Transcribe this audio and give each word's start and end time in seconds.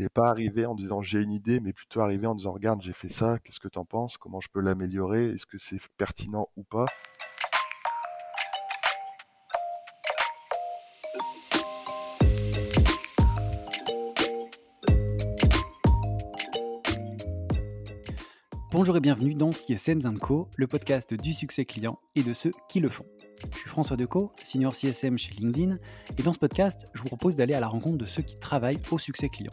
et 0.00 0.08
pas 0.08 0.30
arriver 0.30 0.64
en 0.64 0.74
disant 0.74 1.02
j'ai 1.02 1.20
une 1.20 1.32
idée, 1.32 1.60
mais 1.60 1.72
plutôt 1.72 2.00
arriver 2.00 2.26
en 2.26 2.34
disant 2.34 2.52
regarde, 2.52 2.80
j'ai 2.82 2.92
fait 2.92 3.10
ça, 3.10 3.38
qu'est-ce 3.38 3.60
que 3.60 3.68
tu 3.68 3.78
en 3.78 3.84
penses, 3.84 4.16
comment 4.16 4.40
je 4.40 4.48
peux 4.48 4.60
l'améliorer, 4.60 5.26
est-ce 5.26 5.46
que 5.46 5.58
c'est 5.58 5.80
pertinent 5.98 6.48
ou 6.56 6.62
pas? 6.62 6.86
Bonjour 18.72 18.96
et 18.96 19.00
bienvenue 19.00 19.34
dans 19.34 19.50
CSM 19.50 20.00
Co, 20.18 20.48
le 20.56 20.66
podcast 20.66 21.12
du 21.12 21.34
succès 21.34 21.64
client 21.64 21.98
et 22.14 22.22
de 22.22 22.32
ceux 22.32 22.52
qui 22.68 22.80
le 22.80 22.88
font. 22.88 23.04
Je 23.52 23.58
suis 23.58 23.68
François 23.68 23.96
Decaux, 23.96 24.32
senior 24.42 24.74
CSM 24.74 25.18
chez 25.18 25.34
LinkedIn, 25.34 25.78
et 26.16 26.22
dans 26.22 26.32
ce 26.32 26.38
podcast, 26.38 26.86
je 26.94 27.02
vous 27.02 27.08
propose 27.08 27.36
d'aller 27.36 27.54
à 27.54 27.60
la 27.60 27.68
rencontre 27.68 27.98
de 27.98 28.04
ceux 28.04 28.22
qui 28.22 28.38
travaillent 28.38 28.80
au 28.90 28.98
succès 28.98 29.28
client. 29.28 29.52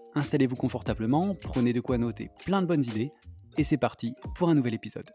Installez-vous 0.15 0.55
confortablement, 0.55 1.35
prenez 1.35 1.73
de 1.73 1.79
quoi 1.79 1.97
noter 1.97 2.29
plein 2.45 2.61
de 2.61 2.67
bonnes 2.67 2.83
idées, 2.83 3.11
et 3.57 3.63
c'est 3.63 3.77
parti 3.77 4.13
pour 4.35 4.49
un 4.49 4.55
nouvel 4.55 4.73
épisode. 4.73 5.09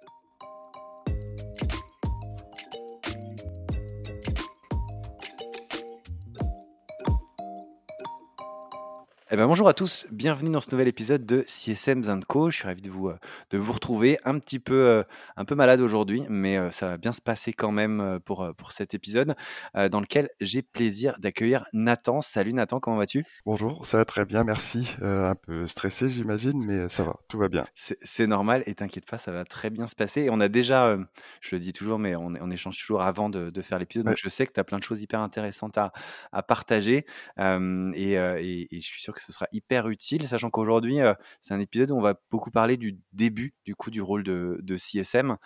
Eh 9.28 9.34
ben, 9.34 9.48
bonjour 9.48 9.66
à 9.68 9.74
tous, 9.74 10.06
bienvenue 10.12 10.50
dans 10.50 10.60
ce 10.60 10.70
nouvel 10.70 10.86
épisode 10.86 11.26
de 11.26 11.42
CSM 11.48 12.22
Co. 12.28 12.48
Je 12.48 12.58
suis 12.58 12.64
ravi 12.68 12.80
de 12.80 12.90
vous, 12.90 13.08
euh, 13.08 13.18
de 13.50 13.58
vous 13.58 13.72
retrouver. 13.72 14.20
Un 14.24 14.38
petit 14.38 14.60
peu, 14.60 14.86
euh, 14.86 15.02
un 15.36 15.44
peu 15.44 15.56
malade 15.56 15.80
aujourd'hui, 15.80 16.22
mais 16.28 16.56
euh, 16.56 16.70
ça 16.70 16.86
va 16.86 16.96
bien 16.96 17.10
se 17.10 17.20
passer 17.20 17.52
quand 17.52 17.72
même 17.72 18.20
pour, 18.24 18.48
pour 18.56 18.70
cet 18.70 18.94
épisode 18.94 19.34
dans 19.74 19.98
lequel 19.98 20.30
j'ai 20.40 20.62
plaisir 20.62 21.16
d'accueillir 21.18 21.64
Nathan. 21.72 22.20
Salut 22.20 22.52
Nathan, 22.52 22.78
comment 22.78 22.98
vas-tu? 22.98 23.24
Bonjour, 23.44 23.84
ça 23.84 23.96
va 23.96 24.04
très 24.04 24.24
bien, 24.24 24.44
merci. 24.44 24.94
un 25.02 25.34
peu 25.34 25.66
stressé, 25.66 26.08
j'imagine, 26.08 26.64
mais 26.64 26.88
ça 26.88 27.02
va, 27.02 27.16
tout 27.28 27.38
va 27.38 27.48
bien. 27.48 27.66
C'est 27.74 28.28
normal 28.28 28.62
et 28.66 28.76
t'inquiète 28.76 29.06
pas, 29.06 29.18
ça 29.18 29.32
va 29.32 29.44
très 29.44 29.70
bien 29.70 29.88
se 29.88 29.96
passer. 29.96 30.22
Et 30.22 30.30
on 30.30 30.38
a 30.38 30.46
déjà, 30.46 30.96
je 31.40 31.56
le 31.56 31.58
dis 31.58 31.72
toujours, 31.72 31.98
mais 31.98 32.14
on, 32.14 32.32
on 32.40 32.50
échange 32.52 32.78
toujours 32.78 33.02
avant 33.02 33.28
de, 33.28 33.50
de 33.50 33.62
faire 33.62 33.80
l'épisode. 33.80 34.06
Donc 34.06 34.18
je 34.18 34.28
sais 34.28 34.46
que 34.46 34.52
tu 34.52 34.60
as 34.60 34.64
plein 34.64 34.78
de 34.78 34.84
choses 34.84 35.02
hyper 35.02 35.18
intéressantes 35.18 35.78
à, 35.78 35.92
à 36.30 36.44
partager 36.44 37.06
et, 37.38 38.12
et, 38.12 38.76
et 38.76 38.80
je 38.80 38.86
suis 38.86 39.02
sûr 39.02 39.15
que 39.16 39.22
ce 39.22 39.32
sera 39.32 39.46
hyper 39.52 39.88
utile, 39.88 40.26
sachant 40.28 40.50
qu'aujourd'hui, 40.50 40.98
c'est 41.40 41.54
un 41.54 41.60
épisode 41.60 41.90
où 41.90 41.96
on 41.96 42.02
va 42.02 42.14
beaucoup 42.30 42.50
parler 42.50 42.76
du 42.76 42.98
début 43.12 43.54
du 43.64 43.74
coup 43.74 43.90
du 43.90 44.00
rôle 44.00 44.22
de, 44.22 44.76
CSM. 44.76 45.36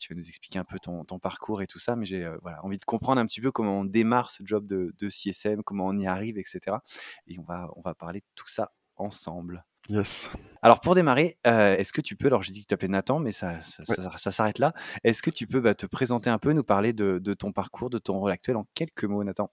tu 0.00 0.14
vas 0.14 0.16
nous 0.16 0.28
expliquer 0.28 0.58
un 0.58 0.64
peu 0.64 0.78
ton, 0.78 1.18
parcours 1.18 1.62
et 1.62 1.66
tout 1.66 1.78
ça, 1.78 1.96
mais 1.96 2.06
j'ai 2.06 2.30
voilà, 2.42 2.64
envie 2.64 2.78
de 2.78 2.84
comprendre 2.84 3.20
un 3.20 3.26
petit 3.26 3.40
peu 3.40 3.50
comment 3.50 3.80
on 3.80 3.84
démarre 3.84 4.30
ce 4.30 4.42
job 4.44 4.66
de, 4.66 5.08
CSM, 5.08 5.62
comment 5.62 5.86
on 5.86 5.96
y 5.96 6.06
arrive, 6.06 6.38
etc. 6.38 6.76
Et 7.26 7.38
on 7.38 7.44
va, 7.44 7.70
on 7.76 7.82
va 7.82 7.94
parler 7.94 8.20
de 8.20 8.26
tout 8.34 8.48
ça 8.48 8.72
ensemble. 8.96 9.64
Yes. 9.88 10.30
Alors 10.62 10.80
pour 10.80 10.94
démarrer, 10.94 11.38
est-ce 11.44 11.92
que 11.92 12.00
tu 12.00 12.16
peux, 12.16 12.28
alors 12.28 12.42
j'ai 12.42 12.52
dit 12.52 12.60
que 12.60 12.64
tu 12.64 12.68
t'appelais 12.68 12.88
Nathan, 12.88 13.18
mais 13.18 13.32
ça, 13.32 13.60
ça, 13.62 14.32
s'arrête 14.32 14.58
là. 14.58 14.72
Est-ce 15.02 15.22
que 15.22 15.30
tu 15.30 15.46
peux 15.46 15.60
bah, 15.60 15.74
te 15.74 15.86
présenter 15.86 16.30
un 16.30 16.38
peu, 16.38 16.52
nous 16.52 16.64
parler 16.64 16.92
de, 16.92 17.18
de, 17.18 17.34
ton 17.34 17.52
parcours, 17.52 17.90
de 17.90 17.98
ton 17.98 18.18
rôle 18.18 18.30
actuel 18.30 18.56
en 18.56 18.66
quelques 18.74 19.04
mots, 19.04 19.24
Nathan? 19.24 19.50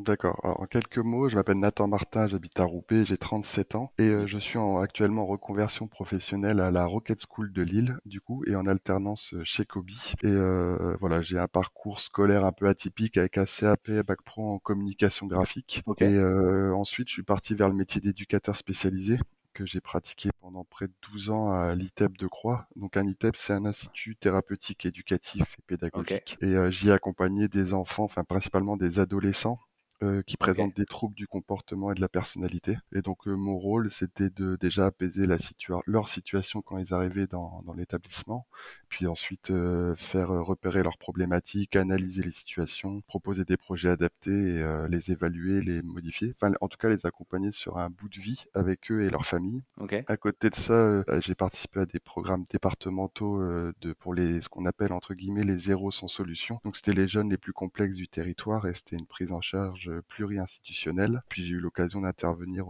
D'accord. 0.00 0.38
Alors, 0.44 0.60
en 0.60 0.66
quelques 0.66 0.98
mots, 0.98 1.28
je 1.28 1.34
m'appelle 1.34 1.58
Nathan 1.58 1.88
Martin, 1.88 2.28
j'habite 2.28 2.60
à 2.60 2.64
Roubaix, 2.64 3.04
j'ai 3.04 3.18
37 3.18 3.74
ans 3.74 3.92
et 3.98 4.04
euh, 4.04 4.26
je 4.28 4.38
suis 4.38 4.56
actuellement 4.80 5.22
en 5.22 5.26
reconversion 5.26 5.88
professionnelle 5.88 6.60
à 6.60 6.70
la 6.70 6.86
Rocket 6.86 7.20
School 7.28 7.52
de 7.52 7.62
Lille, 7.62 7.98
du 8.06 8.20
coup, 8.20 8.44
et 8.46 8.54
en 8.54 8.66
alternance 8.66 9.34
euh, 9.34 9.42
chez 9.42 9.64
Kobe. 9.64 9.90
Et 10.22 10.28
euh, 10.28 10.96
voilà, 11.00 11.20
j'ai 11.20 11.36
un 11.36 11.48
parcours 11.48 11.98
scolaire 11.98 12.44
un 12.44 12.52
peu 12.52 12.68
atypique 12.68 13.16
avec 13.16 13.38
un 13.38 13.44
CAP, 13.44 13.90
Bac 14.06 14.22
Pro 14.22 14.52
en 14.52 14.58
communication 14.60 15.26
graphique. 15.26 15.82
Et 16.00 16.20
ensuite, 16.20 17.08
je 17.08 17.14
suis 17.14 17.22
parti 17.24 17.56
vers 17.56 17.68
le 17.68 17.74
métier 17.74 18.00
d'éducateur 18.00 18.56
spécialisé 18.56 19.18
que 19.52 19.66
j'ai 19.66 19.80
pratiqué 19.80 20.30
pendant 20.40 20.62
près 20.62 20.86
de 20.86 20.92
12 21.10 21.30
ans 21.30 21.50
à 21.50 21.74
l'ITEP 21.74 22.16
de 22.16 22.28
Croix. 22.28 22.68
Donc 22.76 22.96
un 22.96 23.04
ITEP, 23.04 23.34
c'est 23.36 23.52
un 23.52 23.64
institut 23.64 24.14
thérapeutique, 24.14 24.86
éducatif 24.86 25.56
et 25.58 25.62
pédagogique. 25.66 26.38
Et 26.40 26.54
j'y 26.70 26.90
ai 26.90 26.92
accompagné 26.92 27.48
des 27.48 27.74
enfants, 27.74 28.04
enfin 28.04 28.22
principalement 28.22 28.76
des 28.76 29.00
adolescents 29.00 29.58
euh, 30.04 30.22
qui 30.22 30.36
présentent 30.36 30.76
des 30.76 30.86
troubles 30.86 31.16
du 31.16 31.26
comportement 31.26 31.90
et 31.90 31.94
de 31.96 32.00
la 32.00 32.08
personnalité. 32.08 32.78
Et 32.92 33.02
donc 33.02 33.26
euh, 33.26 33.34
mon 33.34 33.58
rôle, 33.58 33.90
c'était 33.90 34.30
de 34.30 34.54
déjà 34.54 34.86
apaiser 34.86 35.26
la 35.26 35.38
leur 35.86 36.08
situation 36.08 36.62
quand 36.62 36.78
ils 36.78 36.94
arrivaient 36.94 37.26
dans, 37.26 37.62
dans 37.66 37.72
l'établissement, 37.72 38.46
puis 38.88 39.08
ensuite 39.08 39.50
euh, 39.50 39.96
faire 39.96 40.28
repérer 40.28 40.84
leurs 40.84 40.98
problématiques, 40.98 41.74
analyser 41.74 42.22
les 42.22 42.30
situations, 42.30 43.00
proposer 43.08 43.44
des 43.44 43.56
projets 43.56 43.88
adaptés, 43.88 44.30
et, 44.30 44.86
les 44.88 45.10
évaluer, 45.10 45.62
les 45.62 45.82
modifier. 45.82 46.32
Enfin, 46.40 46.52
en 46.60 46.68
tout 46.68 46.78
cas, 46.78 46.88
les 46.88 47.04
accompagner 47.04 47.50
sur 47.50 47.78
un 47.78 47.90
bout 47.90 48.08
de 48.08 48.20
vie 48.20 48.44
avec 48.54 48.92
eux 48.92 49.02
et 49.02 49.10
leur 49.10 49.26
famille. 49.26 49.64
Okay. 49.78 50.04
À 50.06 50.16
côté 50.16 50.48
de 50.48 50.54
ça, 50.54 51.02
j'ai 51.20 51.34
participé 51.34 51.80
à 51.80 51.86
des 51.86 51.98
programmes 51.98 52.44
départementaux 52.52 53.42
de 53.80 53.92
pour 53.94 54.14
les 54.14 54.42
ce 54.42 54.48
qu'on 54.48 54.64
appelle 54.66 54.92
entre 54.92 55.14
guillemets 55.14 55.44
les 55.44 55.58
zéros 55.58 55.90
sans 55.90 56.08
solution. 56.08 56.60
Donc 56.64 56.76
c'était 56.76 56.94
les 56.94 57.08
jeunes 57.08 57.30
les 57.30 57.38
plus 57.38 57.52
complexes 57.52 57.96
du 57.96 58.06
territoire 58.06 58.66
et 58.68 58.74
c'était 58.74 58.96
une 58.96 59.06
prise 59.06 59.32
en 59.32 59.40
charge 59.40 59.87
pluri-institutionnel. 60.08 61.22
Puis 61.28 61.44
j'ai 61.44 61.54
eu 61.54 61.60
l'occasion 61.60 62.00
d'intervenir 62.00 62.66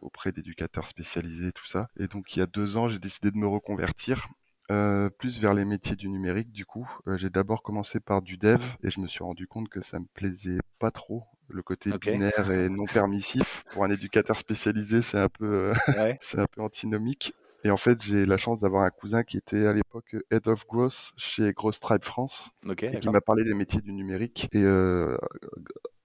auprès 0.00 0.32
d'éducateurs 0.32 0.86
spécialisés, 0.86 1.52
tout 1.52 1.66
ça. 1.66 1.88
Et 1.98 2.06
donc 2.06 2.36
il 2.36 2.40
y 2.40 2.42
a 2.42 2.46
deux 2.46 2.76
ans, 2.76 2.88
j'ai 2.88 2.98
décidé 2.98 3.30
de 3.30 3.36
me 3.36 3.46
reconvertir. 3.46 4.28
Euh, 4.70 5.08
plus 5.08 5.40
vers 5.40 5.54
les 5.54 5.64
métiers 5.64 5.96
du 5.96 6.10
numérique 6.10 6.52
du 6.52 6.66
coup. 6.66 6.86
Euh, 7.06 7.16
j'ai 7.16 7.30
d'abord 7.30 7.62
commencé 7.62 8.00
par 8.00 8.20
du 8.20 8.36
dev 8.36 8.62
et 8.82 8.90
je 8.90 9.00
me 9.00 9.08
suis 9.08 9.24
rendu 9.24 9.46
compte 9.46 9.70
que 9.70 9.80
ça 9.80 9.98
me 9.98 10.04
plaisait 10.12 10.58
pas 10.78 10.90
trop. 10.90 11.24
Le 11.48 11.62
côté 11.62 11.90
binaire 11.98 12.50
et 12.50 12.68
non 12.68 12.84
permissif 12.84 13.64
pour 13.72 13.84
un 13.84 13.90
éducateur 13.90 14.38
spécialisé, 14.38 15.00
c'est 15.00 15.18
un 15.18 15.30
peu, 15.30 15.72
c'est 16.20 16.38
un 16.38 16.46
peu 16.46 16.60
antinomique. 16.60 17.32
Et 17.64 17.70
en 17.70 17.78
fait, 17.78 18.02
j'ai 18.02 18.26
la 18.26 18.36
chance 18.36 18.60
d'avoir 18.60 18.82
un 18.82 18.90
cousin 18.90 19.22
qui 19.22 19.38
était 19.38 19.66
à 19.66 19.72
l'époque 19.72 20.14
Head 20.30 20.46
of 20.46 20.66
Growth 20.66 21.12
chez 21.16 21.52
Gross 21.52 21.80
Tribe 21.80 22.04
France, 22.04 22.50
et 22.82 23.00
qui 23.00 23.08
m'a 23.08 23.22
parlé 23.22 23.44
des 23.44 23.54
métiers 23.54 23.80
du 23.80 23.92
numérique. 23.92 24.48
Et 24.52 24.62
euh, 24.62 25.16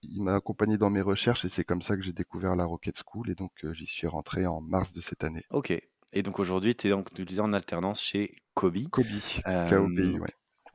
il 0.04 0.22
m'a 0.22 0.36
accompagné 0.36 0.78
dans 0.78 0.90
mes 0.90 1.02
recherches, 1.02 1.46
et 1.46 1.50
c'est 1.50 1.64
comme 1.64 1.82
ça 1.82 1.96
que 1.96 2.02
j'ai 2.02 2.14
découvert 2.14 2.56
la 2.56 2.66
Rocket 2.66 2.96
School, 3.06 3.30
et 3.30 3.36
donc 3.36 3.52
euh, 3.64 3.74
j'y 3.74 3.86
suis 3.86 4.08
rentré 4.08 4.46
en 4.46 4.62
mars 4.62 4.94
de 4.94 5.02
cette 5.02 5.24
année. 5.24 5.46
Ok. 5.50 5.74
Et 6.16 6.22
donc 6.22 6.40
aujourd'hui, 6.40 6.76
tu 6.76 6.88
es 6.88 6.90
donc, 6.92 7.12
tu 7.12 7.40
en 7.40 7.54
alternance 7.54 8.02
chez 8.02 8.36
Kobe. 8.54 8.88
Kobe, 8.92 9.06
euh, 9.48 9.70
KOBI, 9.70 10.20
ouais. 10.20 10.28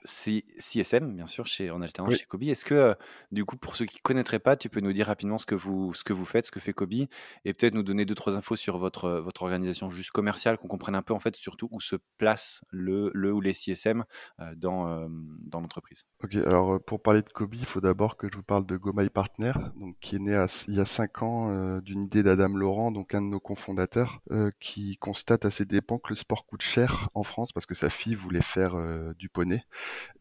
CSM, 0.04 1.14
bien 1.14 1.26
sûr, 1.26 1.47
chez, 1.47 1.70
en 1.70 1.82
alternance 1.82 2.16
chez 2.16 2.25
Kobe. 2.25 2.44
Est-ce 2.44 2.64
que, 2.64 2.75
euh, 2.75 2.94
du 3.32 3.44
coup, 3.44 3.56
pour 3.56 3.76
ceux 3.76 3.84
qui 3.84 3.97
ne 3.97 4.03
connaîtraient 4.03 4.38
pas, 4.38 4.56
tu 4.56 4.69
peux 4.69 4.81
nous 4.81 4.92
dire 4.92 5.06
rapidement 5.06 5.38
ce 5.38 5.47
que 5.47 5.54
vous, 5.54 5.92
ce 5.94 6.04
que 6.04 6.12
vous 6.12 6.25
faites, 6.25 6.47
ce 6.47 6.50
que 6.50 6.60
fait 6.60 6.72
Kobe, 6.72 6.92
et 6.92 7.54
peut-être 7.54 7.75
nous 7.75 7.82
donner 7.82 8.04
deux, 8.04 8.14
trois 8.14 8.36
infos 8.36 8.56
sur 8.56 8.78
votre, 8.78 9.04
euh, 9.06 9.20
votre 9.20 9.42
organisation 9.42 9.91
juste 9.91 10.10
commerciale, 10.10 10.56
qu'on 10.59 10.69
comprenne 10.69 10.94
un 10.94 11.03
peu, 11.03 11.14
en 11.14 11.19
fait, 11.19 11.36
surtout 11.36 11.69
où 11.72 11.81
se 11.81 11.97
place 12.16 12.62
le, 12.70 13.10
le 13.14 13.32
ou 13.32 13.41
les 13.41 13.53
CSM 13.53 14.04
euh, 14.41 14.54
dans, 14.56 15.09
dans 15.41 15.60
l'entreprise. 15.60 16.04
Ok, 16.22 16.34
alors 16.36 16.80
pour 16.82 17.03
parler 17.03 17.22
de 17.22 17.28
Kobe, 17.28 17.54
il 17.54 17.66
faut 17.66 17.80
d'abord 17.80 18.16
que 18.16 18.28
je 18.30 18.36
vous 18.36 18.42
parle 18.42 18.66
de 18.66 18.76
GoMy 18.76 19.09
Partner, 19.10 19.53
donc, 19.76 19.97
qui 20.00 20.16
est 20.16 20.19
né 20.19 20.47
il 20.69 20.75
y 20.75 20.80
a 20.80 20.86
cinq 20.86 21.22
ans 21.22 21.80
d'une 21.80 22.03
idée 22.03 22.22
d'Adam 22.22 22.48
Laurent, 22.48 22.91
donc 22.91 23.15
un 23.15 23.22
de 23.22 23.26
nos 23.26 23.41
cofondateurs, 23.41 24.20
qui 24.60 24.97
constate 24.98 25.44
à 25.44 25.51
ses 25.51 25.65
dépens 25.65 25.98
que 25.98 26.10
le 26.10 26.16
sport 26.16 26.47
coûte 26.47 26.62
cher 26.62 27.09
en 27.15 27.22
France 27.22 27.53
parce 27.53 27.66
que 27.66 27.74
sa 27.74 27.91
fille 27.91 28.15
voulait 28.15 28.42
faire 28.42 28.74
du 29.16 29.28
poney. 29.28 29.65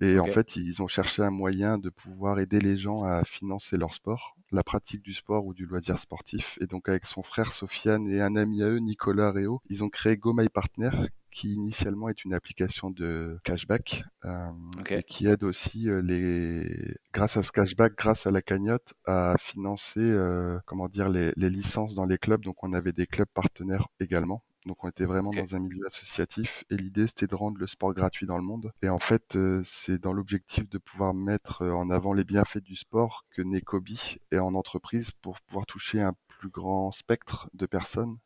Et 0.01 0.19
en 0.19 0.25
fait, 0.25 0.55
ils 0.55 0.81
ont 0.81 0.87
cherché 0.87 1.23
un 1.23 1.31
moyen 1.31 1.77
de 1.77 1.89
pouvoir 1.89 2.39
aider 2.39 2.59
les 2.59 2.77
gens 2.77 3.03
à 3.03 3.23
financer 3.23 3.77
leur 3.77 3.93
sport, 3.93 4.35
la 4.51 4.63
pratique 4.63 5.01
du 5.01 5.13
sport 5.13 5.45
ou 5.45 5.53
du 5.53 5.65
loisir 5.65 5.97
sportif. 5.99 6.57
Et 6.61 6.67
donc, 6.67 6.89
avec 6.89 7.05
son 7.05 7.23
frère 7.23 7.51
Sofiane 7.51 8.07
et 8.07 8.21
un 8.21 8.35
ami 8.35 8.63
à 8.63 8.69
eux, 8.69 8.79
Nicolas 8.79 9.31
Réau, 9.31 9.61
ils 9.69 9.83
ont 9.83 9.89
créé 9.89 10.17
Go 10.17 10.33
My 10.33 10.49
Partner, 10.49 10.91
qui 11.31 11.53
initialement 11.53 12.09
est 12.09 12.23
une 12.25 12.33
application 12.33 12.89
de 12.89 13.39
cashback 13.43 14.03
euh, 14.25 14.49
et 14.89 15.03
qui 15.03 15.27
aide 15.27 15.43
aussi 15.43 15.89
euh, 15.89 16.01
les, 16.01 16.95
grâce 17.13 17.37
à 17.37 17.43
ce 17.43 17.51
cashback, 17.51 17.95
grâce 17.95 18.25
à 18.25 18.31
la 18.31 18.41
cagnotte, 18.41 18.93
à 19.05 19.35
financer, 19.39 19.99
euh, 19.99 20.57
comment 20.65 20.87
dire, 20.87 21.09
les, 21.09 21.33
les 21.35 21.49
licences 21.49 21.93
dans 21.93 22.05
les 22.05 22.17
clubs. 22.17 22.43
Donc, 22.43 22.63
on 22.63 22.73
avait 22.73 22.93
des 22.93 23.05
clubs 23.05 23.29
partenaires 23.33 23.87
également. 23.99 24.41
Donc 24.67 24.83
on 24.83 24.89
était 24.89 25.05
vraiment 25.05 25.31
dans 25.31 25.55
un 25.55 25.59
milieu 25.59 25.85
associatif 25.87 26.65
et 26.69 26.75
l'idée 26.75 27.07
c'était 27.07 27.27
de 27.27 27.35
rendre 27.35 27.57
le 27.57 27.67
sport 27.67 27.93
gratuit 27.93 28.27
dans 28.27 28.37
le 28.37 28.43
monde. 28.43 28.71
Et 28.81 28.89
en 28.89 28.99
fait 28.99 29.35
euh, 29.35 29.61
c'est 29.63 29.97
dans 29.97 30.13
l'objectif 30.13 30.69
de 30.69 30.77
pouvoir 30.77 31.13
mettre 31.13 31.61
euh, 31.61 31.71
en 31.71 31.89
avant 31.89 32.13
les 32.13 32.25
bienfaits 32.25 32.59
du 32.59 32.75
sport 32.75 33.25
que 33.31 33.41
naît 33.41 33.61
Kobe 33.61 33.87
et 34.31 34.39
en 34.39 34.53
entreprise 34.55 35.11
pour 35.11 35.39
pouvoir 35.41 35.65
toucher 35.65 36.01
un 36.01 36.13
plus 36.27 36.49
grand 36.49 36.91
spectre 36.91 37.49
de 37.53 37.65
personnes 37.65 38.17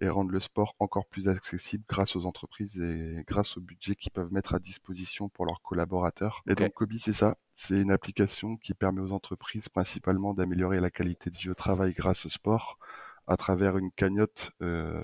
et 0.00 0.08
rendre 0.08 0.30
le 0.30 0.40
sport 0.40 0.74
encore 0.78 1.06
plus 1.06 1.28
accessible 1.28 1.84
grâce 1.88 2.14
aux 2.14 2.26
entreprises 2.26 2.78
et 2.78 3.24
grâce 3.26 3.56
au 3.56 3.60
budget 3.60 3.96
qu'ils 3.96 4.12
peuvent 4.12 4.32
mettre 4.32 4.54
à 4.54 4.58
disposition 4.58 5.28
pour 5.28 5.46
leurs 5.46 5.62
collaborateurs. 5.62 6.42
Et 6.48 6.54
donc 6.54 6.74
Kobe, 6.74 6.92
c'est 6.98 7.12
ça. 7.12 7.36
C'est 7.56 7.80
une 7.80 7.90
application 7.90 8.56
qui 8.58 8.74
permet 8.74 9.00
aux 9.00 9.12
entreprises 9.12 9.68
principalement 9.70 10.34
d'améliorer 10.34 10.78
la 10.78 10.90
qualité 10.90 11.30
de 11.30 11.38
vie 11.38 11.48
au 11.48 11.54
travail 11.54 11.94
grâce 11.94 12.26
au 12.26 12.28
sport 12.28 12.78
à 13.26 13.36
travers 13.36 13.76
une 13.76 13.90
cagnotte, 13.90 14.52
euh, 14.62 15.02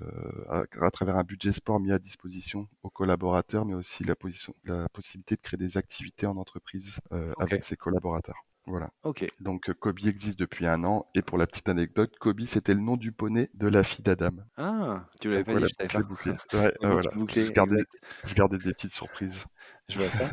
à, 0.49 0.91
travers 0.91 1.17
un 1.17 1.25
budget 1.25 1.53
sport 1.53 1.81
mis 1.81 1.93
à 1.93 1.99
disposition 1.99 2.69
aux 2.83 2.91
collaborateurs, 2.91 3.65
mais 3.65 3.75
aussi 3.75 4.05
la, 4.05 4.15
position, 4.15 4.55
la 4.65 4.89
possibilité 4.89 5.37
de 5.37 5.41
créer 5.41 5.59
des 5.59 5.77
activités 5.77 6.27
en 6.27 6.37
entreprise 6.37 6.93
euh, 7.13 7.33
avec 7.39 7.65
ses 7.65 7.77
collaborateurs. 7.77 8.45
Voilà. 8.67 8.93
Ok. 9.03 9.27
Donc 9.41 9.69
euh, 9.69 9.75
Kobe 9.75 9.99
existe 10.07 10.39
depuis 10.39 10.67
un 10.67 10.85
an 10.85 11.07
et 11.15 11.23
pour 11.23 11.37
la 11.37 11.47
petite 11.47 11.69
anecdote, 11.69 12.17
Kobe 12.21 12.43
c'était 12.43 12.75
le 12.75 12.81
nom 12.81 12.97
du 12.97 13.11
poney 13.11 13.51
de 13.55 13.67
la 13.67 13.83
fille 13.83 14.05
d'Adam. 14.05 14.31
Ah, 14.57 15.07
tu 15.21 15.31
l'avais 15.31 15.45
pas 15.45 15.55
dit, 15.55 15.65
je 15.67 15.89
savais 15.89 16.05
pas. 16.05 16.33
Ouais, 16.59 16.73
voilà. 16.81 17.11
je, 17.29 17.51
gardais, 17.51 17.83
je, 18.25 18.35
gardais, 18.35 18.59
des 18.59 18.73
petites 18.73 18.93
surprises. 18.93 19.45
Je 19.89 19.99
vois 19.99 20.11
ça. 20.11 20.31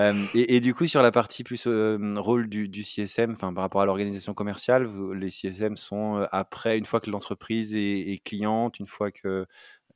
euh, 0.00 0.24
et, 0.34 0.56
et, 0.56 0.60
du 0.60 0.74
coup, 0.74 0.86
sur 0.86 1.02
la 1.02 1.12
partie 1.12 1.44
plus 1.44 1.66
euh, 1.66 1.98
rôle 2.16 2.48
du, 2.48 2.68
du 2.68 2.82
CSM, 2.82 3.32
enfin 3.32 3.52
par 3.52 3.62
rapport 3.62 3.82
à 3.82 3.86
l'organisation 3.86 4.32
commerciale, 4.32 4.88
les 5.12 5.30
CSM 5.30 5.76
sont 5.76 6.26
après, 6.32 6.78
une 6.78 6.86
fois 6.86 7.00
que 7.00 7.10
l'entreprise 7.10 7.74
est, 7.74 8.10
est, 8.10 8.18
cliente, 8.24 8.78
une 8.78 8.86
fois 8.86 9.10
que 9.10 9.46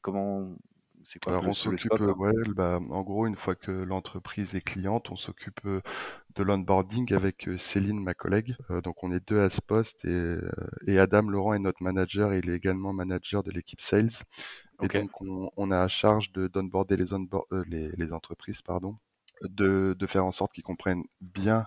comment 0.03 0.55
c'est 1.03 1.23
quoi 1.23 1.33
Alors 1.33 1.49
on 1.49 1.53
s'occupe, 1.53 1.93
ouais, 1.93 2.33
bah, 2.55 2.81
en 2.91 3.03
gros, 3.03 3.27
une 3.27 3.37
fois 3.37 3.55
que 3.55 3.71
l'entreprise 3.71 4.55
est 4.55 4.61
cliente, 4.61 5.11
on 5.11 5.17
s'occupe 5.17 5.67
de 5.67 6.43
l'onboarding 6.43 7.13
avec 7.15 7.49
Céline, 7.59 8.03
ma 8.03 8.15
collègue. 8.15 8.57
donc 8.83 9.03
on 9.03 9.13
est 9.13 9.27
deux 9.27 9.41
à 9.41 9.51
ce 9.51 9.61
poste 9.61 10.05
et, 10.05 10.37
et, 10.87 10.99
Adam 10.99 11.23
Laurent 11.23 11.55
est 11.55 11.59
notre 11.59 11.83
manager 11.83 12.33
il 12.35 12.49
est 12.51 12.57
également 12.57 12.93
manager 12.93 13.43
de 13.43 13.51
l'équipe 13.51 13.81
sales. 13.81 14.11
Et 14.83 14.89
donc 14.89 15.21
on, 15.21 15.51
on, 15.57 15.71
a 15.71 15.81
à 15.81 15.89
charge 15.89 16.33
de 16.33 16.49
d'onboarder 16.49 16.97
les, 16.97 17.07
les, 17.67 17.91
les 17.97 18.13
entreprises, 18.13 18.63
pardon, 18.63 18.97
de, 19.43 19.97
de, 19.99 20.07
faire 20.07 20.25
en 20.25 20.33
sorte 20.33 20.53
qu'ils 20.53 20.65
comprennent 20.65 21.05
bien 21.21 21.67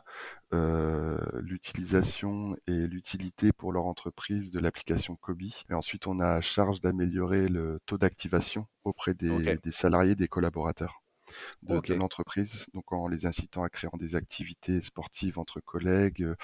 euh, 0.53 1.17
l'utilisation 1.41 2.55
et 2.67 2.87
l'utilité 2.87 3.51
pour 3.51 3.71
leur 3.71 3.85
entreprise 3.85 4.51
de 4.51 4.59
l'application 4.59 5.15
Kobe. 5.15 5.41
Et 5.69 5.73
ensuite, 5.73 6.07
on 6.07 6.19
a 6.19 6.27
à 6.27 6.41
charge 6.41 6.81
d'améliorer 6.81 7.47
le 7.47 7.79
taux 7.85 7.97
d'activation 7.97 8.67
auprès 8.83 9.13
des, 9.13 9.57
des, 9.57 9.71
salariés, 9.71 10.15
des 10.15 10.27
collaborateurs 10.27 11.02
de, 11.63 11.94
l'entreprise, 11.94 12.65
donc 12.74 12.91
en 12.91 13.07
les 13.07 13.25
incitant 13.25 13.63
à 13.63 13.69
créer 13.69 13.89
des 14.00 14.15
activités 14.15 14.81
sportives 14.81 15.38
entre 15.38 15.59
collègues, 15.59 16.24
euh, 16.24 16.35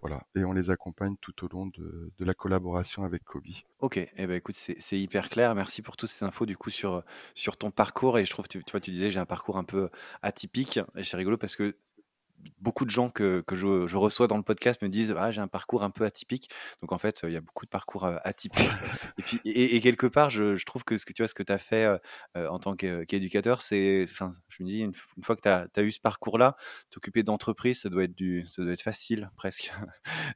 voilà, 0.00 0.22
et 0.34 0.44
on 0.44 0.52
les 0.52 0.70
accompagne 0.70 1.16
tout 1.20 1.44
au 1.44 1.48
long 1.48 1.66
de, 1.66 2.12
de 2.16 2.24
la 2.24 2.34
collaboration 2.34 3.04
avec 3.04 3.24
Kobe. 3.24 3.38
Ok, 3.80 3.96
eh 3.96 4.26
ben 4.26 4.36
écoute, 4.36 4.56
c'est 4.56 4.98
hyper 4.98 5.28
clair. 5.28 5.54
Merci 5.54 5.82
pour 5.82 5.96
toutes 5.96 6.10
ces 6.10 6.24
infos 6.24 6.46
du 6.46 6.56
coup 6.56 6.70
sur, 6.70 7.02
sur 7.34 7.56
ton 7.56 7.70
parcours. 7.70 8.18
Et 8.18 8.24
je 8.24 8.30
trouve, 8.30 8.48
tu, 8.48 8.62
tu 8.64 8.72
vois, 8.72 8.80
tu 8.80 8.90
disais 8.90 9.10
j'ai 9.10 9.20
un 9.20 9.26
parcours 9.26 9.56
un 9.56 9.64
peu 9.64 9.88
atypique. 10.22 10.80
Et 10.96 11.04
c'est 11.04 11.16
rigolo 11.16 11.36
parce 11.36 11.56
que 11.56 11.76
beaucoup 12.60 12.84
de 12.84 12.90
gens 12.90 13.08
que, 13.08 13.42
que 13.46 13.54
je, 13.54 13.86
je, 13.86 13.96
reçois 13.96 14.26
dans 14.26 14.36
le 14.36 14.42
podcast 14.42 14.82
me 14.82 14.88
disent 14.88 15.14
ah, 15.16 15.30
j'ai 15.30 15.40
un 15.40 15.48
parcours 15.48 15.82
un 15.82 15.90
peu 15.90 16.04
atypique. 16.04 16.50
Donc 16.82 16.92
en 16.92 16.98
fait, 16.98 17.20
il 17.24 17.30
y 17.30 17.36
a 17.36 17.40
beaucoup 17.40 17.64
de 17.64 17.70
parcours 17.70 18.04
atypiques. 18.24 18.70
et, 19.18 19.22
puis, 19.22 19.40
et, 19.44 19.80
quelque 19.80 20.06
part, 20.06 20.30
je, 20.30 20.56
je, 20.56 20.64
trouve 20.64 20.84
que 20.84 20.96
ce 20.96 21.04
que 21.04 21.12
tu 21.12 21.22
vois, 21.22 21.28
ce 21.28 21.34
que 21.34 21.42
tu 21.42 21.52
as 21.52 21.58
fait 21.58 21.98
euh, 22.36 22.48
en 22.48 22.58
tant 22.58 22.76
qu'éducateur, 22.76 23.60
c'est, 23.60 24.04
enfin, 24.04 24.32
je 24.48 24.62
me 24.62 24.68
dis, 24.68 24.80
une, 24.80 24.92
fois 25.22 25.36
que 25.36 25.42
tu 25.42 25.48
as, 25.48 25.66
as, 25.74 25.82
eu 25.82 25.92
ce 25.92 26.00
parcours-là, 26.00 26.56
t'occuper 26.90 27.22
d'entreprise, 27.22 27.80
ça 27.80 27.88
doit 27.88 28.04
être 28.04 28.14
du, 28.14 28.44
ça 28.46 28.62
doit 28.62 28.72
être 28.72 28.82
facile 28.82 29.30
presque. 29.36 29.72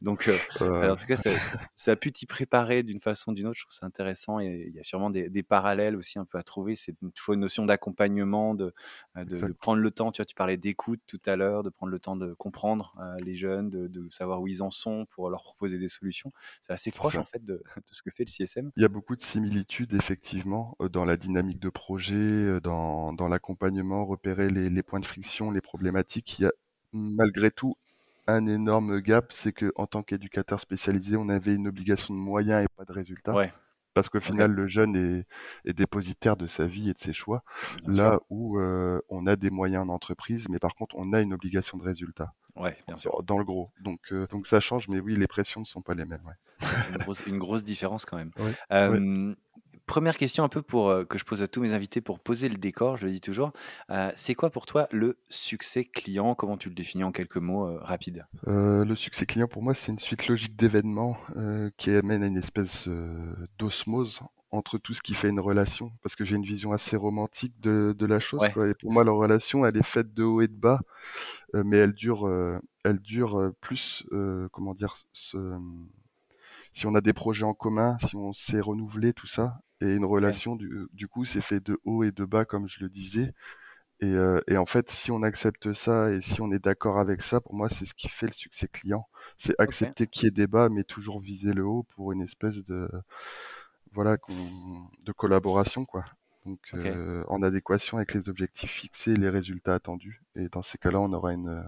Donc, 0.01 0.29
euh, 0.29 0.91
en 0.91 0.97
tout 0.97 1.07
cas, 1.07 1.17
ça, 1.17 1.31
ça, 1.75 1.93
a 1.93 1.97
pu 1.97 2.13
t'y 2.13 2.27
préparer 2.27 2.83
d'une 2.83 3.01
façon 3.01 3.33
ou 3.33 3.35
d'une 3.35 3.47
autre. 3.47 3.59
Je 3.59 3.65
trouve 3.65 3.77
ça 3.77 3.87
intéressant 3.87 4.41
et 4.41 4.67
il 4.69 4.75
y 4.75 4.81
a 4.81 4.83
sûrement 4.83 5.11
des, 5.11 5.29
des, 5.29 5.43
parallèles 5.43 5.97
aussi 5.97 6.19
un 6.19 6.25
peu 6.25 6.39
à 6.39 6.43
trouver. 6.43 6.75
C'est 6.75 6.95
toujours 7.15 7.35
une 7.35 7.41
notion 7.41 7.67
d'accompagnement, 7.67 8.55
de, 8.55 8.73
de, 9.17 9.25
de, 9.25 9.53
prendre 9.53 9.81
le 9.81 9.91
temps. 9.91 10.13
Tu 10.13 10.21
vois, 10.21 10.27
tu 10.27 10.35
parlais 10.35 10.57
d'écoute 10.57 11.01
tout 11.07 11.21
à 11.27 11.37
l'heure, 11.37 11.63
de 11.63 11.71
prendre 11.71 11.92
le 11.93 11.99
temps 11.99 12.17
de 12.17 12.35
comprendre 12.35 12.95
euh, 13.01 13.17
les 13.25 13.37
jeunes, 13.37 13.71
de, 13.71 13.87
de, 13.87 14.09
savoir 14.11 14.41
où 14.41 14.49
ils 14.49 14.63
en 14.63 14.71
sont 14.71 15.07
pour 15.07 15.31
leur 15.31 15.43
proposer 15.43 15.79
des 15.79 15.89
solutions. 15.89 16.33
C'est 16.63 16.73
assez 16.73 16.91
proche 16.91 17.17
en 17.17 17.25
fait 17.25 17.45
de, 17.45 17.63
de, 17.77 17.83
ce 17.93 18.03
que 18.03 18.11
fait 18.11 18.25
le 18.25 18.31
CSM. 18.31 18.73
Il 18.77 18.83
y 18.83 18.85
a 18.85 18.89
beaucoup 18.89 19.15
de 19.15 19.23
similitudes 19.23 19.95
effectivement 19.95 20.77
euh, 20.81 20.89
dans 20.89 21.05
la 21.05 21.17
dynamique 21.17 21.61
de 21.61 21.69
projet, 21.71 22.15
euh, 22.17 22.61
dans, 22.61 23.13
dans 23.13 23.29
l'accompagnement, 23.29 24.05
repérer 24.05 24.51
les, 24.51 24.71
les, 24.71 24.83
points 24.83 25.01
de 25.01 25.07
friction, 25.07 25.51
les 25.51 25.61
problématiques. 25.61 26.39
Il 26.39 26.43
y 26.43 26.47
a 26.47 26.53
malgré 26.93 27.51
tout 27.51 27.77
un 28.27 28.47
énorme 28.47 29.01
gap, 29.01 29.33
c'est 29.33 29.53
que 29.53 29.73
en 29.77 29.87
tant 29.87 30.03
qu'éducateur 30.03 30.61
spécialisé, 30.61 31.17
on 31.17 31.29
avait 31.29 31.55
une 31.55 31.69
obligation 31.69 32.15
de 32.15 32.19
moyens 32.19 32.65
et 32.65 32.69
pas 32.77 32.85
de 32.85 32.93
résultats. 32.93 33.35
Ouais 33.35 33.53
parce 33.95 34.09
qu'au 34.09 34.21
final, 34.21 34.51
le 34.53 34.67
jeune 34.67 34.97
est, 34.97 35.27
est, 35.69 35.73
dépositaire 35.73 36.37
de 36.37 36.47
sa 36.47 36.67
vie 36.67 36.91
et 36.91 36.95
de 36.95 36.99
ses 36.99 37.13
choix, 37.13 37.43
là 37.87 38.21
où 38.31 38.59
euh, 38.59 39.01
on 39.09 39.27
a 39.27 39.37
des 39.37 39.51
moyens 39.51 39.85
en 39.85 39.89
entreprise, 39.89 40.49
mais 40.49 40.59
par 40.59 40.75
contre, 40.75 40.95
on 40.99 41.13
a 41.13 41.21
une 41.21 41.33
obligation 41.33 41.79
de 41.79 41.85
résultat. 41.85 42.33
Ouais, 42.57 42.77
bien 42.87 42.97
sûr. 42.97 43.23
Dans 43.23 43.39
le 43.39 43.45
gros. 43.45 43.71
Donc, 43.81 44.01
euh, 44.13 44.27
donc 44.31 44.47
ça 44.47 44.61
change, 44.61 44.87
mais 44.89 45.01
oui, 45.01 45.17
les 45.17 45.27
pressions 45.27 45.61
ne 45.61 45.67
sont 45.67 45.81
pas 45.81 45.95
les 45.95 46.05
mêmes. 46.05 46.23
Ouais. 46.27 46.69
Une, 46.91 46.99
grosse, 46.99 47.27
une, 47.27 47.39
grosse, 47.39 47.65
différence 47.65 48.05
quand 48.05 48.17
même. 48.17 48.31
Ouais. 48.39 48.53
Euh, 48.73 49.35
première 49.87 50.17
question 50.17 50.45
un 50.45 50.49
peu 50.49 50.63
pour 50.63 50.89
euh, 50.89 51.05
que 51.05 51.19
je 51.19 51.25
pose 51.25 51.43
à 51.43 51.49
tous 51.49 51.61
mes 51.61 51.73
invités 51.73 52.01
pour 52.01 52.21
poser 52.21 52.49
le 52.49 52.57
décor, 52.57 52.97
je 52.97 53.07
le 53.07 53.13
dis 53.13 53.21
toujours. 53.21 53.53
Euh, 53.91 54.11
c'est 54.17 54.35
quoi 54.35 54.51
pour 54.51 54.67
toi 54.67 54.89
le 54.91 55.19
succès 55.29 55.85
client? 55.85 56.35
Comment 56.35 56.57
tu 56.57 56.69
le 56.69 56.75
définis 56.75 57.05
en 57.05 57.13
quelques 57.13 57.37
mots 57.37 57.67
euh, 57.67 57.79
rapides? 57.83 58.27
Le 58.47 58.95
succès 58.95 59.27
client 59.27 59.49
pour 59.49 59.63
moi 59.63 59.75
c'est 59.75 59.93
une 59.93 59.99
suite 59.99 60.27
logique 60.29 60.57
d'événements 60.57 61.17
qui 61.77 61.91
amène 61.91 62.23
à 62.23 62.27
une 62.27 62.37
espèce 62.37 62.89
d'osmose 63.59 64.21
entre 64.51 64.77
tout 64.77 64.93
ce 64.93 65.01
qui 65.01 65.15
fait 65.15 65.31
une 65.31 65.41
relation, 65.41 65.93
parce 66.03 66.15
que 66.15 66.25
j'ai 66.25 66.37
une 66.37 66.45
vision 66.45 66.73
assez 66.73 66.95
romantique 66.95 67.59
de, 67.61 67.95
de 67.99 68.07
la 68.07 68.21
chose. 68.21 68.47
Quoi. 68.53 68.69
Et 68.69 68.75
pour 68.75 68.93
moi, 68.93 69.03
la 69.03 69.13
relation, 69.13 69.65
elle 69.65 69.79
est 69.79 69.87
faite 69.87 70.13
de 70.13 70.25
haut 70.25 70.43
et 70.43 70.49
de 70.49 70.55
bas, 70.55 70.81
mais 71.55 71.79
elle 71.79 71.95
dure, 71.95 72.31
elle 72.85 72.99
dure 72.99 73.53
plus, 73.63 74.05
comment 74.53 74.75
dire, 74.75 74.97
ce, 75.13 75.39
si 76.73 76.87
on 76.87 76.95
a 76.95 77.01
des 77.01 77.13
projets 77.15 77.45
en 77.45 77.55
commun, 77.55 77.97
si 78.07 78.17
on 78.17 78.33
sait 78.33 78.61
renouveler 78.61 79.13
tout 79.13 79.27
ça, 79.27 79.59
et 79.83 79.97
une 79.97 80.05
relation, 80.05 80.55
du, 80.55 80.87
du 80.93 81.09
coup, 81.09 81.25
c'est 81.25 81.41
fait 81.41 81.61
de 81.61 81.79
haut 81.85 82.05
et 82.05 82.13
de 82.13 82.25
bas, 82.25 82.45
comme 82.45 82.69
je 82.69 82.81
le 82.81 82.89
disais. 82.89 83.35
Et, 84.01 84.15
euh, 84.15 84.41
et, 84.49 84.57
en 84.57 84.67
fait, 84.67 84.91
si 84.91 85.11
on 85.11 85.23
accepte 85.23 85.73
ça 85.73 86.11
et 86.13 86.21
si 86.23 86.41
on 86.41 86.53
est 86.53 86.59
d'accord 86.59 86.99
avec 86.99 87.23
ça, 87.23 87.41
pour 87.41 87.55
moi, 87.55 87.69
c'est 87.69 87.85
ce 87.85 87.95
qui 87.95 88.09
fait 88.09 88.27
le 88.27 88.33
succès 88.33 88.69
client. 88.69 89.09
C'est 89.39 89.55
accepter 89.61 90.07
qu'il 90.07 90.25
y 90.25 90.29
ait 90.29 90.31
des 90.31 90.47
bas, 90.47 90.69
mais 90.69 90.85
toujours 90.85 91.21
viser 91.21 91.53
le 91.53 91.65
haut 91.65 91.85
pour 91.95 92.13
une 92.13 92.23
espèce 92.23 92.65
de 92.65 92.89
voilà 93.93 94.17
de 95.05 95.13
collaboration, 95.13 95.85
quoi. 95.85 96.05
Donc, 96.47 96.61
euh, 96.75 97.25
en 97.29 97.43
adéquation 97.43 97.99
avec 97.99 98.15
les 98.15 98.29
objectifs 98.29 98.71
fixés 98.71 99.13
et 99.13 99.17
les 99.17 99.29
résultats 99.29 99.75
attendus. 99.75 100.23
Et 100.37 100.49
dans 100.49 100.63
ces 100.63 100.79
cas-là, 100.79 101.01
on 101.01 101.13
aura 101.13 101.33
une 101.33 101.63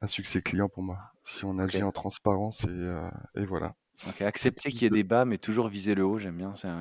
un 0.00 0.08
succès 0.08 0.42
client 0.42 0.68
pour 0.68 0.82
moi. 0.82 0.98
Si 1.24 1.44
on 1.44 1.58
agit 1.58 1.82
en 1.82 1.92
transparence 1.92 2.64
et, 2.64 2.68
euh, 2.70 3.10
et 3.36 3.44
voilà. 3.44 3.74
Accepter 4.20 4.70
qu'il 4.70 4.82
y 4.82 4.86
ait 4.86 4.90
des 4.90 5.04
bas, 5.04 5.24
mais 5.24 5.38
toujours 5.38 5.68
viser 5.68 5.94
le 5.94 6.04
haut, 6.04 6.18
j'aime 6.18 6.36
bien. 6.36 6.54
Ça, 6.54 6.78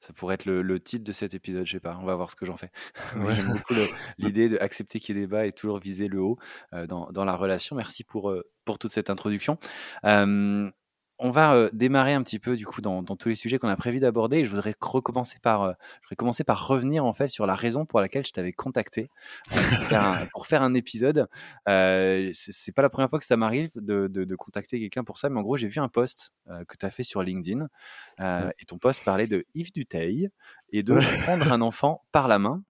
ça 0.00 0.12
pourrait 0.12 0.34
être 0.34 0.44
le, 0.44 0.62
le, 0.62 0.80
titre 0.80 1.04
de 1.04 1.12
cet 1.12 1.34
épisode, 1.34 1.66
je 1.66 1.72
sais 1.72 1.80
pas. 1.80 1.96
On 2.00 2.04
va 2.04 2.16
voir 2.16 2.30
ce 2.30 2.36
que 2.36 2.44
j'en 2.46 2.56
fais. 2.56 2.70
j'aime 3.30 3.52
beaucoup 3.52 3.74
l'idée 4.18 4.48
d'accepter 4.48 5.00
qu'il 5.00 5.16
y 5.16 5.18
ait 5.18 5.22
des 5.22 5.26
bas 5.26 5.46
et 5.46 5.52
toujours 5.52 5.78
viser 5.78 6.08
le 6.08 6.20
haut 6.20 6.38
euh, 6.72 6.86
dans, 6.86 7.10
dans, 7.12 7.24
la 7.24 7.36
relation. 7.36 7.76
Merci 7.76 8.04
pour, 8.04 8.30
euh, 8.30 8.42
pour 8.64 8.78
toute 8.78 8.92
cette 8.92 9.10
introduction. 9.10 9.58
Euh, 10.04 10.70
on 11.18 11.30
va 11.30 11.70
démarrer 11.72 12.12
un 12.12 12.22
petit 12.22 12.38
peu 12.38 12.56
du 12.56 12.66
coup 12.66 12.80
dans, 12.80 13.02
tous 13.02 13.28
les 13.28 13.34
sujets 13.34 13.58
qu'on 13.58 13.68
a 13.68 13.76
prévu 13.76 14.00
d'aborder. 14.00 14.44
Je 14.44 14.50
voudrais 14.50 14.74
recommencer 14.80 15.38
par, 15.40 15.70
je 15.70 16.06
voudrais 16.06 16.16
commencer 16.16 16.44
par 16.44 16.66
revenir 16.66 17.04
en 17.04 17.12
fait 17.12 17.28
sur 17.28 17.46
la 17.46 17.54
raison 17.54 17.86
pour 17.86 18.00
laquelle 18.00 18.26
je 18.26 18.32
t'avais 18.32 18.52
contacté 18.52 19.08
pour, 20.32 20.46
faire 20.46 20.62
un, 20.62 20.74
épisode. 20.74 21.28
Euh, 21.68 22.30
c'est 22.32 22.72
pas 22.72 22.82
la 22.82 22.90
première 22.90 23.08
fois 23.08 23.18
que 23.18 23.24
ça 23.24 23.36
m'arrive 23.36 23.70
de, 23.76 24.34
contacter 24.36 24.78
quelqu'un 24.78 25.04
pour 25.04 25.18
ça, 25.18 25.30
mais 25.30 25.38
en 25.38 25.42
gros 25.42 25.56
j'ai 25.56 25.68
vu 25.68 25.80
un 25.80 25.88
post 25.88 26.32
que 26.46 26.76
tu 26.78 26.84
as 26.84 26.90
fait 26.90 27.02
sur 27.02 27.22
LinkedIn 27.22 27.66
et 28.20 28.64
ton 28.66 28.78
post 28.78 29.04
parlait 29.04 29.26
de 29.26 29.46
Yves 29.54 29.72
Duteil 29.72 30.28
et 30.70 30.82
de 30.82 30.98
prendre 31.22 31.52
un 31.52 31.60
enfant 31.60 32.04
par 32.12 32.28
la 32.28 32.38
main. 32.38 32.62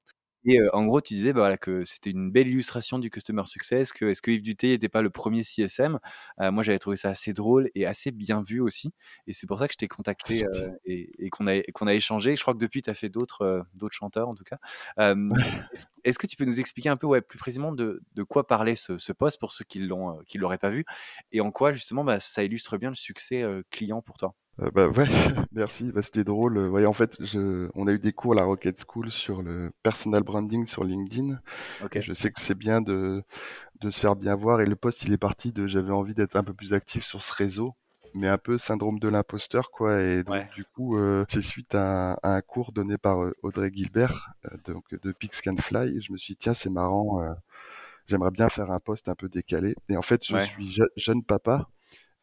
Et 0.46 0.58
en 0.72 0.84
gros, 0.86 1.00
tu 1.00 1.14
disais 1.14 1.32
bah, 1.32 1.40
voilà, 1.40 1.56
que 1.58 1.84
c'était 1.84 2.10
une 2.10 2.30
belle 2.30 2.48
illustration 2.48 2.98
du 2.98 3.10
customer 3.10 3.42
success, 3.46 3.92
que 3.92 4.04
est-ce 4.06 4.22
que 4.22 4.30
Yves 4.30 4.42
Duté 4.42 4.68
n'était 4.68 4.88
pas 4.88 5.02
le 5.02 5.10
premier 5.10 5.42
CSM 5.42 5.98
Moi, 6.38 6.62
j'avais 6.62 6.78
trouvé 6.78 6.96
ça 6.96 7.10
assez 7.10 7.32
drôle 7.32 7.68
et 7.74 7.86
assez 7.86 8.12
bien 8.12 8.42
vu 8.42 8.60
aussi. 8.60 8.92
Et 9.26 9.32
c'est 9.32 9.46
pour 9.46 9.58
ça 9.58 9.66
que 9.68 9.72
je 9.74 9.78
t'ai 9.78 9.88
contacté 9.88 10.44
et, 10.86 11.10
et 11.18 11.30
qu'on 11.30 11.46
a, 11.48 11.60
qu'on 11.74 11.86
a 11.86 11.94
échangé. 11.94 12.36
Je 12.36 12.42
crois 12.42 12.54
que 12.54 12.58
depuis, 12.58 12.82
tu 12.82 12.90
as 12.90 12.94
fait 12.94 13.08
d'autres 13.08 13.64
d'autres 13.74 13.94
chanteurs, 13.96 14.28
en 14.28 14.34
tout 14.34 14.44
cas. 14.44 14.58
est-ce 16.04 16.18
que 16.18 16.26
tu 16.26 16.36
peux 16.36 16.44
nous 16.44 16.60
expliquer 16.60 16.88
un 16.88 16.96
peu 16.96 17.06
ouais, 17.06 17.20
plus 17.20 17.38
précisément 17.38 17.72
de, 17.72 18.02
de 18.14 18.22
quoi 18.22 18.46
parlait 18.46 18.74
ce, 18.76 18.98
ce 18.98 19.12
poste 19.12 19.40
pour 19.40 19.52
ceux 19.52 19.64
qui 19.64 19.80
ne 19.80 19.86
l'auraient 20.38 20.58
pas 20.58 20.70
vu 20.70 20.84
et 21.32 21.40
en 21.40 21.50
quoi, 21.50 21.72
justement, 21.72 22.04
bah, 22.04 22.20
ça 22.20 22.44
illustre 22.44 22.76
bien 22.78 22.90
le 22.90 22.94
succès 22.94 23.44
client 23.70 24.02
pour 24.02 24.16
toi? 24.18 24.34
Euh, 24.60 24.70
bah 24.70 24.88
ouais, 24.88 25.06
merci. 25.52 25.92
Bah, 25.92 26.02
c'était 26.02 26.24
drôle. 26.24 26.58
Ouais, 26.68 26.86
en 26.86 26.92
fait, 26.92 27.16
je, 27.20 27.68
on 27.74 27.86
a 27.86 27.92
eu 27.92 27.98
des 27.98 28.12
cours 28.12 28.32
à 28.32 28.36
la 28.36 28.44
Rocket 28.44 28.82
School 28.88 29.10
sur 29.12 29.42
le 29.42 29.70
personal 29.82 30.22
branding 30.22 30.66
sur 30.66 30.84
LinkedIn. 30.84 31.38
Okay. 31.80 32.02
Je 32.02 32.14
sais 32.14 32.30
que 32.30 32.40
c'est 32.40 32.54
bien 32.56 32.80
de, 32.80 33.22
de 33.80 33.90
se 33.90 34.00
faire 34.00 34.16
bien 34.16 34.36
voir. 34.36 34.60
Et 34.62 34.66
le 34.66 34.76
post, 34.76 35.04
il 35.04 35.12
est 35.12 35.18
parti 35.18 35.52
de 35.52 35.66
j'avais 35.68 35.92
envie 35.92 36.14
d'être 36.14 36.36
un 36.36 36.44
peu 36.44 36.54
plus 36.54 36.74
actif 36.74 37.04
sur 37.04 37.22
ce 37.22 37.34
réseau. 37.34 37.74
mais 38.14 38.28
un 38.28 38.38
peu 38.38 38.58
syndrome 38.58 38.98
de 39.00 39.08
l'imposteur, 39.08 39.70
quoi. 39.70 40.00
Et 40.02 40.24
donc, 40.24 40.36
Ouais. 40.36 40.48
du 40.54 40.64
coup, 40.66 40.96
euh, 40.98 41.24
c'est 41.28 41.42
suite 41.42 41.74
à, 41.74 42.12
un- 42.14 42.16
à 42.22 42.34
un 42.36 42.42
cours 42.42 42.72
donné 42.72 42.98
par 42.98 43.22
euh, 43.24 43.32
Audrey 43.42 43.70
Gilbert, 43.74 44.30
euh, 44.46 44.56
donc 44.66 44.84
de 45.02 45.12
Pigs 45.12 45.40
Can 45.44 45.56
Fly. 45.56 45.98
Et 45.98 46.00
je 46.02 46.12
me 46.12 46.18
suis 46.18 46.34
dit, 46.34 46.38
tiens, 46.38 46.54
c'est 46.54 46.70
marrant, 46.70 47.22
euh, 47.22 47.32
j'aimerais 48.06 48.30
bien 48.32 48.48
faire 48.48 48.70
un 48.70 48.80
poste 48.80 49.08
un 49.08 49.14
peu 49.14 49.28
décalé. 49.28 49.74
Et 49.88 49.96
en 49.96 50.02
fait, 50.02 50.24
je 50.26 50.36
Ouais. 50.36 50.42
suis 50.42 50.72
je- 50.72 50.82
jeune 50.96 51.22
papa. 51.24 51.68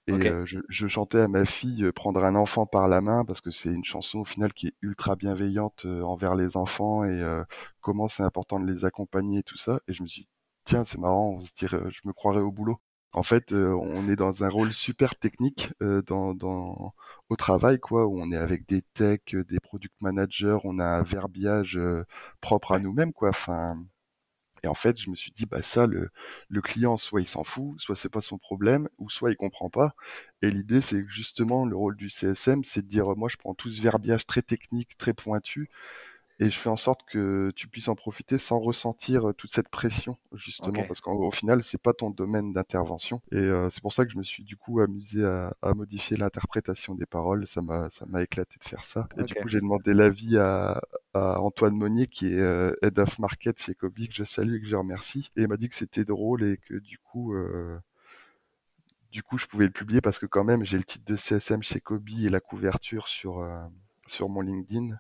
Et 0.08 0.28
euh, 0.28 0.46
je, 0.46 0.60
je 0.70 0.88
chantais 0.88 1.20
à 1.20 1.28
ma 1.30 1.46
fille 1.46 1.86
euh, 1.86 1.92
Prendre 1.94 2.24
un 2.24 2.36
enfant 2.36 2.66
par 2.66 2.88
la 2.90 3.02
main 3.02 3.24
parce 3.26 3.42
que 3.42 3.52
c'est 3.52 3.70
une 3.70 3.86
chanson 3.86 4.20
au 4.20 4.26
final 4.26 4.54
qui 4.54 4.68
est 4.68 4.74
ultra 4.82 5.16
bienveillante 5.16 5.86
euh, 5.86 6.02
envers 6.04 6.36
les 6.36 6.58
enfants 6.58 7.06
et 7.06 7.22
euh, 7.22 7.44
comment 7.82 8.08
c'est 8.10 8.24
important 8.24 8.60
de 8.60 8.66
les 8.72 8.84
accompagner 8.86 9.40
et 9.40 9.44
tout 9.44 9.58
ça. 9.58 9.80
Et 9.88 9.94
je 9.94 10.04
me 10.04 10.08
suis 10.08 10.24
dit, 10.24 10.28
tiens, 10.66 10.84
c'est 10.86 10.98
marrant, 11.00 11.38
on 11.38 11.42
se 11.42 11.54
dirait, 11.58 11.80
je 11.90 12.02
me 12.06 12.14
croirais 12.14 12.42
au 12.42 12.52
boulot. 12.52 12.80
En 13.14 13.24
fait, 13.24 13.54
euh, 13.54 13.74
on 13.76 14.10
est 14.10 14.16
dans 14.16 14.44
un 14.44 14.50
rôle 14.50 14.74
super 14.74 15.16
technique 15.16 15.72
euh, 15.82 16.02
dans, 16.02 16.34
dans, 16.34 16.94
au 17.30 17.36
travail, 17.36 17.80
quoi, 17.80 18.08
où 18.08 18.20
on 18.20 18.32
est 18.32 18.38
avec 18.38 18.68
des 18.68 18.82
techs, 18.94 19.36
des 19.36 19.60
product 19.60 19.94
managers, 20.02 20.58
on 20.64 20.80
a 20.80 20.86
un 20.86 21.04
verbiage 21.04 21.78
euh, 21.78 22.04
propre 22.42 22.72
à 22.74 22.80
nous-mêmes, 22.80 23.14
quoi. 23.14 23.30
Enfin, 23.30 23.78
et 24.64 24.68
en 24.68 24.76
fait, 24.76 25.00
je 25.00 25.10
me 25.10 25.16
suis 25.16 25.32
dit, 25.32 25.46
bah 25.46 25.62
ça, 25.62 25.88
le, 25.88 26.10
client, 26.62 26.96
soit 26.98 27.22
il 27.22 27.28
s'en 27.28 27.44
fout, 27.44 27.80
soit 27.80 27.96
c'est 27.98 28.10
pas 28.10 28.22
son 28.22 28.38
problème, 28.38 28.88
ou 28.98 29.10
soit 29.10 29.32
il 29.32 29.36
comprend 29.36 29.70
pas. 29.70 29.94
Et 30.42 30.50
l'idée, 30.50 30.82
c'est 30.82 31.06
justement, 31.10 31.66
le 31.66 31.76
rôle 31.76 31.98
du 31.98 32.10
CSM, 32.10 32.64
c'est 32.64 32.82
de 32.84 32.88
dire, 32.88 33.06
moi, 33.18 33.28
je 33.30 33.38
prends 33.38 33.54
tout 33.54 33.70
ce 33.70 33.82
verbiage 33.82 34.26
très 34.26 34.42
technique, 34.42 34.98
très 34.98 35.14
pointu, 35.14 35.70
et 36.40 36.50
je 36.50 36.58
fais 36.58 36.70
en 36.70 36.76
sorte 36.76 37.02
que 37.06 37.52
tu 37.56 37.68
puisses 37.68 37.88
en 37.88 37.96
profiter 37.96 38.38
sans 38.38 38.60
ressentir 38.60 39.34
toute 39.38 39.52
cette 39.52 39.70
pression, 39.70 40.18
justement, 40.34 40.84
parce 40.88 41.00
qu'au 41.00 41.12
au 41.12 41.32
final, 41.32 41.62
c'est 41.62 41.82
pas 41.82 41.94
ton 41.94 42.10
domaine 42.10 42.54
d'intervention. 42.54 43.22
Et 43.32 43.38
euh, 43.38 43.70
c'est 43.70 43.82
pour 43.82 43.94
ça 43.94 44.04
que 44.04 44.12
je 44.12 44.18
me 44.18 44.24
suis 44.24 44.44
du 44.44 44.58
coup 44.58 44.80
amusé 44.80 45.24
à, 45.24 45.56
à 45.62 45.74
modifier 45.76 46.18
l'interprétation 46.18 46.96
des 46.96 47.06
paroles. 47.06 47.46
Ça 47.46 47.62
m'a, 47.62 47.90
ça 47.92 48.06
m'a 48.08 48.24
éclaté 48.24 48.58
de 48.58 48.68
faire 48.68 48.84
ça. 48.84 49.08
Et 49.18 49.24
du 49.24 49.36
coup, 49.36 49.48
j'ai 49.48 49.62
demandé 49.62 49.94
l'avis 49.94 50.38
à, 50.38 50.82
à 51.14 51.40
Antoine 51.40 51.76
Monnier, 51.76 52.08
qui 52.08 52.28
est 52.28 52.40
euh, 52.40 52.74
Head 52.82 52.98
of 52.98 53.20
Market 53.20 53.62
chez 53.62 53.76
Kobe, 53.76 53.94
que 53.96 54.14
je 54.14 54.24
salue 54.24 54.56
et 54.56 54.62
que 54.62 54.68
je 54.68 54.76
remercie. 54.76 55.32
Et 55.38 55.44
il 55.44 55.48
m'a 55.48 55.58
dit 55.58 55.70
que 55.70 55.76
c'était 55.76 56.06
drôle 56.06 56.44
et 56.44 56.58
que 56.58 56.74
du 56.74 56.98
coup, 56.98 57.36
euh, 57.36 57.78
du 59.12 59.22
coup, 59.22 59.38
je 59.38 59.46
pouvais 59.46 59.66
le 59.66 59.72
publier 59.72 60.02
parce 60.02 60.18
que 60.18 60.26
quand 60.26 60.44
même, 60.44 60.66
j'ai 60.66 60.78
le 60.78 60.84
titre 60.84 61.06
de 61.06 61.16
CSM 61.16 61.62
chez 61.62 61.80
Kobe 61.80 62.10
et 62.10 62.30
la 62.30 62.40
couverture 62.40 63.08
sur, 63.08 63.48
sur 64.08 64.30
mon 64.30 64.42
LinkedIn. 64.42 64.98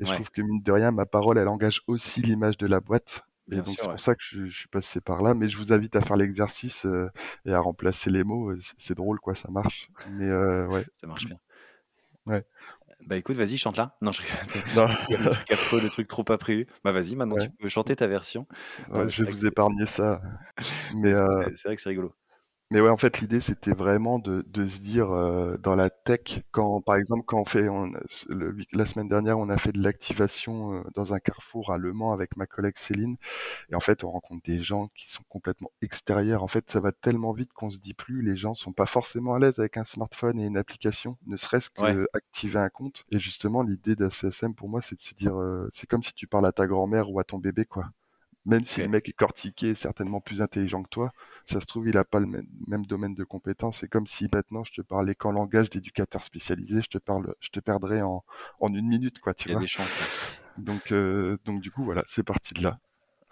Et 0.00 0.04
je 0.06 0.12
trouve 0.12 0.30
que 0.30 0.42
mine 0.42 0.62
de 0.62 0.72
rien, 0.72 0.90
ma 0.90 1.06
parole, 1.06 1.38
elle 1.38 1.48
engage 1.48 1.82
aussi 1.86 2.20
l'image 2.20 2.58
de 2.58 2.66
la 2.66 2.80
boîte. 2.80 3.22
Et 3.48 3.56
Bien 3.56 3.62
donc 3.62 3.74
c'est 3.78 3.82
ouais. 3.84 3.90
pour 3.90 4.00
ça 4.00 4.14
que 4.14 4.22
je, 4.22 4.46
je 4.46 4.56
suis 4.58 4.68
passé 4.68 5.00
par 5.00 5.22
là. 5.22 5.34
Mais 5.34 5.48
je 5.48 5.58
vous 5.58 5.72
invite 5.72 5.94
à 5.96 6.00
faire 6.00 6.16
l'exercice 6.16 6.86
euh, 6.86 7.10
et 7.44 7.52
à 7.52 7.60
remplacer 7.60 8.10
les 8.10 8.24
mots. 8.24 8.52
C'est 8.78 8.94
drôle, 8.94 9.20
quoi, 9.20 9.34
ça 9.34 9.50
marche. 9.50 9.90
Mais 10.10 10.28
euh, 10.28 10.66
ouais. 10.66 10.84
Ça 11.00 11.06
marche 11.06 11.26
bien. 11.26 11.38
Ouais. 12.26 12.44
Bah 13.06 13.16
écoute, 13.18 13.36
vas-y, 13.36 13.58
chante 13.58 13.76
là. 13.76 13.96
Non, 14.00 14.12
je. 14.12 14.22
Non, 14.76 14.86
Le 15.10 15.28
truc 15.28 15.50
affreux, 15.50 15.80
le 15.80 15.90
truc 15.90 16.08
trop 16.08 16.24
pas 16.24 16.38
prévu. 16.38 16.66
Bah 16.84 16.92
vas-y, 16.92 17.16
maintenant 17.16 17.34
ouais. 17.34 17.42
tu 17.42 17.50
peux 17.50 17.68
chanter 17.68 17.94
ta 17.96 18.06
version. 18.06 18.46
Ouais, 18.90 19.00
Euh, 19.00 19.08
je 19.10 19.22
vais 19.24 19.30
que 19.30 19.36
vous 19.36 19.46
épargner 19.46 19.84
ça. 19.84 20.22
Mais 20.94 21.12
c'est 21.54 21.64
vrai 21.68 21.76
que 21.76 21.82
c'est 21.82 21.90
rigolo. 21.90 22.14
Mais 22.74 22.80
ouais, 22.82 22.90
en 22.90 22.98
fait, 22.98 23.20
l'idée, 23.20 23.40
c'était 23.40 23.72
vraiment 23.72 24.18
de, 24.18 24.44
de 24.48 24.66
se 24.66 24.78
dire 24.80 25.10
euh, 25.12 25.56
dans 25.58 25.76
la 25.76 25.90
tech, 25.90 26.42
quand 26.50 26.82
par 26.82 26.96
exemple, 26.96 27.22
quand 27.24 27.40
on 27.40 27.46
fait, 27.46 27.68
on, 27.70 27.90
le, 28.28 28.52
week- 28.52 28.68
la 28.72 28.84
semaine 28.84 29.08
dernière, 29.08 29.38
on 29.38 29.48
a 29.48 29.56
fait 29.58 29.72
de 29.72 29.80
l'activation 29.82 30.74
euh, 30.74 30.82
dans 30.94 31.14
un 31.14 31.20
carrefour 31.20 31.70
à 31.72 31.78
Le 31.78 31.92
Mans 31.94 32.12
avec 32.12 32.36
ma 32.36 32.46
collègue 32.46 32.76
Céline, 32.76 33.16
et 33.70 33.74
en 33.76 33.80
fait, 33.80 34.04
on 34.04 34.10
rencontre 34.12 34.42
des 34.44 34.62
gens 34.62 34.88
qui 34.96 35.10
sont 35.10 35.24
complètement 35.28 35.72
extérieurs. 35.82 36.44
En 36.44 36.48
fait, 36.48 36.70
ça 36.70 36.80
va 36.80 36.92
tellement 36.92 37.32
vite 37.32 37.52
qu'on 37.54 37.70
se 37.70 37.78
dit 37.78 37.94
plus, 37.94 38.22
les 38.22 38.36
gens 38.36 38.54
sont 38.54 38.72
pas 38.72 38.86
forcément 38.86 39.34
à 39.34 39.40
l'aise 39.40 39.58
avec 39.60 39.76
un 39.78 39.84
smartphone 39.84 40.40
et 40.40 40.46
une 40.46 40.56
application, 40.58 41.18
ne 41.26 41.36
serait-ce 41.36 41.70
Ouais. 41.78 41.94
que 41.94 42.08
activer 42.14 42.60
un 42.60 42.70
compte. 42.70 43.04
Et 43.10 43.20
justement, 43.20 43.62
l'idée 43.64 43.96
d'un 43.96 44.10
CSM 44.10 44.54
pour 44.54 44.70
moi, 44.70 44.82
c'est 44.82 44.96
de 44.96 45.02
se 45.02 45.14
dire, 45.16 45.36
euh, 45.40 45.68
c'est 45.74 45.88
comme 45.88 46.04
si 46.04 46.14
tu 46.14 46.28
parles 46.28 46.46
à 46.46 46.52
ta 46.52 46.66
grand-mère 46.68 47.10
ou 47.12 47.20
à 47.20 47.24
ton 47.24 47.38
bébé, 47.38 47.66
quoi. 47.66 47.90
Même 48.46 48.64
si 48.64 48.82
le 48.82 48.88
mec 48.88 49.08
est 49.08 49.12
cortiqué, 49.12 49.74
certainement 49.74 50.20
plus 50.20 50.42
intelligent 50.42 50.82
que 50.82 50.88
toi, 50.90 51.12
ça 51.46 51.60
se 51.60 51.66
trouve, 51.66 51.88
il 51.88 51.96
a 51.96 52.04
pas 52.04 52.20
le 52.20 52.26
même, 52.26 52.46
même 52.66 52.84
domaine 52.86 53.14
de 53.14 53.24
compétences. 53.24 53.78
C'est 53.78 53.88
comme 53.88 54.06
si 54.06 54.28
maintenant 54.32 54.64
je 54.64 54.72
te 54.72 54.82
parlais 54.82 55.14
qu'en 55.14 55.32
langage 55.32 55.70
d'éducateur 55.70 56.22
spécialisé, 56.22 56.82
je 56.82 56.88
te 56.88 56.98
parle, 56.98 57.34
je 57.40 57.48
te 57.48 57.60
perdrais 57.60 58.02
en, 58.02 58.24
en 58.60 58.74
une 58.74 58.86
minute, 58.86 59.18
quoi, 59.20 59.34
tu 59.34 59.48
Il 59.48 59.52
y 59.52 59.56
a 59.56 59.58
des 59.58 59.66
chances. 59.66 59.88
ouais. 59.88 60.06
Donc, 60.58 60.92
euh, 60.92 61.38
donc 61.44 61.60
du 61.60 61.70
coup, 61.70 61.84
voilà, 61.84 62.04
c'est 62.08 62.22
parti 62.22 62.54
de 62.54 62.62
là. 62.62 62.78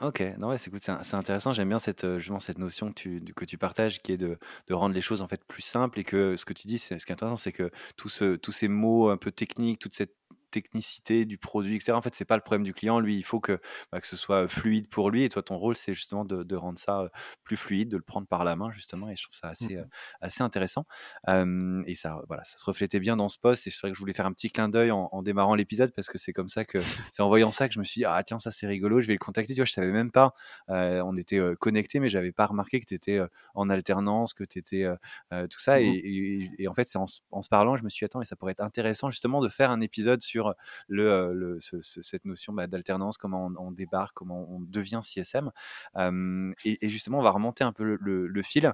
Ok, 0.01 0.21
non 0.41 0.49
ouais, 0.49 0.59
c'est 0.59 1.15
intéressant. 1.15 1.53
J'aime 1.53 1.69
bien 1.69 1.79
cette 1.79 2.03
euh, 2.03 2.19
justement 2.19 2.41
cette 2.41 2.59
notion 2.59 2.89
que 2.89 2.95
tu 2.95 3.23
que 3.37 3.45
tu 3.45 3.57
partages, 3.57 4.03
qui 4.03 4.11
est 4.13 4.17
de, 4.17 4.37
de 4.67 4.75
rendre 4.75 4.95
les 4.97 5.01
choses 5.01 5.23
en 5.23 5.29
fait 5.29 5.45
plus 5.45 5.63
simples 5.63 6.01
et 6.01 6.05
que 6.05 6.35
ce 6.35 6.45
que 6.45 6.53
tu 6.53 6.67
dis, 6.67 6.79
ce 6.79 6.95
qui 6.95 6.95
est 6.95 7.13
intéressant, 7.13 7.37
c'est 7.37 7.53
que 7.53 7.71
tout 7.97 8.09
ce, 8.09 8.35
tous 8.35 8.51
ces 8.51 8.67
mots 8.67 9.11
un 9.11 9.17
peu 9.17 9.31
techniques, 9.31 9.79
toute 9.79 9.95
cette 9.95 10.17
technicité 10.53 11.25
du 11.25 11.39
produit, 11.39 11.75
etc. 11.77 11.93
En 11.99 12.03
fait, 12.03 12.15
c'est 12.15 12.25
pas 12.25 12.37
le 12.37 12.43
problème 12.43 12.63
du 12.63 12.75
client. 12.75 13.01
Lui, 13.01 13.17
il 13.17 13.25
faut 13.25 13.41
que 13.41 13.61
bah, 13.91 14.01
que 14.01 14.07
ce 14.07 14.17
soit 14.17 14.47
fluide 14.49 14.89
pour 14.89 15.11
lui. 15.11 15.25
Et 15.25 15.29
toi, 15.29 15.43
ton 15.43 15.57
rôle, 15.57 15.77
c'est 15.77 15.95
justement 15.95 16.25
de, 16.25 16.45
de 16.45 16.57
rendre 16.57 16.79
ça 16.79 17.09
plus 17.45 17.57
fluide, 17.57 17.89
de 17.91 17.97
le 17.97 18.03
prendre 18.05 18.29
par 18.29 18.45
la 18.45 18.55
main 18.57 18.71
justement. 18.71 19.09
Et 19.11 19.17
je 19.17 19.25
trouve 19.25 19.35
ça 19.35 19.49
assez 19.49 19.77
euh, 19.77 19.83
Mhm. 19.83 19.89
assez 20.21 20.43
intéressant. 20.45 20.87
Euh, 21.29 21.83
et 21.87 21.95
ça, 21.97 22.23
voilà, 22.29 22.45
ça 22.45 22.59
se 22.59 22.65
reflétait 22.67 23.01
bien 23.01 23.17
dans 23.17 23.29
ce 23.29 23.39
poste. 23.39 23.67
Et 23.67 23.71
c'est 23.71 23.81
vrai 23.81 23.91
que 23.91 23.95
je 23.97 24.01
voulais 24.01 24.13
faire 24.13 24.27
un 24.27 24.33
petit 24.33 24.51
clin 24.51 24.69
d'œil 24.69 24.91
en, 24.93 25.09
en 25.11 25.23
démarrant 25.23 25.55
l'épisode 25.57 25.93
parce 25.95 26.09
que 26.09 26.19
c'est 26.19 26.33
comme 26.33 26.49
ça 26.49 26.65
que 26.65 26.79
c'est 27.13 27.23
en 27.23 27.29
voyant 27.29 27.51
ça 27.51 27.69
que 27.69 27.75
je 27.75 27.79
me 27.81 27.85
suis 27.85 28.01
dit 28.01 28.05
ah 28.05 28.23
tiens 28.25 28.39
ça 28.39 28.51
c'est 28.51 28.67
rigolo, 28.67 29.01
je 29.01 29.07
vais 29.09 29.15
le 29.15 29.19
contacter. 29.19 29.55
Tu 29.55 29.61
vois, 29.61 29.67
je 29.67 29.73
savais 29.73 29.91
même 29.93 30.11
pas. 30.13 30.35
Euh, 30.69 31.03
on 31.05 31.17
était 31.17 31.41
connectés, 31.59 31.99
mais 32.01 32.09
j'avais 32.09 32.33
pas 32.33 32.47
remarqué 32.47 32.81
que 32.81 32.87
tu 32.87 32.95
étais 32.95 33.21
en 33.55 33.71
alternance, 33.71 34.35
que 34.35 34.45
tu 34.45 34.59
étais 34.59 34.87
tout 35.31 35.59
ça. 35.59 35.81
Et, 35.81 35.87
Mhm. 35.91 36.01
et- 36.05 36.63
et 36.65 36.69
en 36.69 36.75
fait, 36.75 36.89
c'est 36.89 36.99
en, 36.99 37.07
en 37.31 37.43
se 37.43 37.49
parlant, 37.49 37.77
je 37.77 37.85
me 37.85 37.89
suis 37.89 38.01
dit 38.01 38.05
attends, 38.07 38.19
mais 38.19 38.25
ça 38.25 38.37
pourrait 38.37 38.53
être 38.53 38.61
intéressant 38.63 39.11
justement 39.11 39.41
de 39.41 39.49
faire 39.49 39.71
un 39.71 39.81
épisode 39.81 40.23
sur 40.23 40.42
le, 40.89 41.07
euh, 41.11 41.33
le- 41.33 41.61
ce- 41.61 41.81
ce- 41.83 42.03
cette 42.03 42.25
notion 42.25 42.53
bah, 42.53 42.67
d'alternance, 42.67 43.19
comment 43.19 43.47
on, 43.47 43.55
on 43.69 43.71
débarque, 43.73 44.15
comment 44.15 44.47
on 44.51 44.61
devient 44.61 45.01
CSM. 45.03 45.51
Euh, 45.97 46.53
et, 46.65 46.85
et 46.85 46.89
justement, 46.89 47.19
on 47.19 47.23
va 47.23 47.31
remonter 47.31 47.65
un 47.65 47.73
peu 47.73 47.85
le, 47.85 47.99
le- 48.01 48.27
le 48.27 48.43
fil. 48.43 48.73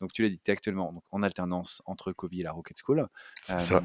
Donc, 0.00 0.12
tu 0.12 0.22
l'as 0.22 0.28
dit, 0.28 0.38
tu 0.38 0.50
es 0.50 0.52
actuellement 0.52 0.92
donc, 0.92 1.02
en 1.10 1.22
alternance 1.22 1.82
entre 1.86 2.12
Kobe 2.12 2.34
et 2.34 2.42
la 2.42 2.52
Rocket 2.52 2.76
School. 2.78 3.08
Ça. 3.46 3.82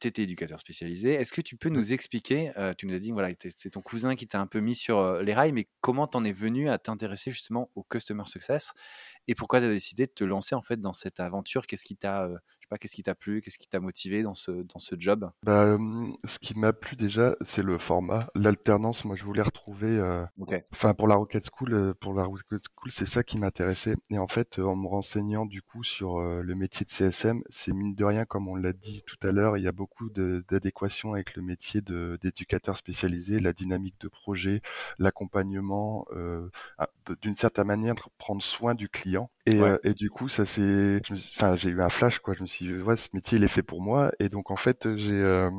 tu 0.00 0.08
étais 0.08 0.22
éducateur 0.24 0.58
spécialisé. 0.58 1.14
Est-ce 1.14 1.32
que 1.32 1.40
tu 1.40 1.56
peux 1.56 1.68
Ouais. 1.68 1.74
nous 1.76 1.92
expliquer, 1.92 2.50
euh, 2.58 2.74
tu 2.76 2.86
nous 2.86 2.94
as 2.94 2.98
dit 2.98 3.12
voilà, 3.12 3.28
c'est 3.48 3.70
ton 3.70 3.80
cousin 3.80 4.16
qui 4.16 4.26
t'a 4.26 4.40
un 4.40 4.46
peu 4.46 4.58
mis 4.60 4.74
sur 4.74 4.98
euh, 4.98 5.22
les 5.22 5.32
rails, 5.34 5.52
mais 5.52 5.68
comment 5.80 6.06
t'en 6.08 6.24
es 6.24 6.32
venu 6.32 6.68
à 6.68 6.78
t'intéresser 6.78 7.30
justement 7.30 7.70
au 7.76 7.84
customer 7.84 8.24
success 8.26 8.72
et 9.28 9.34
pourquoi 9.36 9.60
tu 9.60 9.66
as 9.66 9.70
décidé 9.70 10.06
de 10.06 10.10
te 10.12 10.24
lancer 10.24 10.54
en 10.56 10.62
fait 10.62 10.80
dans 10.80 10.92
cette 10.92 11.20
aventure? 11.20 11.66
Qu'est-ce 11.66 11.84
qui 11.84 11.96
t'a, 11.96 12.24
euh, 12.24 12.36
pas, 12.74 12.78
qu'est-ce 12.78 12.96
qui 12.96 13.02
t'a 13.02 13.14
plu 13.14 13.40
Qu'est-ce 13.40 13.58
qui 13.58 13.68
t'a 13.68 13.80
motivé 13.80 14.22
dans 14.22 14.34
ce, 14.34 14.50
dans 14.50 14.78
ce 14.78 14.94
job? 14.98 15.30
Bah, 15.42 15.78
ce 16.24 16.38
qui 16.38 16.58
m'a 16.58 16.72
plu 16.72 16.96
déjà, 16.96 17.36
c'est 17.42 17.62
le 17.62 17.78
format, 17.78 18.28
l'alternance. 18.34 19.04
Moi, 19.04 19.16
je 19.16 19.24
voulais 19.24 19.42
retrouver, 19.42 19.98
euh, 19.98 20.24
enfin, 20.72 20.94
pour 20.94 21.08
la 21.08 21.16
Rocket 21.16 21.48
School, 21.52 21.74
euh, 21.74 21.94
pour 21.94 22.14
la 22.14 22.24
Rocket 22.24 22.62
School, 22.64 22.90
c'est 22.90 23.06
ça 23.06 23.22
qui 23.22 23.38
m'intéressait. 23.38 23.96
Et 24.10 24.18
en 24.18 24.26
fait, 24.26 24.58
en 24.58 24.76
me 24.76 24.86
renseignant 24.86 25.46
du 25.46 25.62
coup 25.62 25.84
sur 25.84 26.18
euh, 26.18 26.42
le 26.42 26.54
métier 26.54 26.84
de 26.84 26.90
CSM, 26.90 27.42
c'est 27.48 27.72
mine 27.72 27.94
de 27.94 28.04
rien, 28.04 28.24
comme 28.24 28.48
on 28.48 28.56
l'a 28.56 28.72
dit 28.72 29.02
tout 29.06 29.16
à 29.26 29.32
l'heure, 29.32 29.56
il 29.56 29.62
y 29.62 29.68
a 29.68 29.72
beaucoup 29.72 30.10
d'adéquation 30.10 31.14
avec 31.14 31.36
le 31.36 31.42
métier 31.42 31.80
d'éducateur 31.80 32.76
spécialisé, 32.76 33.40
la 33.40 33.52
dynamique 33.52 34.00
de 34.00 34.08
projet, 34.08 34.60
l'accompagnement, 34.98 36.06
euh, 36.12 36.48
ah, 36.78 36.88
d'une 37.22 37.34
certaine 37.34 37.66
manière, 37.66 37.94
prendre 38.18 38.42
soin 38.42 38.74
du 38.74 38.88
client. 38.88 39.30
Et, 39.46 39.60
Ouais. 39.60 39.70
euh, 39.72 39.78
et 39.84 39.92
du 39.92 40.08
coup, 40.10 40.28
ça 40.28 40.46
c'est, 40.46 41.00
enfin, 41.36 41.56
j'ai 41.56 41.68
eu 41.70 41.82
un 41.82 41.90
flash 41.90 42.18
quoi. 42.18 42.34
Je 42.34 42.42
me 42.42 42.46
suis 42.46 42.66
dit, 42.66 42.74
ouais, 42.74 42.96
ce 42.96 43.08
métier 43.12 43.38
il 43.38 43.44
est 43.44 43.48
fait 43.48 43.62
pour 43.62 43.82
moi. 43.82 44.10
Et 44.18 44.28
donc 44.30 44.50
en 44.50 44.56
fait, 44.56 44.88
j'ai 44.96 45.12
euh, 45.12 45.50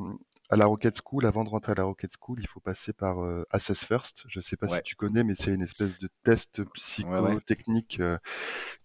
à 0.49 0.55
la 0.55 0.65
Rocket 0.65 0.95
School, 1.03 1.25
avant 1.25 1.43
de 1.43 1.49
rentrer 1.49 1.71
à 1.73 1.75
la 1.75 1.83
Rocket 1.83 2.11
School, 2.19 2.39
il 2.39 2.47
faut 2.47 2.59
passer 2.59 2.93
par 2.93 3.23
euh, 3.23 3.43
Assess 3.51 3.85
First. 3.85 4.23
Je 4.27 4.39
sais 4.41 4.57
pas 4.57 4.67
Ouais. 4.67 4.77
si 4.77 4.83
tu 4.83 4.95
connais, 4.95 5.23
mais 5.23 5.33
c'est 5.35 5.51
une 5.53 5.61
espèce 5.63 5.97
de 5.99 6.07
test 6.23 6.59
ouais. 6.59 6.65
psychotechnique 6.73 7.99
euh, 7.99 8.17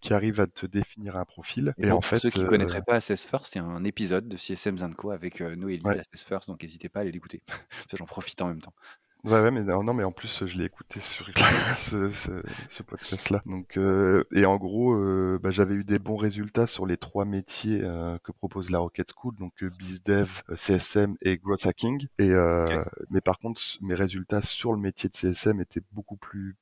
qui 0.01 0.13
arrive 0.13 0.39
à 0.39 0.47
te 0.47 0.65
définir 0.67 1.17
un 1.17 1.25
profil. 1.25 1.73
Et 1.77 1.89
en 1.91 1.95
pour 1.95 2.05
fait, 2.05 2.17
ceux 2.19 2.29
qui 2.29 2.39
ne 2.39 2.47
connaîtraient 2.47 2.81
pas 2.83 2.95
Assess 2.95 3.25
First, 3.25 3.55
il 3.55 3.59
y 3.59 3.61
a 3.61 3.65
un 3.65 3.83
épisode 3.83 4.27
de 4.27 4.37
CSM 4.37 4.77
Zanco 4.79 5.11
avec 5.11 5.41
Noélie 5.41 5.83
d'Assess 5.83 6.23
First, 6.23 6.47
donc 6.47 6.61
n'hésitez 6.61 6.89
pas 6.89 6.99
à 6.99 7.01
aller 7.03 7.11
l'écouter. 7.11 7.41
J'en 7.95 8.05
profite 8.05 8.41
en 8.41 8.47
même 8.47 8.61
temps. 8.61 8.73
Ouais, 9.23 9.39
ouais, 9.39 9.51
mais 9.51 9.61
non, 9.61 9.83
non, 9.83 9.93
mais 9.93 10.03
en 10.03 10.11
plus, 10.11 10.45
je 10.47 10.57
l'ai 10.57 10.65
écouté 10.65 10.99
sur 10.99 11.27
ce, 11.79 12.09
ce, 12.09 12.41
ce 12.69 12.81
podcast-là. 12.81 13.43
Donc, 13.45 13.77
euh, 13.77 14.23
et 14.33 14.45
en 14.45 14.57
gros, 14.57 14.93
euh, 14.95 15.39
bah, 15.41 15.51
j'avais 15.51 15.75
eu 15.75 15.83
des 15.83 15.99
bons 15.99 16.15
résultats 16.15 16.65
sur 16.65 16.87
les 16.87 16.97
trois 16.97 17.23
métiers 17.25 17.81
euh, 17.83 18.17
que 18.23 18.31
propose 18.31 18.71
la 18.71 18.79
Rocket 18.79 19.11
School, 19.15 19.35
donc 19.37 19.61
euh, 19.61 19.69
BizDev, 19.69 20.41
CSM 20.55 21.17
et 21.21 21.37
Growth 21.37 21.67
Hacking. 21.67 22.07
Et 22.17 22.31
euh, 22.31 22.83
mais 23.11 23.21
par 23.21 23.37
contre, 23.37 23.61
mes 23.81 23.93
résultats 23.93 24.41
sur 24.41 24.73
le 24.73 24.79
métier 24.79 25.07
de 25.07 25.15
CSM 25.15 25.61
étaient 25.61 25.83
beaucoup 25.91 26.17
plus 26.17 26.57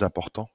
importants. 0.00 0.48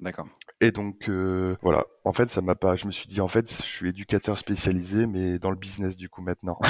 D'accord. 0.00 0.26
Et 0.62 0.70
donc 0.72 1.08
euh, 1.10 1.56
voilà, 1.60 1.84
en 2.04 2.12
fait, 2.14 2.30
ça 2.30 2.40
m'a 2.40 2.54
pas. 2.54 2.74
Je 2.74 2.86
me 2.86 2.92
suis 2.92 3.06
dit 3.06 3.20
en 3.20 3.28
fait, 3.28 3.50
je 3.50 3.66
suis 3.66 3.88
éducateur 3.90 4.38
spécialisé, 4.38 5.06
mais 5.06 5.38
dans 5.38 5.50
le 5.50 5.56
business 5.56 5.94
du 5.96 6.08
coup 6.08 6.22
maintenant. 6.22 6.58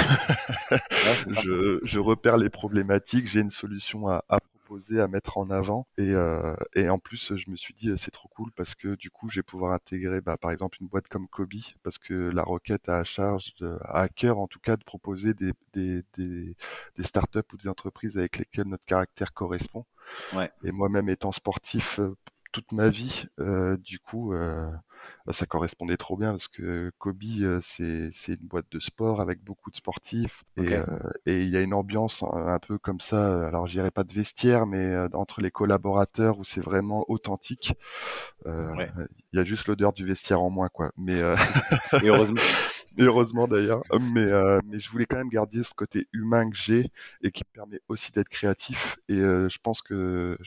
Ouais, 1.03 1.15
je, 1.41 1.79
je 1.83 1.99
repère 1.99 2.37
les 2.37 2.49
problématiques, 2.49 3.27
j'ai 3.27 3.39
une 3.41 3.49
solution 3.49 4.07
à, 4.07 4.23
à 4.29 4.39
proposer 4.39 5.01
à 5.01 5.07
mettre 5.07 5.37
en 5.37 5.49
avant. 5.49 5.87
Et, 5.97 6.13
et 6.75 6.89
en 6.89 6.99
plus, 6.99 7.35
je 7.35 7.49
me 7.49 7.55
suis 7.55 7.73
dit, 7.73 7.91
c'est 7.97 8.11
trop 8.11 8.29
cool 8.29 8.51
parce 8.55 8.75
que 8.75 8.95
du 8.95 9.09
coup, 9.09 9.29
je 9.29 9.39
vais 9.39 9.43
pouvoir 9.43 9.73
intégrer, 9.73 10.21
bah, 10.21 10.37
par 10.37 10.51
exemple, 10.51 10.77
une 10.79 10.87
boîte 10.87 11.07
comme 11.09 11.27
Kobe, 11.27 11.49
parce 11.83 11.97
que 11.97 12.13
la 12.13 12.43
Rocket 12.43 12.87
a 12.87 12.99
à 12.99 13.03
charge, 13.03 13.53
de, 13.59 13.77
à 13.83 14.07
cœur 14.09 14.39
en 14.39 14.47
tout 14.47 14.59
cas, 14.59 14.77
de 14.77 14.83
proposer 14.83 15.33
des, 15.33 15.53
des, 15.73 16.03
des, 16.17 16.55
des 16.97 17.03
startups 17.03 17.39
ou 17.53 17.57
des 17.57 17.67
entreprises 17.67 18.17
avec 18.17 18.37
lesquelles 18.37 18.67
notre 18.67 18.85
caractère 18.85 19.33
correspond. 19.33 19.85
Ouais. 20.33 20.51
Et 20.63 20.71
moi-même 20.71 21.09
étant 21.09 21.31
sportif 21.31 21.99
toute 22.51 22.71
ma 22.71 22.89
vie, 22.89 23.25
du 23.79 23.99
coup, 23.99 24.33
bah, 25.25 25.33
ça 25.33 25.45
correspondait 25.45 25.97
trop 25.97 26.17
bien 26.17 26.31
parce 26.31 26.47
que 26.47 26.91
Kobe, 26.97 27.23
c'est 27.61 28.11
c'est 28.13 28.33
une 28.33 28.47
boîte 28.47 28.65
de 28.71 28.79
sport 28.79 29.21
avec 29.21 29.43
beaucoup 29.43 29.71
de 29.71 29.75
sportifs 29.75 30.43
et 30.57 30.75
et 31.25 31.41
il 31.43 31.49
y 31.49 31.57
a 31.57 31.61
une 31.61 31.73
ambiance 31.73 32.23
un, 32.23 32.59
peu 32.59 32.77
comme 32.77 33.01
ça. 33.01 33.47
Alors, 33.47 33.67
je 33.67 33.73
dirais 33.73 33.91
pas 33.91 34.03
de 34.03 34.13
vestiaire, 34.13 34.65
mais 34.67 34.95
entre 35.13 35.41
les 35.41 35.51
collaborateurs 35.51 36.39
où 36.39 36.43
c'est 36.43 36.61
vraiment 36.61 37.05
authentique. 37.07 37.73
Il 38.45 38.87
y 39.33 39.39
a 39.39 39.43
juste 39.43 39.67
l'odeur 39.67 39.93
du 39.93 40.05
vestiaire 40.05 40.41
en 40.41 40.49
moins, 40.49 40.69
quoi. 40.69 40.91
Mais 40.97 41.19
et 42.03 42.07
heureusement. 42.07 42.41
Et 42.97 43.03
heureusement 43.03 43.47
d'ailleurs. 43.47 43.83
Mais, 43.99 44.27
mais 44.65 44.79
je 44.79 44.89
voulais 44.89 45.05
quand 45.05 45.15
même 45.17 45.29
garder 45.29 45.63
ce 45.63 45.73
côté 45.73 46.07
humain 46.11 46.49
que 46.49 46.57
j'ai 46.57 46.91
et 47.23 47.31
qui 47.31 47.43
me 47.47 47.53
permet 47.53 47.79
aussi 47.87 48.11
d'être 48.11 48.27
créatif. 48.27 48.97
Et 49.07 49.17
je 49.17 49.57
pense 49.63 49.81
que 49.81 50.37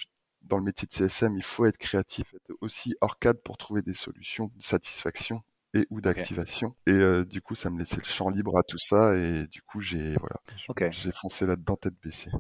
dans 0.45 0.59
le 0.59 0.65
métier 0.65 0.87
de 0.87 0.93
CSM, 0.93 1.37
il 1.37 1.43
faut 1.43 1.67
être 1.67 1.79
créatif, 1.79 2.35
être 2.35 2.57
aussi 2.61 2.95
hors 3.01 3.19
cadre 3.19 3.41
pour 3.41 3.57
trouver 3.57 3.83
des 3.83 3.95
solutions 3.95 4.51
de 4.57 4.63
satisfaction 4.63 5.43
et 5.75 5.87
ou 5.91 6.01
d'activation. 6.01 6.75
Et 6.87 6.93
euh, 6.93 7.25
du 7.25 7.43
coup, 7.43 7.55
ça 7.55 7.71
me 7.71 7.79
laissait 7.79 7.97
le 7.97 8.05
champ 8.05 8.31
libre 8.31 8.57
à 8.57 8.63
tout 8.63 8.79
ça. 8.79 9.17
Et 9.17 9.47
du 9.49 9.63
coup, 9.63 9.81
j'ai 9.81 10.15
voilà, 10.17 10.91
j'ai 10.93 11.13
foncé 11.13 11.47
là-dedans 11.47 11.77
tête 11.77 11.95
baissée. 12.03 12.31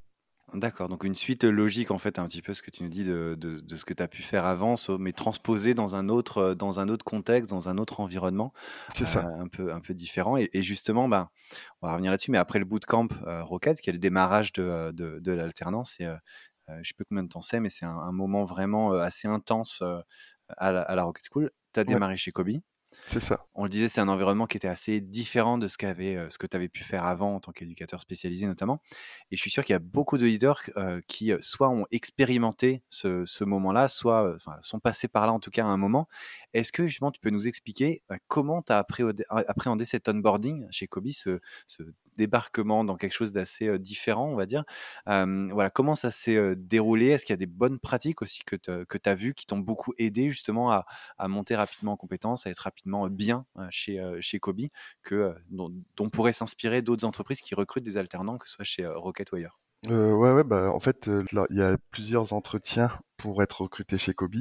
D'accord, 0.55 0.89
donc 0.89 1.03
une 1.03 1.17
suite 1.17 1.43
logique 1.43 1.91
en 1.91 1.99
fait, 1.99 2.19
un 2.19 2.29
petit 2.29 2.41
peu 2.41 2.55
ce 2.55 2.63
que 2.63 2.71
tu 2.71 2.85
nous 2.85 2.89
dis 2.89 3.03
de, 3.03 3.35
de, 3.37 3.75
ce 3.75 3.85
que 3.85 3.93
tu 3.93 4.03
as 4.03 4.07
pu 4.07 4.23
faire 4.23 4.45
avant, 4.45 4.77
mais 5.01 5.13
transposé 5.13 5.75
dans 5.75 5.97
un 5.97 6.09
autre, 6.09 6.55
dans 6.55 6.79
un 6.79 6.89
autre 6.89 7.05
contexte, 7.05 7.51
dans 7.51 7.69
un 7.69 7.77
autre 7.77 7.99
environnement. 7.99 8.53
C'est 8.95 9.05
ça. 9.05 9.27
Euh, 9.27 9.43
un, 9.43 9.49
peu, 9.49 9.73
un 9.73 9.81
peu 9.81 9.95
différent. 9.95 10.37
Et, 10.37 10.49
justement, 10.63 11.09
bah, 11.09 11.31
on 11.83 11.89
va 11.89 11.95
revenir 11.95 12.13
là-dessus, 12.13 12.31
mais 12.31 12.39
après 12.39 12.61
le 12.61 12.67
bootcamp 12.67 13.09
euh, 13.27 13.43
Rocket, 13.43 13.81
qui 13.81 13.91
est 13.91 13.93
le 13.93 13.99
démarrage 13.99 14.53
de, 14.53 14.93
de, 14.93 15.19
de 15.19 15.33
l'alternance, 15.33 15.99
et, 15.99 16.07
je 16.69 16.73
ne 16.75 16.85
sais 16.85 16.95
plus 16.95 17.05
combien 17.05 17.23
de 17.23 17.29
temps 17.29 17.41
c'est, 17.41 17.61
mais 17.61 17.71
c'est 17.71 17.87
un, 17.87 18.13
moment 18.13 18.45
vraiment 18.45 18.93
assez 18.93 19.29
intense 19.29 19.83
à 20.49 20.73
la, 20.73 20.83
à, 20.83 20.95
la, 20.95 21.05
Rocket 21.05 21.25
School. 21.31 21.51
Tu 21.73 21.81
as 21.81 21.85
démarré 21.85 22.17
chez 22.17 22.31
Kobe. 22.31 22.51
C'est 23.07 23.21
ça. 23.21 23.47
On 23.55 23.65
le 23.65 23.69
disait, 23.69 23.89
c'est 23.89 24.01
un 24.01 24.09
environnement 24.09 24.47
qui 24.47 24.57
était 24.57 24.69
assez 24.69 25.01
différent 25.01 25.59
de 25.59 25.69
ce, 25.69 25.77
qu'avait, 25.77 26.27
ce 26.31 26.39
que 26.39 26.47
tu 26.47 26.57
avais 26.57 26.69
pu 26.69 26.85
faire 26.85 27.05
avant 27.05 27.35
en 27.35 27.41
tant 27.41 27.53
qu'éducateur 27.53 28.01
spécialisé 28.01 28.47
notamment. 28.47 28.81
Et 29.31 29.37
je 29.37 29.41
suis 29.41 29.51
sûr 29.51 29.65
qu'il 29.65 29.73
y 29.73 29.77
a 29.77 29.81
beaucoup 29.81 30.17
de 30.19 30.25
leaders 30.25 30.63
qui 31.07 31.33
soit 31.41 31.69
ont 31.69 31.87
expérimenté 31.91 32.83
ce, 32.89 33.45
moment-là, 33.45 33.89
soit 33.89 34.37
sont 34.63 34.81
passés 34.81 35.09
par 35.09 35.27
là 35.27 35.33
en 35.33 35.41
tout 35.41 35.51
cas 35.51 35.65
à 35.65 35.69
un 35.69 35.77
moment. 35.77 36.09
Est-ce 36.55 36.73
que 36.73 36.87
justement 36.87 37.11
tu 37.11 37.21
peux 37.21 37.31
nous 37.31 37.47
expliquer 37.47 38.03
comment 38.29 38.63
tu 38.63 38.73
as 38.73 38.79
appréhendé, 38.79 39.85
cet 39.85 40.09
onboarding 40.09 40.67
chez 40.71 40.87
Kobe, 40.87 41.09
ce, 41.11 41.41
débarquement 42.17 42.85
dans 42.85 42.97
quelque 42.97 43.13
chose 43.13 43.33
d'assez 43.33 43.79
différent, 43.79 44.29
on 44.29 44.37
va 44.37 44.47
dire? 44.47 44.65
voilà, 45.07 45.71
comment 45.71 45.95
ça 45.95 46.11
s'est 46.11 46.55
déroulé? 46.57 47.07
Est-ce 47.09 47.25
qu'il 47.25 47.33
y 47.33 47.35
a 47.35 47.39
des 47.39 47.47
bonnes 47.47 47.79
pratiques 47.79 48.23
aussi 48.23 48.45
que 48.45 48.57
tu 48.57 48.71
as 49.09 49.15
vues 49.15 49.35
qui 49.35 49.47
t'ont 49.47 49.59
beaucoup 49.59 49.93
aidé 49.99 50.31
justement 50.31 50.71
à, 50.73 50.85
monter 51.29 51.57
rapidement 51.57 51.93
en 51.93 51.97
compétence, 51.97 52.47
à 52.47 52.51
être 52.51 52.61
rapidement 52.61 53.09
bien 53.09 53.45
chez, 53.71 54.03
chez 54.21 54.39
Kobe, 54.39 54.69
que, 55.03 55.35
dont, 55.51 56.09
pourraient 56.11 56.33
s'inspirer 56.33 56.83
d'autres 56.83 57.07
entreprises 57.07 57.41
qui 57.41 57.55
recrutent 57.55 57.85
des 57.85 57.97
alternants, 57.97 58.39
que 58.39 58.49
ce 58.49 58.55
soit 58.55 58.65
chez 58.65 58.87
Rocket 58.87 59.33
ou 59.33 59.37
ailleurs? 59.37 59.59
Euh, 59.91 60.13
ouais, 60.13 60.33
ouais, 60.33 60.45
bah, 60.45 60.71
en 60.73 60.81
fait, 60.81 61.11
il 61.51 61.57
y 61.57 61.63
a 61.63 61.77
plusieurs 61.91 62.33
entretiens 62.33 62.91
pour 63.17 63.43
être 63.43 63.63
recruté 63.63 63.99
chez 63.99 64.15
Kobe. 64.15 64.37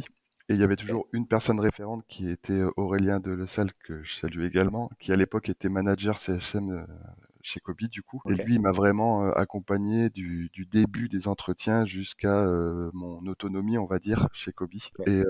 Et 0.50 0.56
il 0.56 0.60
y 0.60 0.64
avait 0.64 0.76
toujours 0.76 1.08
une 1.14 1.28
personne 1.28 1.60
référente 1.60 2.04
qui 2.08 2.30
était 2.30 2.64
Aurélien 2.76 3.20
de 3.20 3.32
Le 3.32 3.48
Salle, 3.48 3.72
que 3.86 4.04
je 4.04 4.16
salue 4.16 4.44
également, 4.44 4.90
qui 5.00 5.12
à 5.12 5.16
l'époque 5.16 5.48
était 5.50 5.70
manager 5.70 6.18
CSM 6.18 6.86
chez 7.42 7.60
Kobe 7.60 7.84
du 7.90 8.04
coup. 8.04 8.22
Et 8.30 8.36
lui, 8.36 8.56
il 8.56 8.62
m'a 8.62 8.74
vraiment 8.74 9.32
accompagné 9.32 10.10
du, 10.10 10.50
du, 10.52 10.66
début 10.66 11.08
des 11.08 11.28
entretiens 11.28 11.86
jusqu'à 11.86 12.46
mon 12.94 13.26
autonomie, 13.26 13.78
on 13.78 13.86
va 13.86 14.00
dire, 14.00 14.28
chez 14.34 14.52
Kobe. 14.52 14.74
Et 15.06 15.24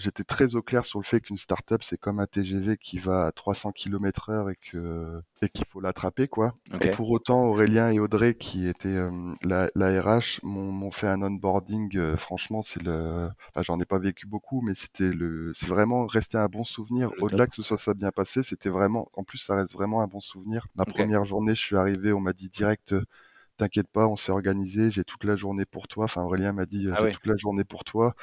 j'étais 0.00 0.24
très 0.24 0.56
au 0.56 0.62
clair 0.62 0.84
sur 0.84 0.98
le 0.98 1.04
fait 1.04 1.20
qu'une 1.20 1.36
startup, 1.36 1.82
c'est 1.82 1.98
comme 1.98 2.20
un 2.20 2.26
TGV 2.26 2.76
qui 2.76 2.98
va 2.98 3.26
à 3.26 3.32
300 3.32 3.72
km 3.72 4.30
heure 4.30 4.50
et 4.50 4.56
que 4.56 5.22
et 5.42 5.48
qu'il 5.48 5.64
faut 5.66 5.80
l'attraper, 5.80 6.28
quoi. 6.28 6.54
Et 6.82 6.90
pour 6.90 7.10
autant, 7.10 7.44
Aurélien 7.44 7.90
et 7.90 7.98
Audrey, 7.98 8.34
qui 8.34 8.66
étaient 8.66 8.88
euh, 8.88 9.10
la, 9.42 9.70
la, 9.74 10.02
RH, 10.02 10.40
m'ont 10.42 10.90
fait 10.90 11.06
un 11.06 11.22
onboarding. 11.22 11.96
Euh, 11.96 12.16
franchement, 12.16 12.62
c'est 12.62 12.82
le, 12.82 13.28
enfin, 13.48 13.62
j'en 13.62 13.80
ai 13.80 13.86
pas 13.86 13.98
vécu 13.98 14.26
beaucoup, 14.26 14.60
mais 14.60 14.74
c'était 14.74 15.08
le, 15.08 15.52
c'est 15.54 15.66
vraiment 15.66 16.06
resté 16.06 16.36
un 16.36 16.48
bon 16.48 16.64
souvenir. 16.64 17.10
Au-delà 17.20 17.46
que 17.46 17.54
ce 17.54 17.62
soit 17.62 17.78
ça 17.78 17.94
bien 17.94 18.10
passé, 18.10 18.42
c'était 18.42 18.68
vraiment, 18.68 19.08
en 19.14 19.24
plus, 19.24 19.38
ça 19.38 19.56
reste 19.56 19.72
vraiment 19.72 20.02
un 20.02 20.06
bon 20.06 20.20
souvenir. 20.20 20.66
Ma 20.74 20.84
première 20.84 21.24
journée, 21.24 21.54
je 21.54 21.60
suis 21.60 21.76
arrivé, 21.76 22.12
on 22.12 22.20
m'a 22.20 22.32
dit 22.32 22.48
direct 22.48 22.94
t'inquiète 23.60 23.88
pas, 23.88 24.08
on 24.08 24.16
s'est 24.16 24.32
organisé, 24.32 24.90
j'ai 24.90 25.04
toute 25.04 25.24
la 25.24 25.36
journée 25.36 25.66
pour 25.66 25.86
toi. 25.86 26.04
Enfin, 26.04 26.22
Aurélien 26.22 26.54
m'a 26.54 26.64
dit, 26.64 26.88
ah 26.90 27.04
j'ai 27.04 27.12
toute 27.12 27.26
la 27.26 27.36
journée 27.36 27.64
pour 27.64 27.84
toi. 27.84 28.14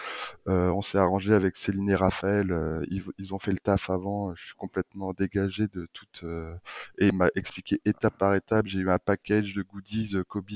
Euh, 0.47 0.71
on 0.71 0.82
s'est 0.82 0.97
arrangé 0.97 1.32
avec 1.36 1.58
Céline 1.58 1.91
et 1.91 1.95
Raphaël. 1.95 2.52
Euh, 2.52 2.84
ils, 2.89 3.34
ont 3.36 3.39
fait 3.39 3.52
le 3.52 3.60
taf 3.60 3.91
avant. 3.91 4.34
Je 4.34 4.45
suis 4.45 4.56
complètement 4.56 5.13
dégagé 5.13 5.67
de 5.67 5.88
toute. 5.93 6.21
Euh, 6.23 6.56
et 6.97 7.10
il 7.10 7.13
m'a 7.13 7.30
expliqué 7.36 7.80
étape 7.86 8.17
par 8.17 8.34
étape. 8.34 8.65
J'ai 8.65 8.80
eu 8.80 8.89
un 8.89 8.97
package 8.97 9.54
de 9.54 9.62
goodies 9.62 10.15
Kobe 10.28 10.50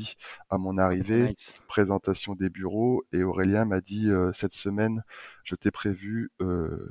à 0.49 0.57
mon 0.57 0.79
arrivée, 0.79 1.35
présentation 1.67 2.33
des 2.33 2.49
bureaux. 2.49 3.03
Et 3.13 3.21
Aurélien 3.23 3.65
m'a 3.65 3.81
dit 3.81 4.09
cette 4.33 4.53
semaine, 4.53 5.03
je 5.43 5.53
t'ai 5.53 5.69
prévu 5.69 6.31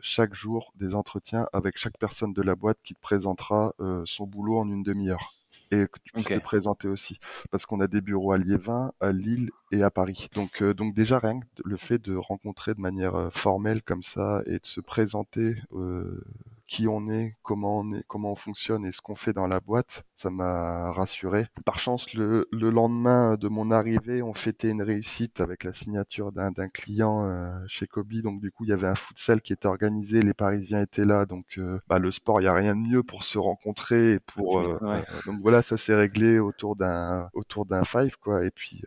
chaque 0.01 0.35
jour 0.35 0.73
des 0.77 0.95
entretiens 0.95 1.49
avec 1.53 1.77
chaque 1.77 1.99
personne 1.99 2.33
de 2.33 2.43
la 2.43 2.55
boîte 2.55 2.79
qui 2.85 2.95
te 2.95 3.01
présentera 3.01 3.75
son 4.05 4.27
boulot 4.27 4.59
en 4.59 4.69
une 4.69 4.85
demi-heure 4.85 5.40
et 5.71 5.87
que 5.87 5.99
tu 6.03 6.13
puisses 6.13 6.27
te 6.27 6.39
présenter 6.39 6.89
aussi. 6.89 7.19
Parce 7.51 7.67
qu'on 7.67 7.81
a 7.81 7.87
des 7.87 8.01
bureaux 8.01 8.33
à 8.33 8.39
Liévin, 8.39 8.93
à 9.01 9.13
Lille 9.13 9.51
et 9.73 9.83
à 9.83 9.91
Paris. 9.91 10.29
Donc, 10.35 10.63
euh, 10.63 10.75
donc 10.75 10.95
déjà, 10.95 11.19
rien 11.19 11.41
que 11.41 11.47
le 11.65 11.77
fait 11.77 11.99
de 11.99 12.17
rencontrer 12.17 12.75
de 12.75 12.81
manière 12.81 13.15
euh, 13.15 13.31
formelle 13.31 13.83
comme 13.83 14.03
ça 14.03 14.43
et 14.47 14.59
de 14.59 14.67
se 14.67 14.81
présenter 14.81 15.57
euh, 15.73 16.25
qui 16.71 16.87
on 16.87 17.09
est, 17.11 17.35
comment 17.43 17.81
on 17.81 17.93
est, 17.95 18.05
comment 18.07 18.31
on 18.31 18.37
fonctionne 18.37 18.87
et 18.87 18.93
ce 18.93 19.01
qu'on 19.01 19.17
fait 19.17 19.33
dans 19.33 19.49
la 19.49 19.59
boîte, 19.59 20.05
ça 20.15 20.31
m'a 20.31 20.93
rassuré. 20.93 21.47
Par 21.65 21.81
chance, 21.81 22.15
le, 22.15 22.47
le, 22.53 22.71
lendemain 22.71 23.35
de 23.35 23.49
mon 23.49 23.73
arrivée, 23.73 24.23
on 24.23 24.35
fêtait 24.35 24.71
une 24.71 24.81
réussite 24.81 25.41
avec 25.41 25.65
la 25.65 25.73
signature 25.73 26.31
d'un 26.31 26.53
client 26.69 27.25
euh, 27.25 27.51
chez 27.67 27.89
Kobe. 27.89 28.13
Donc 28.23 28.41
du 28.41 28.53
coup, 28.53 28.65
il 28.65 28.71
y 28.71 28.73
avait 28.73 28.87
un 28.87 28.95
futsal 28.95 29.43
qui 29.43 29.53
était 29.53 29.67
organisé, 29.67 30.23
les 30.23 30.33
Parisiens 30.33 30.81
étaient 30.81 31.05
là. 31.05 31.27
Donc 31.27 31.59
euh, 31.59 31.81
bah, 31.89 31.99
le 31.99 32.13
sport, 32.13 32.41
il 32.41 32.45
y 32.45 32.47
a 32.47 32.55
rien 32.55 32.77
de 32.77 32.89
mieux 32.89 33.03
pour 33.03 33.25
se 33.25 33.37
rencontrer 33.37 34.13
et 34.13 34.21
pour. 34.21 34.61
Euh, 34.61 34.79
donc 35.27 35.41
voilà, 35.43 35.63
ça 35.63 35.77
s'est 35.77 35.97
réglé 35.97 36.39
autour 36.39 36.77
d'un 36.77 37.31
autour 37.35 37.67
d'un 37.67 37.83
five 37.83 38.17
quoi. 38.19 38.45
Et 38.45 38.53
puis 38.53 38.83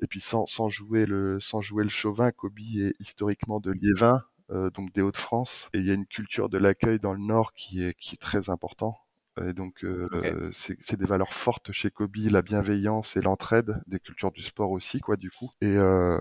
et 0.00 0.06
puis 0.06 0.20
sans, 0.20 0.46
sans 0.46 0.70
jouer 0.70 1.04
le 1.04 1.38
sans 1.38 1.60
jouer 1.60 1.84
le 1.84 1.90
chauvin, 1.90 2.30
Kobe 2.30 2.58
est 2.60 2.94
historiquement 2.98 3.60
de 3.60 3.72
Liévin. 3.72 4.22
Euh, 4.50 4.70
donc 4.70 4.92
des 4.92 5.00
Hauts-de-France. 5.02 5.68
Et 5.72 5.78
il 5.78 5.86
y 5.86 5.90
a 5.90 5.94
une 5.94 6.06
culture 6.06 6.48
de 6.48 6.58
l'accueil 6.58 7.00
dans 7.00 7.12
le 7.12 7.20
Nord 7.20 7.52
qui 7.54 7.82
est, 7.82 7.94
qui 7.94 8.14
est 8.14 8.18
très 8.18 8.50
important. 8.50 8.98
Et 9.42 9.52
donc, 9.52 9.84
euh, 9.84 10.08
c'est 10.52 10.96
des 10.96 11.06
valeurs 11.06 11.34
fortes 11.34 11.72
chez 11.72 11.90
Kobe, 11.90 12.14
la 12.16 12.40
bienveillance 12.40 13.16
et 13.16 13.20
l'entraide, 13.20 13.82
des 13.88 13.98
cultures 13.98 14.30
du 14.30 14.42
sport 14.42 14.70
aussi, 14.70 15.00
quoi, 15.00 15.16
du 15.16 15.28
coup. 15.30 15.50
Et, 15.60 15.76
euh, 15.76 16.20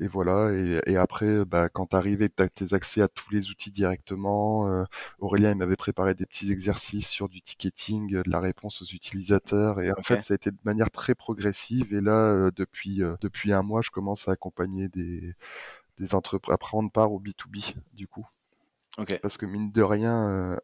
et 0.00 0.08
voilà. 0.08 0.52
Et, 0.54 0.80
et 0.86 0.96
après, 0.96 1.44
bah, 1.44 1.68
quand 1.68 1.86
t'arrivais, 1.86 2.30
t'as 2.30 2.48
tes 2.48 2.72
accès 2.72 3.02
à 3.02 3.08
tous 3.08 3.30
les 3.30 3.50
outils 3.50 3.70
directement. 3.70 4.70
Euh, 4.70 4.84
Aurélien, 5.18 5.50
il 5.50 5.58
m'avait 5.58 5.76
préparé 5.76 6.14
des 6.14 6.24
petits 6.24 6.50
exercices 6.50 7.08
sur 7.08 7.28
du 7.28 7.42
ticketing, 7.42 8.22
de 8.22 8.30
la 8.30 8.40
réponse 8.40 8.80
aux 8.80 8.86
utilisateurs. 8.86 9.82
Et 9.82 9.90
en 9.92 10.02
fait, 10.02 10.22
ça 10.22 10.32
a 10.32 10.36
été 10.36 10.50
de 10.50 10.56
manière 10.64 10.90
très 10.90 11.14
progressive. 11.14 11.92
Et 11.92 12.00
là, 12.00 12.50
depuis 12.56 13.02
depuis 13.20 13.52
un 13.52 13.62
mois, 13.62 13.82
je 13.82 13.90
commence 13.90 14.28
à 14.28 14.32
accompagner 14.32 14.88
des 14.88 15.34
des 15.98 16.14
entreprises 16.14 16.52
à 16.52 16.58
prendre 16.58 16.90
part 16.90 17.12
au 17.12 17.20
B2B 17.20 17.74
du 17.92 18.06
coup. 18.06 18.26
Parce 19.22 19.36
que 19.36 19.46
mine 19.46 19.70
de 19.70 19.82
rien, 19.82 20.28
euh, 20.28 20.56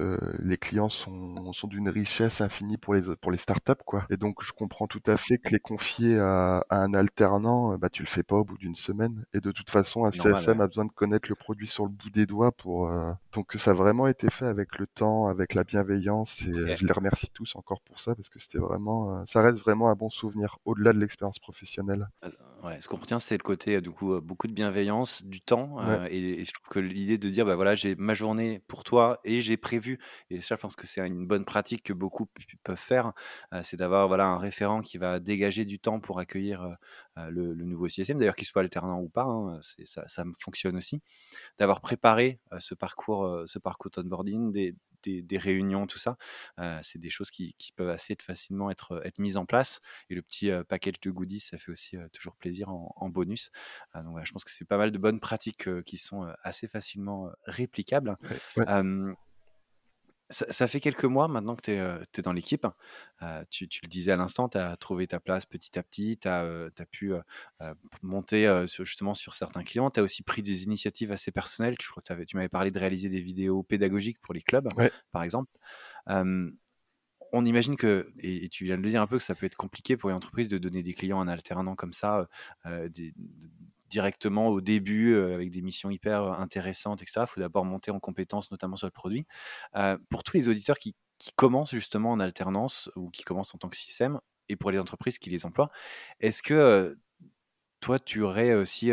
euh, 0.00 0.16
les 0.38 0.56
clients 0.56 0.88
sont, 0.88 1.52
sont 1.52 1.66
d'une 1.66 1.88
richesse 1.88 2.40
infinie 2.40 2.76
pour 2.76 2.94
les 2.94 3.16
pour 3.20 3.32
les 3.32 3.38
startups 3.38 3.72
quoi. 3.84 4.06
Et 4.10 4.16
donc 4.16 4.44
je 4.44 4.52
comprends 4.52 4.86
tout 4.86 5.02
à 5.06 5.16
fait 5.16 5.38
que 5.38 5.50
les 5.50 5.58
confier 5.58 6.16
à, 6.20 6.64
un 6.70 6.94
alternant, 6.94 7.72
euh, 7.72 7.78
bah 7.78 7.88
tu 7.88 8.04
le 8.04 8.08
fais 8.08 8.22
pas 8.22 8.36
au 8.36 8.44
bout 8.44 8.56
d'une 8.58 8.76
semaine. 8.76 9.24
Et 9.34 9.40
de 9.40 9.50
toute 9.50 9.70
façon, 9.70 10.04
un 10.04 10.12
CSM 10.12 10.60
a 10.60 10.68
besoin 10.68 10.84
de 10.84 10.92
connaître 10.92 11.28
le 11.28 11.34
produit 11.34 11.66
sur 11.66 11.84
le 11.84 11.90
bout 11.90 12.10
des 12.10 12.26
doigts 12.26 12.52
pour. 12.52 12.88
Euh, 12.88 13.12
donc 13.32 13.54
ça 13.54 13.72
a 13.72 13.74
vraiment 13.74 14.06
été 14.06 14.30
fait 14.30 14.46
avec 14.46 14.78
le 14.78 14.86
temps, 14.86 15.26
avec 15.26 15.54
la 15.54 15.64
bienveillance. 15.64 16.42
Et 16.42 16.76
je 16.76 16.86
les 16.86 16.92
remercie 16.92 17.30
tous 17.34 17.56
encore 17.56 17.80
pour 17.80 17.98
ça 17.98 18.14
parce 18.14 18.28
que 18.28 18.38
c'était 18.38 18.58
vraiment, 18.58 19.24
ça 19.26 19.42
reste 19.42 19.60
vraiment 19.60 19.90
un 19.90 19.96
bon 19.96 20.10
souvenir 20.10 20.58
au-delà 20.64 20.92
de 20.92 21.00
l'expérience 21.00 21.40
professionnelle. 21.40 22.08
Ouais, 22.64 22.80
ce 22.80 22.88
qu'on 22.88 22.96
retient, 22.96 23.20
c'est 23.20 23.36
le 23.36 23.42
côté, 23.42 23.80
du 23.80 23.90
coup, 23.90 24.20
beaucoup 24.20 24.48
de 24.48 24.52
bienveillance, 24.52 25.24
du 25.24 25.40
temps, 25.40 25.76
et, 26.06 26.44
je 26.44 26.52
trouve 26.52 26.68
que 26.68 26.80
l'idée 26.80 27.16
de 27.16 27.30
dire, 27.30 27.46
bah 27.46 27.54
voilà, 27.54 27.76
j'ai 27.76 27.94
ma 27.94 28.14
journée 28.14 28.60
pour 28.66 28.82
toi 28.82 29.20
et 29.22 29.42
j'ai 29.42 29.56
prévu. 29.56 30.00
Et 30.30 30.40
ça, 30.40 30.56
je 30.56 30.60
pense 30.60 30.74
que 30.74 30.86
c'est 30.86 31.00
une 31.06 31.26
bonne 31.26 31.44
pratique 31.44 31.84
que 31.84 31.92
beaucoup 31.92 32.28
peuvent 32.64 32.76
faire, 32.76 33.12
c'est 33.62 33.76
d'avoir 33.76 34.08
voilà 34.08 34.26
un 34.26 34.38
référent 34.38 34.80
qui 34.80 34.98
va 34.98 35.20
dégager 35.20 35.64
du 35.64 35.78
temps 35.78 36.00
pour 36.00 36.18
accueillir 36.18 36.76
le, 37.16 37.54
nouveau 37.54 37.88
CSM, 37.88 38.18
d'ailleurs 38.18 38.36
qu'il 38.36 38.46
soit 38.46 38.62
alternant 38.62 39.00
ou 39.00 39.08
pas, 39.08 39.24
hein, 39.24 39.60
ça, 39.84 40.08
ça 40.08 40.24
fonctionne 40.40 40.76
aussi. 40.76 41.00
D'avoir 41.58 41.80
préparé 41.80 42.40
ce 42.58 42.74
parcours, 42.74 43.44
ce 43.46 43.60
parcours 43.60 43.92
onboarding, 43.96 44.50
des, 44.50 44.74
des, 45.02 45.38
réunions, 45.38 45.86
tout 45.86 45.98
ça. 45.98 46.16
c'est 46.82 46.98
des 46.98 47.10
choses 47.10 47.30
qui, 47.30 47.54
peuvent 47.76 47.90
assez 47.90 48.16
facilement 48.20 48.70
être, 48.70 49.00
être 49.04 49.18
mises 49.18 49.36
en 49.36 49.46
place. 49.46 49.80
Et 50.10 50.14
le 50.14 50.22
petit 50.22 50.50
package 50.68 51.00
de 51.00 51.10
goodies, 51.10 51.40
ça 51.40 51.58
fait 51.58 51.70
aussi 51.70 51.96
toujours 52.12 52.36
plaisir 52.36 52.70
en, 52.70 53.08
bonus. 53.08 53.50
donc 53.94 54.18
je 54.24 54.32
pense 54.32 54.44
que 54.44 54.50
c'est 54.50 54.64
pas 54.66 54.78
mal 54.78 54.90
de 54.90 54.98
bonnes 54.98 55.20
pratiques 55.20 55.68
qui 55.84 55.96
sont 55.96 56.32
assez 56.42 56.68
facilement 56.68 57.30
réplicables. 57.44 58.16
Ça, 60.30 60.68
fait 60.68 60.80
quelques 60.80 61.04
mois 61.04 61.26
maintenant 61.26 61.56
que 61.56 61.62
tu 61.62 61.70
es, 61.70 61.78
euh, 61.78 62.02
dans 62.22 62.32
l'équipe. 62.32 62.66
Euh, 63.22 63.44
tu, 63.50 63.66
le 63.82 63.88
disais 63.88 64.12
à 64.12 64.16
l'instant, 64.16 64.50
tu 64.50 64.58
as 64.58 64.76
trouvé 64.76 65.06
ta 65.06 65.20
place 65.20 65.46
petit 65.46 65.78
à 65.78 65.82
petit, 65.82 66.18
tu 66.18 66.28
as, 66.28 66.44
euh, 66.44 66.70
pu 66.90 67.14
monter 68.02 68.64
justement 68.66 69.14
sur 69.14 69.34
certains 69.34 69.64
clients. 69.64 69.90
Tu 69.90 70.00
as 70.00 70.02
aussi 70.02 70.22
pris 70.22 70.42
des 70.42 70.64
initiatives 70.64 71.12
assez 71.12 71.30
personnelles. 71.30 71.76
Je 71.80 71.88
crois 71.88 72.02
que 72.02 72.24
tu 72.24 72.36
m'avais 72.36 72.50
parlé 72.50 72.70
de 72.70 72.78
réaliser 72.78 73.08
des 73.08 73.22
vidéos 73.22 73.62
pédagogiques 73.62 74.20
pour 74.20 74.34
les 74.34 74.42
clubs, 74.42 74.68
par 75.12 75.22
exemple. 75.22 75.50
on 76.06 77.44
imagine 77.44 77.76
que, 77.76 78.12
et, 78.18 78.48
tu 78.50 78.64
viens 78.64 78.76
de 78.76 78.82
le 78.82 78.90
dire 78.90 79.00
un 79.00 79.06
peu, 79.06 79.16
que 79.16 79.24
ça 79.24 79.34
peut 79.34 79.46
être 79.46 79.56
compliqué 79.56 79.96
pour 79.96 80.10
une 80.10 80.16
entreprise 80.16 80.48
de 80.48 80.58
donner 80.58 80.82
des 80.82 80.92
clients 80.92 81.18
en 81.18 81.28
alternant 81.28 81.74
comme 81.74 81.94
ça, 81.94 82.28
des, 82.66 83.14
directement 83.88 84.48
au 84.48 84.60
début 84.60 85.16
avec 85.16 85.50
des 85.50 85.62
missions 85.62 85.90
hyper 85.90 86.22
intéressantes, 86.22 87.02
etc. 87.02 87.22
Il 87.22 87.26
faut 87.26 87.40
d'abord 87.40 87.64
monter 87.64 87.90
en 87.90 88.00
compétences, 88.00 88.50
notamment 88.50 88.76
sur 88.76 88.86
le 88.86 88.92
produit. 88.92 89.26
Pour 90.10 90.24
tous 90.24 90.36
les 90.36 90.48
auditeurs 90.48 90.78
qui, 90.78 90.94
commencent 91.34 91.72
justement 91.72 92.12
en 92.12 92.20
alternance 92.20 92.90
ou 92.94 93.10
qui 93.10 93.24
commencent 93.24 93.52
en 93.52 93.58
tant 93.58 93.68
que 93.68 93.76
CSM, 93.76 94.20
et 94.48 94.54
pour 94.54 94.70
les 94.70 94.78
entreprises 94.78 95.18
qui 95.18 95.30
les 95.30 95.44
emploient, 95.44 95.68
est-ce 96.20 96.42
que 96.42 96.96
toi, 97.80 97.98
tu 97.98 98.22
aurais 98.22 98.54
aussi 98.54 98.92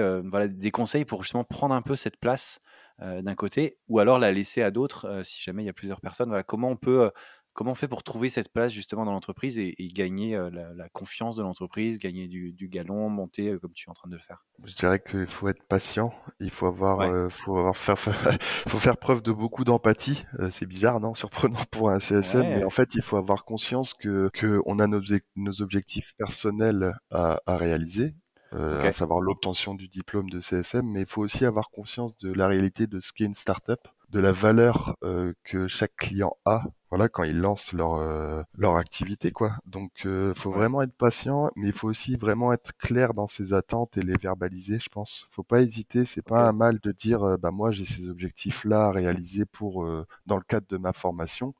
des 0.50 0.72
conseils 0.72 1.06
pour 1.06 1.24
justement 1.24 1.44
prendre 1.44 1.76
un 1.76 1.82
peu 1.84 1.96
cette 1.96 2.18
place 2.18 2.60
d'un 3.00 3.36
côté, 3.36 3.78
ou 3.88 4.00
alors 4.00 4.20
la 4.20 4.32
laisser 4.32 4.64
à 4.64 4.72
d'autres 4.72 5.22
si 5.24 5.42
jamais 5.44 5.64
il 5.64 5.66
y 5.68 5.70
a 5.70 5.74
plusieurs 5.74 6.02
personnes? 6.02 6.30
Voilà, 6.30 6.44
Comment 6.44 6.70
on 6.70 6.78
peut 6.78 7.12
Comment 7.56 7.72
on 7.72 7.76
fait 7.76 7.88
pour 7.88 8.04
trouver 8.04 8.28
cette 8.28 8.52
place 8.52 8.74
justement 8.74 9.06
dans 9.06 9.14
l'entreprise 9.14 9.58
et, 9.58 9.74
gagner 9.94 10.38
la, 10.52 10.90
confiance 10.90 11.38
de 11.38 11.42
l'entreprise, 11.42 11.98
gagner 12.00 12.28
du, 12.28 12.68
galon, 12.68 13.08
monter 13.10 13.58
comme 13.62 13.72
tu 13.72 13.88
es 13.88 13.90
en 13.90 13.94
train 13.94 14.10
de 14.10 14.16
le 14.16 14.22
faire? 14.22 14.44
Je 14.66 14.76
dirais 14.76 15.00
qu'il 15.00 15.26
faut 15.26 15.48
être 15.48 15.64
patient, 15.64 16.14
il 16.42 16.52
faut 16.52 16.66
avoir, 16.66 17.32
faut 17.32 17.58
avoir 17.58 17.78
faire, 17.78 17.98
faut 18.68 18.78
faire 18.78 18.98
preuve 18.98 19.22
de 19.22 19.32
beaucoup 19.32 19.64
d'empathie. 19.64 20.26
c'est 20.52 20.66
bizarre, 20.66 21.00
non 21.00 21.16
Surprenant 21.26 21.64
pour 21.72 21.92
un 21.92 22.00
CSM, 22.00 22.42
mais 22.42 22.66
en 22.66 22.70
fait, 22.70 22.94
il 22.94 23.02
faut 23.02 23.16
avoir 23.16 23.46
conscience 23.46 23.94
que, 23.94 24.30
que 24.34 24.62
on 24.66 24.80
a 24.80 24.88
nos, 24.88 25.02
nos 25.38 25.62
objectifs 25.62 26.14
personnels 26.18 26.94
à, 27.10 27.40
à 27.46 27.56
réaliser. 27.56 28.16
à 28.52 28.92
savoir 28.92 29.22
l'obtention 29.22 29.76
du 29.76 29.88
diplôme 29.88 30.30
de 30.30 30.42
CSM, 30.42 30.86
mais 30.86 31.04
il 31.04 31.08
faut 31.08 31.22
aussi 31.22 31.46
avoir 31.46 31.70
conscience 31.70 32.18
de 32.18 32.34
la 32.34 32.50
réalité 32.50 32.86
de 32.86 33.00
ce 33.00 33.14
qu'est 33.14 33.24
une 33.24 33.34
startup 33.34 33.80
de 34.10 34.20
la 34.20 34.32
valeur 34.32 34.96
euh, 35.04 35.34
que 35.44 35.68
chaque 35.68 35.96
client 35.98 36.38
a 36.46 36.64
voilà 36.96 37.10
quand 37.10 37.24
ils 37.24 37.38
lancent 37.38 37.74
leur 37.74 37.96
euh, 37.96 38.42
leur 38.58 38.78
activité 38.78 39.30
quoi. 39.32 39.52
Donc 39.66 40.06
euh, 40.06 40.34
faut 40.34 40.50
vraiment 40.50 40.82
être 40.82 40.96
patient 40.96 41.52
mais 41.58 41.68
il 41.68 41.74
faut 41.74 41.90
aussi 41.90 42.16
vraiment 42.16 42.54
être 42.54 42.72
clair 42.78 43.14
dans 43.14 43.28
ses 43.28 43.52
attentes 43.52 43.98
et 43.98 44.02
les 44.02 44.16
verbaliser 44.16 44.80
je 44.80 44.88
pense. 44.88 45.28
Faut 45.32 45.44
pas 45.44 45.62
hésiter 45.62 46.06
c'est 46.06 46.22
pas 46.22 46.48
un 46.48 46.54
mal 46.54 46.80
de 46.80 46.92
dire 46.94 47.38
bah 47.38 47.52
moi 47.52 47.74
j'ai 47.74 47.84
ces 47.84 48.08
objectifs 48.08 48.64
là 48.64 48.86
à 48.86 48.92
réaliser 48.92 49.44
pour 49.46 49.86
dans 50.26 50.38
le 50.38 50.44
cadre 50.44 50.68
de 50.70 50.78
ma 50.78 50.94
formation 50.94 51.54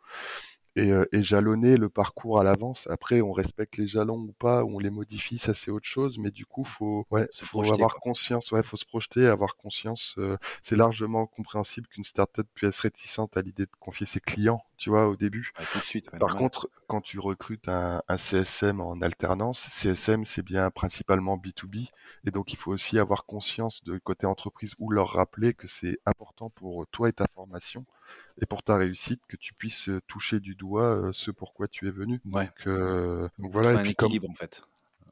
et, 0.76 0.92
euh, 0.92 1.06
et, 1.12 1.24
jalonner 1.24 1.78
le 1.78 1.90
parcours 1.90 2.40
à 2.40 2.44
l'avance. 2.44 2.88
Après, 2.88 3.22
on 3.22 3.32
respecte 3.32 3.78
les 3.78 3.88
jalons 3.88 4.20
ou 4.20 4.34
pas, 4.34 4.64
ou 4.64 4.76
on 4.76 4.80
les 4.80 4.90
modifie, 4.90 5.38
ça 5.38 5.54
c'est 5.54 5.72
autre 5.72 5.86
chose. 5.86 6.18
Mais 6.20 6.32
du 6.32 6.46
coup, 6.46 6.66
faut, 6.66 7.06
ouais, 7.12 7.28
faut 7.34 7.64
avoir 7.72 7.96
conscience, 7.96 8.52
ouais, 8.52 8.64
faut 8.64 8.78
se 8.78 8.86
projeter, 8.86 9.28
avoir 9.28 9.56
conscience. 9.56 10.16
Euh, 10.18 10.38
c'est 10.62 10.76
largement 10.76 11.26
compréhensible 11.28 11.88
qu'une 11.88 12.04
startup 12.04 12.48
puisse 12.54 12.70
être 12.70 12.80
réticente 12.80 13.38
à 13.38 13.42
l'idée 13.42 13.66
de 13.66 13.72
confier 13.80 14.06
ses 14.06 14.20
clients, 14.20 14.64
tu 14.78 14.90
vois, 14.90 15.08
au 15.08 15.16
début. 15.16 15.54
tout 15.72 15.80
de 15.80 15.84
suite, 15.84 16.10
Par 16.20 16.36
contre, 16.36 16.70
quand 16.88 17.02
tu 17.02 17.20
recrutes 17.20 17.70
un, 17.70 18.02
un, 18.08 18.18
CSM 18.18 18.82
en 18.82 19.02
alternance, 19.02 19.68
CSM 19.72 20.26
c'est 20.26 20.44
bien 20.44 20.70
principalement 20.72 21.38
B2B, 21.38 21.90
et 22.26 22.32
donc 22.32 22.54
il 22.54 22.58
faut 22.58 22.72
aussi 22.72 23.00
avoir 23.00 23.26
conscience 23.26 23.84
de 23.84 23.98
côté 23.98 24.26
entreprise 24.26 24.74
ou 24.80 24.92
leur 24.92 25.10
rappeler 25.10 25.54
que 25.54 25.68
c'est 25.68 26.00
important 26.06 26.50
pour 26.50 26.86
toi 26.88 27.10
et 27.10 27.14
ta 27.14 27.28
formation 27.34 27.86
et 28.42 28.46
pour 28.46 28.64
ta 28.64 28.78
réussite 28.78 29.22
que 29.28 29.38
tu 29.38 29.54
puisses 29.54 29.90
toucher 30.08 30.40
du 30.40 30.56
doigt 30.56 31.10
ce 31.14 31.32
pourquoi 31.32 31.68
tu 31.68 31.88
es 31.88 31.92
venu. 31.92 32.22
Donc, 32.26 32.68
donc 32.68 33.52
voilà. 33.52 33.74
Et 33.74 33.82
puis, 33.82 33.92
équilibre 33.92 34.30
en 34.30 34.36
fait. 34.36 34.64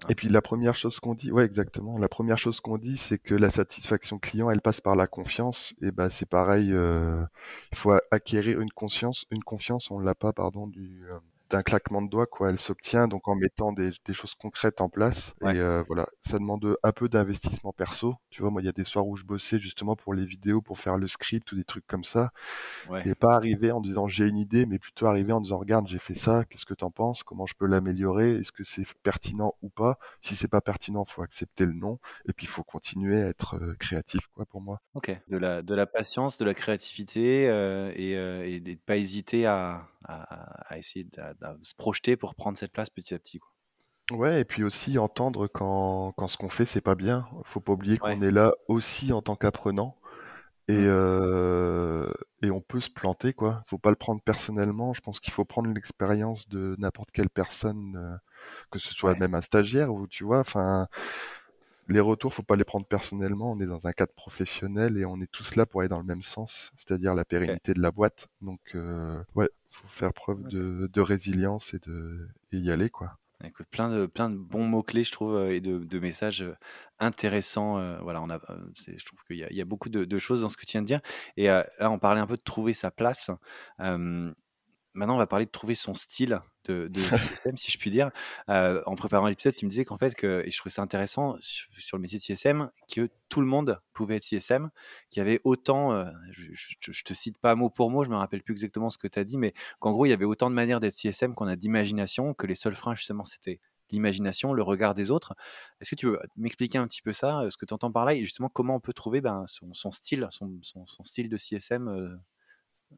Et 0.10 0.16
puis 0.16 0.28
la 0.28 0.42
première 0.42 0.76
chose 0.76 1.00
qu'on 1.00 1.14
dit, 1.14 1.32
ouais 1.32 1.46
exactement, 1.46 1.98
la 1.98 2.10
première 2.10 2.38
chose 2.38 2.60
qu'on 2.60 2.78
dit, 2.78 2.98
c'est 2.98 3.20
que 3.20 3.36
la 3.36 3.50
satisfaction 3.50 4.20
client, 4.20 4.50
elle 4.50 4.60
passe 4.60 4.82
par 4.82 4.96
la 4.96 5.08
confiance. 5.08 5.74
Et 5.82 5.92
ben 5.92 6.10
c'est 6.10 6.28
pareil, 6.28 6.70
il 6.70 7.78
faut 7.78 7.94
acquérir 8.12 8.60
une 8.60 8.72
conscience, 8.72 9.26
une 9.32 9.44
confiance, 9.44 9.92
on 9.92 10.00
l'a 10.00 10.16
pas, 10.16 10.34
pardon, 10.34 10.68
du 10.68 11.06
d'un 11.54 11.62
claquement 11.62 12.02
de 12.02 12.10
doigts, 12.10 12.26
quoi. 12.26 12.50
Elle 12.50 12.60
s'obtient 12.60 13.08
donc 13.08 13.28
en 13.28 13.36
mettant 13.36 13.74
des, 13.74 13.92
choses 14.12 14.34
concrètes 14.34 14.82
en 14.82 14.90
place. 14.90 15.36
Et 15.44 15.60
euh, 15.60 15.84
voilà, 15.88 16.08
ça 16.22 16.40
demande 16.40 16.78
un 16.82 16.92
peu 16.92 17.08
d'investissement 17.10 17.72
perso. 17.72 18.16
Tu 18.32 18.42
vois, 18.42 18.50
moi, 18.50 18.64
il 18.64 18.66
y 18.66 18.70
a 18.70 18.72
des 18.72 18.84
soirs 18.84 19.06
où 19.06 19.16
je 19.18 19.24
bossais 19.24 19.60
justement 19.60 19.96
pour 19.96 20.16
les 20.16 20.26
vidéos, 20.26 20.62
pour 20.62 20.80
faire 20.80 20.98
le 20.98 21.08
script 21.08 21.52
ou 21.52 21.56
des 21.56 21.64
trucs 21.64 21.86
comme 21.86 22.04
ça. 22.04 22.32
Et 23.06 23.14
pas 23.14 23.36
arriver 23.36 23.72
en 23.72 23.82
disant 23.82 24.08
j'ai 24.08 24.28
une 24.28 24.38
idée, 24.38 24.66
mais 24.66 24.80
plutôt 24.80 25.06
arriver 25.06 25.32
en 25.32 25.42
disant 25.42 25.60
regarde, 25.60 25.88
j'ai 25.88 26.00
fait 26.00 26.16
ça, 26.16 26.44
qu'est-ce 26.46 26.66
que 26.66 26.74
tu 26.74 26.84
en 26.84 26.92
penses, 26.92 27.22
comment 27.22 27.46
je 27.46 27.54
peux 27.54 27.68
l'améliorer, 27.68 28.38
est-ce 28.38 28.52
que 28.52 28.64
c'est 28.64 28.86
pertinent 29.04 29.54
ou 29.62 29.70
pas? 29.70 30.00
Si 30.22 30.36
c'est 30.36 30.48
pas 30.48 30.62
pertinent, 30.62 31.06
faut 31.06 31.22
accepter 31.22 31.66
le 31.66 31.74
non. 31.74 32.00
Et 32.28 32.34
puis 32.34 32.48
il 32.48 32.50
faut 32.50 32.64
continuer 32.64 33.22
à 33.22 33.28
être 33.28 33.56
euh, 33.56 33.76
créatif, 33.80 34.22
quoi, 34.34 34.46
pour 34.48 34.62
moi. 34.62 34.82
Ok, 34.96 35.16
de 35.28 35.38
la, 35.38 35.62
de 35.62 35.76
la 35.76 35.86
patience, 35.86 36.38
de 36.38 36.46
la 36.46 36.56
créativité 36.56 37.48
euh, 37.48 37.92
et, 37.96 38.14
et 38.56 38.60
de 38.60 38.76
pas 38.86 38.98
hésiter 38.98 39.46
à, 39.46 39.88
à, 40.06 40.78
essayer 40.78 41.06
de, 41.06 41.43
se 41.62 41.76
projeter 41.76 42.18
pour 42.18 42.36
prendre 42.36 42.58
cette 42.58 42.72
place 42.72 42.90
petit 42.90 43.14
à 43.14 43.20
petit. 43.20 43.40
Quoi. 43.40 43.50
Ouais, 44.12 44.42
et 44.42 44.46
puis 44.46 44.64
aussi 44.64 44.98
entendre 44.98 45.48
quand, 45.48 46.12
quand 46.18 46.28
ce 46.28 46.38
qu'on 46.38 46.50
fait, 46.50 46.66
c'est 46.66 46.82
pas 46.82 46.96
bien. 46.96 47.28
Faut 47.46 47.62
pas 47.62 47.74
oublier 47.74 47.98
qu'on 47.98 48.22
est 48.22 48.32
là 48.32 48.54
aussi 48.68 49.14
en 49.14 49.22
tant 49.22 49.36
qu'apprenant. 49.36 49.98
Et, 50.68 50.74
mmh. 50.78 50.88
euh, 50.88 52.12
et 52.42 52.52
on 52.52 52.62
peut 52.62 52.82
se 52.82 52.90
planter, 52.90 53.34
quoi. 53.34 53.64
Faut 53.68 53.78
pas 53.78 53.90
le 53.90 53.96
prendre 53.96 54.22
personnellement. 54.22 54.94
Je 54.94 55.02
pense 55.02 55.20
qu'il 55.20 55.34
faut 55.34 55.46
prendre 55.46 55.70
l'expérience 55.74 56.48
de 56.50 56.76
n'importe 56.80 57.12
quelle 57.12 57.30
personne, 57.30 57.96
euh, 57.98 58.18
que 58.72 58.80
ce 58.80 58.94
soit 58.94 59.18
même 59.20 59.36
un 59.36 59.42
stagiaire 59.42 59.94
ou 59.94 60.08
tu 60.08 60.24
vois. 60.24 60.40
Enfin, 60.40 60.88
les 61.88 62.00
retours, 62.00 62.34
faut 62.34 62.44
pas 62.44 62.56
les 62.56 62.64
prendre 62.64 62.86
personnellement. 62.86 63.52
On 63.52 63.60
est 63.60 63.66
dans 63.66 63.88
un 63.88 63.92
cadre 63.94 64.14
professionnel 64.14 64.98
et 64.98 65.06
on 65.06 65.20
est 65.22 65.32
tous 65.32 65.56
là 65.56 65.66
pour 65.66 65.82
aller 65.82 65.90
dans 65.90 66.00
le 66.00 66.06
même 66.06 66.24
sens, 66.24 66.72
c'est-à-dire 66.78 67.16
la 67.16 67.26
pérennité 67.26 67.74
de 67.74 67.82
la 67.82 67.92
boîte. 67.92 68.28
Donc, 68.42 68.62
euh, 68.76 69.22
ouais, 69.36 69.50
faut 69.74 69.88
faire 69.88 70.14
preuve 70.14 70.44
de, 70.44 71.02
résilience 71.02 71.74
et 71.74 71.80
de 71.80 72.30
y 72.52 72.72
aller, 72.72 72.90
quoi. 72.90 73.18
Écoute, 73.46 73.68
plein 73.70 73.90
de, 73.90 74.06
plein 74.06 74.30
de 74.30 74.38
bons 74.38 74.66
mots-clés, 74.66 75.04
je 75.04 75.12
trouve, 75.12 75.36
euh, 75.36 75.54
et 75.54 75.60
de, 75.60 76.00
messages 76.00 76.44
euh, 76.44 76.56
intéressants. 77.00 77.74
Voilà, 78.02 78.22
on 78.22 78.30
a, 78.30 78.40
je 78.88 79.06
trouve 79.06 79.20
qu'il 79.28 79.38
y, 79.38 79.62
a 79.62 79.66
beaucoup 79.66 79.90
de, 79.90 80.18
choses 80.18 80.42
dans 80.42 80.50
ce 80.50 80.56
que 80.56 80.66
tu 80.66 80.74
viens 80.74 80.82
de 80.82 80.88
dire. 80.88 81.02
Et 81.36 81.48
là, 81.48 81.66
on 81.82 82.00
parlait 82.00 82.22
un 82.22 82.28
peu 82.28 82.38
de 82.38 82.42
trouver 82.42 82.72
sa 82.74 82.90
place 82.92 83.32
maintenant, 84.94 85.16
on 85.16 85.18
va 85.18 85.28
parler 85.28 85.46
de 85.46 85.52
trouver 85.52 85.76
son 85.76 85.94
style 85.94 86.42
de, 86.66 86.90
CSM, 87.44 87.58
si 87.58 87.72
je 87.72 87.78
puis 87.78 87.90
dire. 87.90 88.12
Euh, 88.50 88.82
en 88.86 88.96
préparant 88.96 89.28
l'épisode, 89.28 89.56
tu 89.56 89.66
me 89.66 89.70
disais 89.70 89.86
qu'en 89.86 89.98
fait, 89.98 90.16
que, 90.16 90.44
et 90.46 90.52
je 90.52 90.58
trouvais 90.58 90.72
ça 90.72 90.82
intéressant 90.82 91.36
sur, 91.40 91.98
le 91.98 92.02
métier 92.02 92.20
de 92.20 92.24
CSM, 92.24 92.70
que 92.94 93.10
tout 93.30 93.42
le 93.42 93.48
monde 93.48 93.80
pouvait 93.94 94.18
être 94.18 94.24
CSM, 94.24 94.70
qu'il 95.10 95.22
y 95.22 95.22
avait 95.22 95.42
autant, 95.44 95.94
euh, 95.94 96.06
je, 96.32 96.52
ne 96.52 97.04
te 97.04 97.14
cite 97.14 97.38
pas 97.38 97.56
mot 97.56 97.70
pour 97.70 97.90
mot, 97.90 98.04
je 98.04 98.10
me 98.10 98.16
rappelle 98.16 98.44
plus 98.44 98.54
exactement 98.54 98.90
ce 98.90 98.98
que 98.98 99.08
tu 99.08 99.20
as 99.20 99.24
dit, 99.24 99.38
mais 99.38 99.54
qu'en 99.80 99.92
gros, 99.92 100.06
il 100.06 100.10
y 100.10 100.14
avait 100.14 100.26
autant 100.26 100.50
de 100.50 100.56
manières 100.56 100.80
d'être 100.80 100.96
CSM 100.96 101.34
qu'on 101.34 101.48
a 101.48 101.56
d'imagination, 101.56 102.34
que 102.34 102.48
les 102.48 102.56
seuls 102.56 102.76
freins, 102.76 102.96
justement, 102.96 103.26
c'était 103.26 103.60
l'imagination, 103.92 104.54
le 104.54 104.64
regard 104.64 104.96
des 104.96 105.12
autres. 105.12 105.36
Est-ce 105.80 105.92
que 105.92 105.96
tu 105.96 106.08
veux 106.08 106.20
m'expliquer 106.36 106.78
un 106.78 106.88
petit 106.88 107.02
peu 107.02 107.14
ça, 107.14 107.42
euh, 107.42 107.50
ce 107.50 107.58
que 107.58 107.66
tu 107.66 107.74
entends 107.74 107.92
par 107.92 108.06
là, 108.06 108.14
et 108.14 108.20
justement 108.20 108.50
comment 108.50 108.76
on 108.76 108.80
peut 108.80 108.94
trouver 108.94 109.22
ben, 109.22 109.46
son, 109.48 109.92
style, 109.92 110.28
son, 110.32 110.60
son, 110.62 111.04
style 111.04 111.30
de 111.30 111.38
CSM 111.38 112.20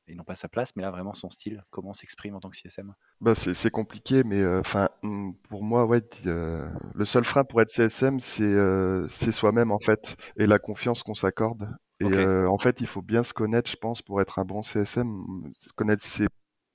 et 0.07 0.15
non 0.15 0.23
pas 0.23 0.35
sa 0.35 0.49
place, 0.49 0.71
mais 0.75 0.83
là 0.83 0.91
vraiment 0.91 1.13
son 1.13 1.29
style, 1.29 1.63
comment 1.69 1.93
s'exprime 1.93 2.35
en 2.35 2.39
tant 2.39 2.49
que 2.49 2.57
CSM 2.57 2.93
bah 3.21 3.33
c'est 3.35 3.69
compliqué, 3.69 4.23
mais 4.23 4.41
euh, 4.41 4.59
enfin 4.59 4.89
hmm, 5.03 5.31
pour 5.49 5.63
moi, 5.63 5.85
ouais, 5.85 6.01
euh, 6.25 6.69
le 6.93 7.05
seul 7.05 7.23
frein 7.23 7.43
pour 7.43 7.61
être 7.61 7.71
CSM, 7.71 8.19
c'est 8.19 8.43
euh, 8.43 9.07
c'est 9.09 9.31
soi-même 9.31 9.71
en 9.71 9.79
fait, 9.79 10.17
et 10.37 10.47
la 10.47 10.59
confiance 10.59 11.03
qu'on 11.03 11.15
s'accorde. 11.15 11.69
Et 12.01 12.25
en 12.25 12.57
fait, 12.57 12.81
il 12.81 12.87
faut 12.87 13.01
bien 13.01 13.23
se 13.23 13.33
connaître, 13.33 13.71
je 13.71 13.77
pense, 13.77 14.01
pour 14.01 14.19
être 14.19 14.37
un 14.37 14.43
bon 14.43 14.61
CSM, 14.61 15.23
connaître 15.77 16.03
ses 16.03 16.27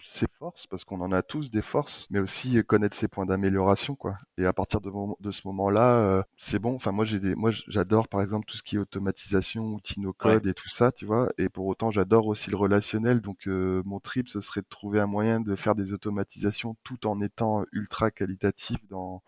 ses 0.05 0.27
forces, 0.39 0.67
parce 0.67 0.85
qu'on 0.85 1.01
en 1.01 1.13
a 1.13 1.23
tous 1.23 1.51
des 1.51 1.63
forces, 1.63 2.07
mais 2.11 2.21
aussi 2.21 2.63
connaître 2.65 2.97
ses 2.97 3.09
points 3.09 3.27
d'amélioration, 3.27 3.95
quoi. 3.95 4.19
Et 4.39 4.47
à 4.47 4.53
partir 4.53 4.81
de, 4.81 4.91
de 5.21 5.31
ce 5.31 5.43
moment-là, 5.47 5.99
euh, 5.99 6.23
c'est 6.37 6.59
bon. 6.59 6.75
Enfin, 6.75 6.93
moi, 6.93 7.05
j'ai 7.05 7.21
des, 7.21 7.35
moi, 7.35 7.51
j'adore 7.69 8.09
par 8.09 8.23
exemple 8.23 8.47
tout 8.47 8.57
ce 8.57 8.63
qui 8.63 8.77
est 8.77 8.79
automatisation, 8.79 9.75
outils 9.75 10.01
no 10.01 10.13
code 10.13 10.47
et 10.47 10.55
tout 10.55 10.69
ça, 10.69 10.93
tu 10.93 11.05
vois. 11.05 11.31
Et 11.39 11.49
pour 11.49 11.67
autant, 11.67 11.91
j'adore 11.91 12.27
aussi 12.27 12.51
le 12.51 12.57
relationnel. 12.57 13.21
Donc, 13.21 13.47
euh, 13.47 13.83
mon 13.85 14.01
trip, 14.01 14.29
ce 14.29 14.41
serait 14.41 14.63
de 14.63 14.67
trouver 14.69 15.01
un 15.01 15.07
moyen 15.07 15.41
de 15.41 15.55
faire 15.57 15.75
des 15.75 15.93
automatisations 15.93 16.77
tout 16.85 17.07
en 17.07 17.21
étant 17.21 17.65
ultra 17.73 18.11
qualitatif 18.11 18.79
dans 18.89 19.23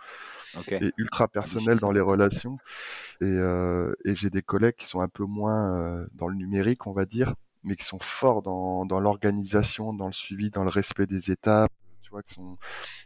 et 0.70 0.92
ultra 0.98 1.28
personnel 1.28 1.78
dans 1.78 1.92
les 1.92 2.00
relations. 2.00 2.58
Et, 3.20 3.24
euh, 3.24 3.94
et 4.04 4.14
j'ai 4.14 4.30
des 4.30 4.42
collègues 4.42 4.76
qui 4.76 4.86
sont 4.86 5.00
un 5.00 5.08
peu 5.08 5.24
moins 5.24 6.06
dans 6.14 6.28
le 6.28 6.36
numérique, 6.36 6.86
on 6.86 6.92
va 6.92 7.06
dire 7.06 7.34
mais 7.64 7.76
qui 7.76 7.84
sont 7.84 8.00
forts 8.00 8.42
dans, 8.42 8.84
dans 8.86 9.00
l'organisation, 9.00 9.92
dans 9.92 10.06
le 10.06 10.12
suivi, 10.12 10.50
dans 10.50 10.64
le 10.64 10.70
respect 10.70 11.06
des 11.06 11.30
étapes, 11.30 11.72
tu 12.02 12.10
vois, 12.10 12.22
qui 12.22 12.34
sont 12.34 12.58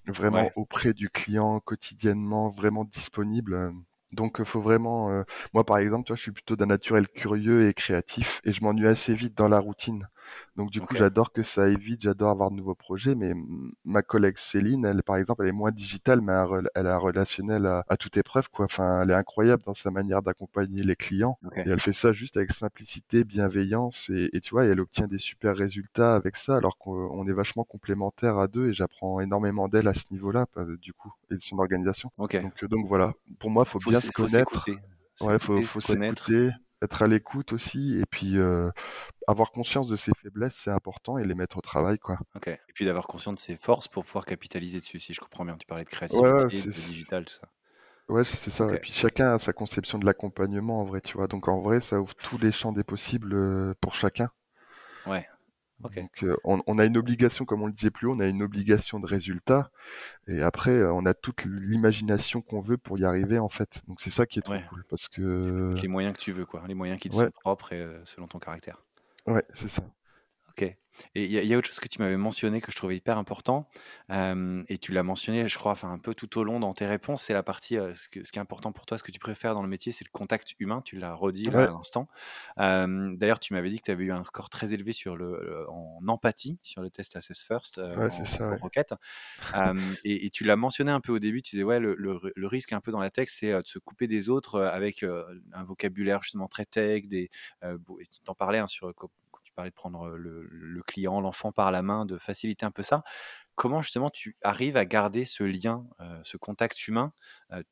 vraiment 0.07 0.51
auprès 0.57 0.95
du 0.95 1.11
client 1.11 1.61
quotidiennement, 1.61 2.51
vraiment 2.51 2.85
disponibles. 2.85 3.73
Donc, 4.13 4.37
il 4.39 4.45
faut 4.45 4.63
vraiment. 4.63 5.11
Euh, 5.11 5.25
moi, 5.53 5.65
par 5.65 5.79
exemple, 5.79 6.07
toi, 6.07 6.17
je 6.17 6.23
suis 6.23 6.33
plutôt 6.33 6.57
d'un 6.57 6.67
naturel 6.67 7.09
curieux 7.09 7.69
et 7.69 7.75
créatif, 7.75 8.41
et 8.45 8.53
je 8.53 8.63
m'ennuie 8.63 8.87
assez 8.89 9.15
vite 9.15 9.37
dans 9.37 9.49
la 9.49 9.59
routine. 9.61 10.09
Donc 10.57 10.71
du 10.71 10.81
coup, 10.81 10.95
j'adore 10.95 11.33
que 11.33 11.43
ça 11.43 11.65
aille 11.65 11.77
vite, 11.77 12.03
j'adore 12.03 12.31
avoir 12.31 12.51
de 12.51 12.57
nouveaux 12.57 12.75
projets, 12.75 13.15
mais 13.15 13.35
ma 13.85 14.03
collègue 14.03 14.39
Céline, 14.39 14.85
elle, 14.85 15.03
par 15.03 15.17
exemple, 15.17 15.43
elle 15.43 15.51
est 15.51 15.53
moins 15.53 15.71
digitale, 15.71 16.21
mais 16.21 16.33
elle 16.75 16.87
a 16.87 16.95
un 16.95 16.99
relationnel 16.99 17.67
à, 17.67 17.97
toute 17.99 18.17
épreuve, 18.17 18.49
quoi. 18.51 18.65
Enfin, 18.65 19.03
elle 19.03 19.11
est 19.11 19.15
incroyable 19.15 19.63
dans 19.67 19.75
sa 19.75 19.91
manière 19.91 20.23
d'accompagner 20.23 20.83
les 20.83 20.97
clients. 20.97 21.39
Et 21.57 21.71
elle 21.71 21.81
fait 21.81 21.93
ça 21.93 22.13
juste 22.13 22.37
avec 22.37 22.53
simplicité, 22.53 23.25
bienveillance, 23.25 24.11
et, 24.11 24.41
tu 24.41 24.51
vois, 24.51 24.65
elle 24.65 24.81
obtient 24.81 25.07
des 25.07 25.19
super 25.19 25.57
résultats 25.57 26.15
avec 26.15 26.37
ça, 26.37 26.57
alors 26.57 26.79
qu'on 26.79 27.27
est 27.29 27.33
vachement 27.33 27.65
complémentaires 27.65 28.39
à 28.39 28.49
deux, 28.49 28.71
et 28.71 28.75
j'apprends 28.75 29.21
énormément 29.21 29.69
d'elle 29.69 29.89
à 29.89 29.95
ce 29.95 30.05
niveau-là, 30.11 30.47
du 30.81 30.93
coup, 30.93 31.13
et 31.31 31.35
de 31.35 31.43
son 31.43 31.59
organisation. 31.59 32.11
Donc, 32.19 32.35
euh, 32.35 32.69
donc 32.69 32.87
voilà, 32.87 33.13
pour 33.39 33.51
moi, 33.51 33.65
faut, 33.65 33.79
faut 33.79 33.91
bien 33.91 34.01
se 34.01 34.11
connaître. 34.11 34.67
Ouais, 35.23 35.39
faut, 35.39 35.63
faut 35.63 35.81
s'écouter, 35.81 36.51
être 36.83 37.03
à 37.03 37.07
l'écoute 37.07 37.53
aussi, 37.53 37.99
et 37.99 38.07
puis 38.07 38.39
euh, 38.39 38.71
avoir 39.27 39.51
conscience 39.51 39.89
de 39.89 39.97
ses 39.97 40.13
faiblesses, 40.23 40.57
c'est 40.65 40.71
important, 40.71 41.19
et 41.19 41.25
les 41.25 41.35
mettre 41.35 41.57
au 41.59 41.61
travail, 41.61 41.99
quoi. 41.99 42.19
Ok. 42.35 42.49
Et 42.49 42.73
puis 42.75 42.85
d'avoir 42.85 43.07
conscience 43.07 43.37
de 43.37 43.41
ses 43.41 43.57
forces 43.57 43.89
pour 43.89 44.05
pouvoir 44.05 44.27
capitaliser 44.27 44.81
dessus, 44.81 45.01
si 45.01 45.15
je 45.15 45.21
comprends 45.21 45.45
bien. 45.45 45.57
Tu 45.57 45.67
parlais 45.67 45.85
de 45.85 45.89
créativité, 45.89 46.63
de 46.63 46.71
digital, 46.71 47.25
tout 47.25 47.35
ça. 47.35 47.49
Ouais, 48.09 48.25
c'est 48.25 48.51
ça. 48.51 48.73
Et 48.73 48.79
puis 48.79 48.93
chacun 48.93 49.35
a 49.35 49.39
sa 49.39 49.53
conception 49.53 49.99
de 49.99 50.07
l'accompagnement 50.07 50.81
en 50.81 50.85
vrai, 50.85 51.01
tu 51.01 51.17
vois. 51.17 51.27
Donc 51.27 51.49
en 51.49 51.61
vrai, 51.61 51.81
ça 51.81 52.01
ouvre 52.01 52.15
tous 52.15 52.39
les 52.39 52.53
champs 52.53 52.73
des 52.73 52.85
possibles 52.85 53.75
pour 53.81 53.95
chacun. 53.95 54.29
Ouais. 55.07 55.27
Donc 55.81 56.23
euh, 56.23 56.37
on, 56.45 56.79
a 56.79 56.85
une 56.85 56.97
obligation, 56.97 57.45
comme 57.45 57.63
on 57.63 57.67
le 57.67 57.73
disait 57.73 57.91
plus 57.91 58.07
haut, 58.07 58.15
on 58.15 58.21
a 58.21 58.27
une 58.27 58.43
obligation 58.43 58.99
de 58.99 59.07
résultat. 59.07 59.71
Et 60.27 60.41
après, 60.43 60.73
euh, 60.73 60.93
on 60.93 61.05
a 61.05 61.15
toute 61.15 61.45
l'imagination 61.45 62.41
qu'on 62.41 62.61
veut 62.61 62.79
pour 62.79 62.99
y 62.99 63.05
arriver, 63.05 63.39
en 63.39 63.49
fait. 63.49 63.83
Donc 63.87 64.01
c'est 64.01 64.11
ça 64.11 64.27
qui 64.27 64.39
est 64.39 64.43
trop 64.43 64.57
cool. 64.71 64.85
Parce 64.89 65.09
que... 65.09 65.75
Les 65.81 65.89
moyens 65.89 66.17
que 66.17 66.23
tu 66.23 66.33
veux, 66.33 66.47
quoi. 66.47 66.65
Les 66.67 66.75
moyens 66.75 66.99
qui 66.99 67.11
te 67.11 67.15
sont 67.15 67.31
propres 67.31 67.73
et 67.73 67.87
selon 68.05 68.27
ton 68.27 68.39
caractère. 68.39 68.83
Ouais, 69.27 69.45
c'est 69.51 69.69
ça. 69.69 69.83
Ok. 70.51 70.77
Et 71.15 71.25
il 71.25 71.33
y, 71.33 71.55
a 71.55 71.59
autre 71.59 71.69
chose 71.69 71.81
que 71.81 71.89
tu 71.89 72.01
m'avais 72.01 72.17
mentionné 72.17 72.61
que 72.61 72.71
je 72.71 72.77
trouvais 72.77 72.97
hyper 72.97 73.19
important, 73.19 73.69
et 74.11 74.79
tu 74.79 74.93
l'as 74.93 75.03
mentionné, 75.03 75.49
je 75.49 75.59
crois, 75.59 75.73
enfin 75.73 75.91
un 75.91 75.99
peu 75.99 76.15
tout 76.15 76.39
au 76.39 76.45
long 76.45 76.61
dans 76.61 76.73
tes 76.73 76.87
réponses, 76.87 77.23
c'est 77.23 77.35
la 77.35 77.43
partie, 77.43 77.77
ce, 77.95 78.09
qui 78.09 78.19
est 78.19 78.39
important 78.39 78.73
pour 78.73 78.87
toi, 78.87 78.99
ce 78.99 79.03
que 79.03 79.11
tu 79.11 79.19
préfères 79.19 79.55
dans 79.55 79.63
le 79.63 79.69
métier, 79.69 79.93
c'est 79.93 80.05
le 80.05 80.11
contact 80.11 80.55
humain. 80.59 80.83
Tu 80.85 80.97
l'as 80.97 81.15
redit 81.15 81.49
à 81.49 81.67
l'instant. 81.67 82.09
D'ailleurs, 82.57 83.41
tu 83.41 83.53
m'avais 83.55 83.69
dit 83.69 83.79
que 83.79 83.85
tu 83.85 83.91
avais 83.91 84.05
eu 84.05 84.13
un 84.13 84.25
score 84.25 84.51
très 84.51 84.73
élevé 84.73 84.93
sur 84.93 85.17
le, 85.17 85.67
en 85.69 86.01
empathie 86.09 86.59
sur 86.63 86.83
le 86.83 86.91
test 86.91 87.17
Assess 87.17 87.43
First 87.43 87.79
ouais, 87.79 88.11
en, 88.11 88.27
ça, 88.27 88.57
Rocket. 88.57 88.95
et, 90.05 90.31
tu 90.31 90.45
l'as 90.45 90.57
mentionné 90.57 90.91
un 90.93 91.01
peu 91.01 91.13
au 91.13 91.19
début. 91.19 91.43
Tu 91.43 91.57
disais 91.57 91.65
ouais, 91.65 91.81
le, 91.81 92.47
risque 92.47 92.73
un 92.73 92.81
peu 92.81 92.93
dans 92.93 93.01
la 93.01 93.11
tech, 93.11 93.29
c'est 93.31 93.53
de 93.53 93.67
se 93.67 93.79
couper 93.79 94.07
des 94.07 94.29
autres 94.29 94.61
avec 94.63 95.03
un 95.03 95.65
vocabulaire 95.65 96.23
justement 96.23 96.49
très 96.49 96.65
tech. 96.65 97.07
Des, 97.07 97.31
tu 97.63 98.21
t'en 98.25 98.35
parlais 98.35 98.59
hein, 98.59 98.67
sur 98.67 98.93
parlais 99.57 99.71
de 99.71 99.75
prendre 99.75 100.11
le, 100.11 100.83
client, 100.87 101.21
l'enfant 101.21 101.53
par 101.53 101.73
la 101.73 101.83
main, 101.83 102.07
de 102.07 102.19
faciliter 102.19 102.65
un 102.65 102.71
peu 102.71 102.83
ça. 102.83 103.03
Comment 103.55 103.81
justement 103.81 104.11
tu 104.11 104.37
arrives 104.43 104.77
à 104.77 104.85
garder 104.85 105.25
ce 105.25 105.43
lien, 105.43 105.87
ce 106.23 106.37
contact 106.37 106.87
humain, 106.89 107.13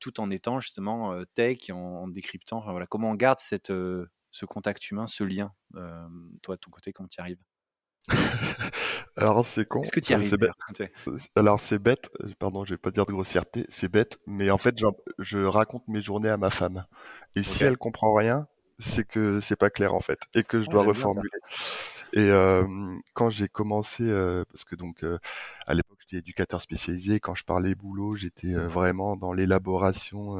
tout 0.00 0.18
en 0.18 0.30
étant 0.30 0.58
justement 0.58 1.14
tech 1.34 1.68
et 1.68 1.72
en, 1.72 2.08
décryptant 2.08 2.60
voilà, 2.62 2.86
Comment 2.86 3.10
on 3.10 3.14
garde 3.14 3.38
cette, 3.38 3.68
ce 3.68 4.46
contact 4.46 4.90
humain, 4.90 5.06
ce 5.06 5.24
lien 5.24 5.52
Toi, 6.42 6.56
de 6.56 6.60
ton 6.60 6.70
côté, 6.70 6.92
comment 6.92 7.08
tu 7.08 7.18
y 7.18 7.20
arrives? 7.20 7.42
Alors 9.16 9.46
c'est 9.46 9.66
con. 9.66 9.82
Est-ce 9.82 9.92
que 9.92 10.00
tu 10.00 10.12
y 10.12 10.14
arrives? 10.14 10.36
Alors 11.36 11.60
c'est 11.60 11.78
bête, 11.78 12.10
pardon, 12.38 12.64
je 12.64 12.74
vais 12.74 12.78
pas 12.78 12.90
dire 12.90 13.06
de 13.06 13.12
grossièreté, 13.12 13.66
c'est 13.68 13.88
bête, 13.88 14.18
mais 14.26 14.50
en 14.50 14.58
fait 14.58 14.76
je 15.18 15.38
raconte 15.38 15.86
mes 15.88 16.00
journées 16.00 16.28
à 16.28 16.36
ma 16.36 16.50
femme. 16.50 16.84
Et 17.36 17.42
si 17.42 17.64
elle 17.64 17.76
comprend 17.76 18.14
rien, 18.14 18.46
c'est 18.78 19.06
que 19.06 19.40
c'est 19.40 19.56
pas 19.56 19.70
clair 19.70 19.94
en 19.94 20.00
fait 20.00 20.18
et 20.34 20.42
que 20.42 20.60
je 20.60 20.68
dois 20.68 20.82
reformuler. 20.82 21.30
Et 22.16 22.30
quand 23.14 23.30
j'ai 23.30 23.48
commencé, 23.48 24.04
parce 24.50 24.64
que 24.64 24.76
donc 24.76 25.04
à 25.66 25.74
l'époque 25.74 25.98
j'étais 26.00 26.18
éducateur 26.18 26.60
spécialisé, 26.60 27.18
quand 27.18 27.34
je 27.34 27.44
parlais 27.44 27.74
boulot, 27.74 28.14
j'étais 28.14 28.54
vraiment 28.54 29.16
dans 29.16 29.32
l'élaboration 29.32 30.38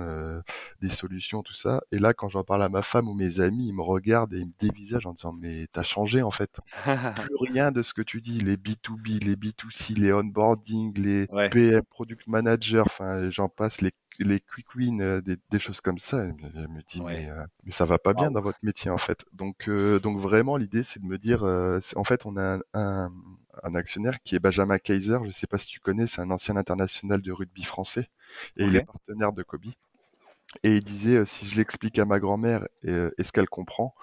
des 0.81 0.88
solutions, 0.88 1.42
tout 1.42 1.55
ça. 1.55 1.83
Et 1.90 1.99
là, 1.99 2.14
quand 2.14 2.29
j'en 2.29 2.44
parle 2.44 2.62
à 2.62 2.68
ma 2.68 2.83
femme 2.83 3.09
ou 3.09 3.14
mes 3.14 3.40
amis, 3.40 3.68
ils 3.68 3.75
me 3.75 3.83
regardent 3.83 4.35
et 4.35 4.38
ils 4.38 4.47
me 4.47 4.53
dévisagent 4.59 5.07
en 5.07 5.14
disant 5.14 5.33
mais 5.33 5.66
t'as 5.73 5.83
changé 5.83 6.23
en 6.23 6.31
fait. 6.31 6.61
Plus 7.16 7.53
rien 7.53 7.73
de 7.73 7.83
ce 7.83 7.92
que 7.92 8.03
tu 8.03 8.20
dis, 8.20 8.40
les 8.40 8.57
B2B, 8.57 9.25
les 9.25 9.35
B2C, 9.35 9.97
les 9.97 10.12
onboarding, 10.12 10.97
les 10.97 11.27
PM, 11.51 11.83
product 11.90 12.27
manager, 12.29 12.87
enfin 12.87 13.31
j'en 13.31 13.49
passe, 13.49 13.81
les 13.81 13.90
les 14.18 14.40
quick 14.40 14.74
wins, 14.74 15.00
euh, 15.00 15.20
des, 15.20 15.59
choses 15.59 15.81
comme 15.81 15.98
ça. 15.98 16.24
Elle 16.24 16.35
me, 16.68 16.83
dit 16.88 17.00
mais, 17.03 17.29
euh, 17.29 17.44
mais 17.64 17.72
ça 17.72 17.85
va 17.85 17.98
pas 17.98 18.14
bien 18.14 18.31
dans 18.31 18.40
votre 18.40 18.59
métier 18.62 18.90
en 18.90 18.98
fait. 18.98 19.24
Donc 19.33 19.68
euh, 19.68 19.98
donc 19.98 20.18
vraiment 20.18 20.57
l'idée 20.57 20.83
c'est 20.83 21.00
de 21.00 21.07
me 21.07 21.18
dire 21.18 21.42
en 21.44 22.05
fait 22.05 22.27
on 22.27 22.37
a 22.37 22.59
un, 22.74 23.12
un, 23.62 23.74
actionnaire 23.74 24.20
qui 24.22 24.35
est 24.35 24.40
Benjamin 24.40 24.79
Kaiser. 24.79 25.18
Je 25.24 25.31
sais 25.31 25.46
pas 25.46 25.59
si 25.59 25.66
tu 25.66 25.81
connais, 25.81 26.07
c'est 26.07 26.20
un 26.20 26.31
ancien 26.31 26.57
international 26.57 27.22
de 27.22 27.33
rugby 27.33 27.64
français 27.64 28.09
et 28.57 28.64
il 28.64 28.77
est 28.77 28.85
partenaire 28.85 29.33
de 29.33 29.42
Kobe. 29.42 29.66
Et 30.62 30.77
il 30.77 30.85
disait 30.85 31.24
si 31.24 31.46
je 31.46 31.57
l'explique 31.57 31.98
à 31.98 32.05
ma 32.05 32.20
grand-mère, 32.20 32.66
est-ce 32.83 33.33
qu'elle 33.33 33.48
comprend? 33.48 33.94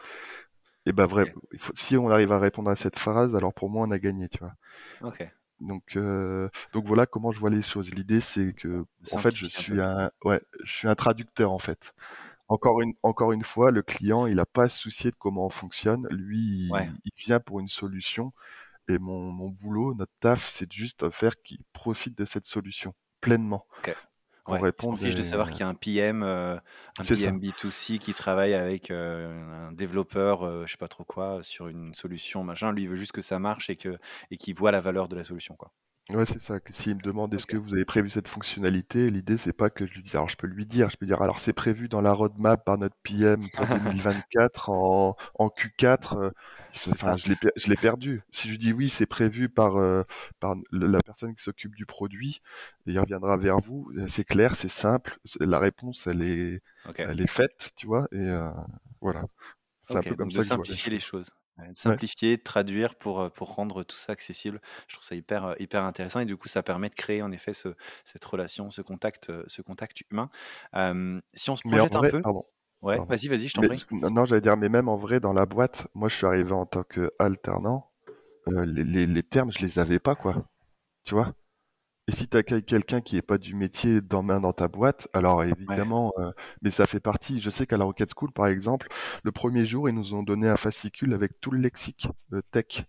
Et 0.87 0.93
ben 0.93 1.05
vrai, 1.05 1.31
si 1.75 1.95
on 1.95 2.09
arrive 2.09 2.31
à 2.31 2.39
répondre 2.39 2.69
à 2.69 2.75
cette 2.75 2.97
phrase, 2.97 3.35
alors 3.35 3.53
pour 3.53 3.69
moi 3.69 3.85
on 3.87 3.91
a 3.91 3.99
gagné, 3.99 4.27
tu 4.29 4.39
vois. 4.39 4.55
Ok. 5.01 5.27
Donc, 5.61 5.95
euh, 5.95 6.49
donc 6.73 6.85
voilà 6.85 7.05
comment 7.05 7.31
je 7.31 7.39
vois 7.39 7.49
les 7.49 7.61
choses. 7.61 7.93
L'idée, 7.93 8.19
c'est 8.21 8.53
que, 8.53 8.85
en 9.13 9.17
fait, 9.19 9.33
je 9.33 9.45
suis 9.45 9.79
un, 9.79 10.11
ouais, 10.23 10.41
je 10.63 10.71
suis 10.71 10.87
un 10.87 10.95
traducteur 10.95 11.51
en 11.51 11.59
fait. 11.59 11.93
Encore 12.47 12.81
une, 12.81 12.93
encore 13.03 13.31
une 13.31 13.43
fois, 13.43 13.71
le 13.71 13.81
client, 13.81 14.25
il 14.25 14.35
n'a 14.35 14.45
pas 14.45 14.63
à 14.63 14.69
se 14.69 14.77
soucier 14.77 15.11
de 15.11 15.15
comment 15.15 15.45
on 15.45 15.49
fonctionne. 15.49 16.07
Lui, 16.09 16.69
il, 17.05 17.11
vient 17.15 17.39
pour 17.39 17.59
une 17.61 17.69
solution. 17.69 18.33
Et 18.89 18.97
mon, 18.97 19.31
mon 19.31 19.49
boulot, 19.49 19.93
notre 19.93 20.11
taf, 20.19 20.49
c'est 20.49 20.71
juste 20.71 21.09
faire 21.11 21.41
qu'il 21.43 21.59
profite 21.71 22.17
de 22.17 22.25
cette 22.25 22.45
solution 22.45 22.93
pleinement. 23.21 23.65
Ouais, 24.47 24.59
répondre. 24.59 24.97
fiche 24.97 25.15
de 25.15 25.23
savoir 25.23 25.51
qu'il 25.51 25.59
y 25.59 25.63
a 25.63 25.67
un 25.67 25.75
PM, 25.75 26.23
euh, 26.23 26.57
un 26.97 27.03
PM 27.03 27.39
B2C 27.39 27.99
qui 27.99 28.13
travaille 28.13 28.53
avec 28.53 28.89
euh, 28.89 29.67
un 29.67 29.71
développeur, 29.71 30.43
euh, 30.43 30.65
je 30.65 30.71
sais 30.71 30.77
pas 30.77 30.87
trop 30.87 31.03
quoi, 31.03 31.43
sur 31.43 31.67
une 31.67 31.93
solution, 31.93 32.43
machin. 32.43 32.71
Lui, 32.71 32.83
il 32.83 32.89
veut 32.89 32.95
juste 32.95 33.11
que 33.11 33.21
ça 33.21 33.39
marche 33.39 33.69
et 33.69 33.75
qu'il 33.75 34.55
voit 34.55 34.71
la 34.71 34.79
valeur 34.79 35.07
de 35.07 35.15
la 35.15 35.23
solution, 35.23 35.55
quoi. 35.55 35.71
Ouais, 36.13 36.25
c'est 36.25 36.41
ça. 36.41 36.59
S'il 36.71 36.95
me 36.95 37.01
demande 37.01 37.33
est-ce 37.33 37.45
que 37.45 37.57
vous 37.57 37.73
avez 37.73 37.85
prévu 37.85 38.09
cette 38.09 38.27
fonctionnalité, 38.27 39.09
l'idée 39.09 39.37
c'est 39.37 39.53
pas 39.53 39.69
que 39.69 39.85
je 39.85 39.93
lui 39.93 40.03
dise. 40.03 40.15
Alors 40.15 40.29
je 40.29 40.35
peux 40.35 40.47
lui 40.47 40.65
dire, 40.65 40.89
je 40.89 40.97
peux 40.97 41.05
dire 41.05 41.21
alors 41.21 41.39
c'est 41.39 41.53
prévu 41.53 41.87
dans 41.87 42.01
la 42.01 42.11
roadmap 42.13 42.63
par 42.65 42.77
notre 42.77 42.95
PM 43.03 43.47
pour 43.53 43.65
2024 43.67 44.69
en, 44.69 45.15
en 45.35 45.47
Q4. 45.47 46.17
Euh, 46.17 46.31
enfin, 46.91 47.15
je 47.17 47.69
l'ai 47.69 47.75
perdu. 47.75 48.21
Si 48.31 48.49
je 48.49 48.57
dis 48.57 48.73
oui, 48.73 48.89
c'est 48.89 49.05
prévu 49.05 49.49
par 49.49 49.77
euh, 49.77 50.03
par 50.39 50.55
la 50.71 50.99
personne 51.01 51.35
qui 51.35 51.43
s'occupe 51.43 51.75
du 51.75 51.85
produit 51.85 52.41
et 52.87 52.91
il 52.91 52.99
reviendra 52.99 53.37
vers 53.37 53.59
vous. 53.59 53.91
Euh, 53.97 54.07
c'est 54.07 54.25
clair, 54.25 54.55
c'est 54.55 54.69
simple. 54.69 55.17
La 55.39 55.59
réponse 55.59 56.07
elle 56.07 56.21
est 56.23 56.61
elle 56.97 57.21
est 57.21 57.29
faite, 57.29 57.71
tu 57.75 57.87
vois. 57.87 58.07
Et 58.11 58.29
voilà. 58.99 59.25
C'est 59.87 59.97
un 59.97 60.01
peu 60.01 60.15
comme 60.15 60.31
ça. 60.31 60.39
De 60.39 60.43
simplifier 60.43 60.91
les 60.91 60.99
choses 60.99 61.31
de 61.69 61.77
simplifier, 61.77 62.37
de 62.37 62.41
traduire 62.43 62.95
pour, 62.95 63.31
pour 63.31 63.55
rendre 63.55 63.83
tout 63.83 63.95
ça 63.95 64.13
accessible. 64.13 64.61
Je 64.87 64.95
trouve 64.95 65.05
ça 65.05 65.15
hyper, 65.15 65.55
hyper 65.59 65.83
intéressant 65.83 66.19
et 66.19 66.25
du 66.25 66.37
coup, 66.37 66.47
ça 66.47 66.63
permet 66.63 66.89
de 66.89 66.95
créer 66.95 67.21
en 67.21 67.31
effet 67.31 67.53
ce, 67.53 67.69
cette 68.05 68.23
relation, 68.25 68.69
ce 68.69 68.81
contact, 68.81 69.31
ce 69.47 69.61
contact 69.61 70.01
humain. 70.11 70.29
si 71.33 71.49
on 71.49 71.55
se 71.55 71.63
projette 71.67 71.95
un 71.95 72.01
peu. 72.01 72.21
Ouais, 72.81 72.97
vas-y, 73.07 73.27
vas-y, 73.27 73.47
je 73.47 73.53
t'en 73.53 73.61
prie. 73.61 73.85
Non, 73.91 74.25
j'allais 74.25 74.41
dire, 74.41 74.57
mais 74.57 74.69
même 74.69 74.89
en 74.89 74.97
vrai, 74.97 75.19
dans 75.19 75.33
la 75.33 75.45
boîte, 75.45 75.87
moi, 75.93 76.09
je 76.09 76.15
suis 76.15 76.25
arrivé 76.25 76.51
en 76.51 76.65
tant 76.65 76.83
qu'alternant. 76.83 77.91
les, 78.47 78.83
les, 78.83 79.05
les, 79.05 79.23
termes, 79.23 79.51
je 79.51 79.59
les 79.59 79.77
avais 79.77 79.99
pas, 79.99 80.15
quoi. 80.15 80.47
Tu 81.03 81.13
vois? 81.13 81.33
Et 82.07 82.11
si 82.13 82.27
tu 82.27 82.37
as 82.37 82.43
quelqu'un 82.43 83.01
qui 83.01 83.17
est 83.17 83.21
pas 83.21 83.37
du 83.37 83.55
métier 83.55 84.01
dans 84.01 84.23
main 84.23 84.39
dans 84.39 84.53
ta 84.53 84.67
boîte, 84.67 85.07
alors 85.13 85.43
évidemment, 85.43 86.13
euh, 86.19 86.31
mais 86.61 86.71
ça 86.71 86.87
fait 86.87 86.99
partie. 86.99 87.39
Je 87.41 87.49
sais 87.49 87.65
qu'à 87.67 87.77
la 87.77 87.85
Rocket 87.85 88.11
School, 88.17 88.31
par 88.31 88.47
exemple, 88.47 88.87
le 89.23 89.31
premier 89.31 89.65
jour, 89.65 89.87
ils 89.89 89.95
nous 89.95 90.13
ont 90.13 90.23
donné 90.23 90.47
un 90.49 90.57
fascicule 90.57 91.13
avec 91.13 91.39
tout 91.41 91.51
le 91.51 91.59
lexique 91.59 92.07
de 92.31 92.41
tech. 92.51 92.85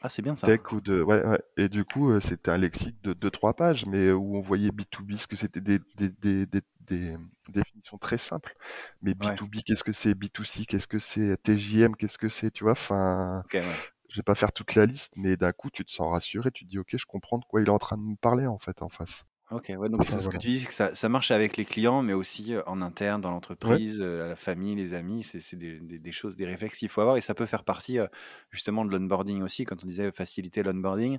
Ah, 0.00 0.08
c'est 0.08 0.22
bien 0.22 0.36
ça. 0.36 0.46
tech 0.46 0.60
ou 0.72 0.80
de 0.80 1.02
ouais, 1.02 1.24
ouais. 1.24 1.40
Et 1.56 1.68
du 1.68 1.84
coup, 1.84 2.10
euh, 2.10 2.20
c'était 2.20 2.50
un 2.50 2.58
lexique 2.58 3.00
de 3.02 3.12
deux 3.14 3.30
trois 3.30 3.54
pages, 3.54 3.86
mais 3.86 4.08
euh, 4.08 4.14
où 4.14 4.36
on 4.36 4.40
voyait 4.40 4.70
B2B, 4.70 5.16
ce 5.16 5.26
que 5.26 5.36
c'était 5.36 5.60
des, 5.60 5.78
des, 5.96 6.10
des, 6.10 6.46
des, 6.46 6.60
des 6.88 7.16
définitions 7.48 7.98
très 7.98 8.18
simples. 8.18 8.54
Mais 9.02 9.14
Ouais. 9.20 9.38
B2B, 9.38 9.62
qu'est-ce 9.62 9.84
que 9.84 9.92
c'est? 9.92 10.14
B2C, 10.14 10.66
qu'est-ce 10.66 10.86
que 10.88 10.98
c'est? 10.98 11.36
TJM, 11.42 11.96
qu'est-ce 11.96 12.18
que 12.18 12.28
c'est? 12.28 12.50
Tu 12.50 12.64
vois, 12.64 12.72
enfin, 12.72 13.42
Ok, 13.44 13.54
ouais. 13.54 13.93
Je 14.14 14.20
vais 14.20 14.22
pas 14.22 14.36
faire 14.36 14.52
toute 14.52 14.76
la 14.76 14.86
liste, 14.86 15.12
mais 15.16 15.36
d'un 15.36 15.50
coup, 15.52 15.70
tu 15.70 15.84
te 15.84 15.90
sens 15.90 16.08
rassuré, 16.08 16.52
tu 16.52 16.64
te 16.64 16.70
dis, 16.70 16.78
ok, 16.78 16.96
je 16.96 17.04
comprends 17.04 17.38
de 17.38 17.44
quoi 17.44 17.60
il 17.60 17.66
est 17.66 17.70
en 17.70 17.78
train 17.80 17.96
de 17.96 18.02
me 18.02 18.14
parler 18.14 18.46
en 18.46 18.58
fait 18.60 18.80
en 18.80 18.88
face. 18.88 19.24
Ok, 19.50 19.70
ouais, 19.76 19.88
donc 19.90 20.02
Enfin, 20.02 20.08
c'est 20.08 20.20
ce 20.20 20.28
que 20.28 20.36
voilà. 20.36 20.38
tu 20.38 20.48
dis, 20.48 20.58
c'est 20.58 20.66
que 20.66 20.72
ça, 20.72 20.92
ça 20.96 21.08
marche 21.08 21.30
avec 21.30 21.56
les 21.56 21.64
clients, 21.64 22.02
mais 22.02 22.14
aussi 22.14 22.52
euh, 22.52 22.62
en 22.66 22.82
interne, 22.82 23.20
dans 23.20 23.30
Ouais, 23.62 23.80
l'entreprise, 23.80 24.00
euh, 24.00 24.28
la 24.30 24.34
famille, 24.36 24.74
les 24.74 24.92
amis, 24.92 25.22
c'est 25.22 25.38
c'est 25.38 25.56
des, 25.56 25.78
des- 25.78 26.00
des 26.00 26.12
choses, 26.12 26.34
des 26.34 26.46
réflexes 26.46 26.80
qu'il 26.80 26.88
faut 26.88 27.00
avoir, 27.00 27.16
et 27.16 27.20
ça 27.20 27.32
peut 27.34 27.46
faire 27.46 27.62
partie 27.62 28.00
euh, 28.00 28.08
justement 28.50 28.84
de 28.84 28.90
l'onboarding 28.90 29.42
aussi, 29.42 29.64
quand 29.64 29.84
on 29.84 29.86
disait 29.86 30.10
faciliter 30.10 30.64
l'onboarding. 30.64 31.18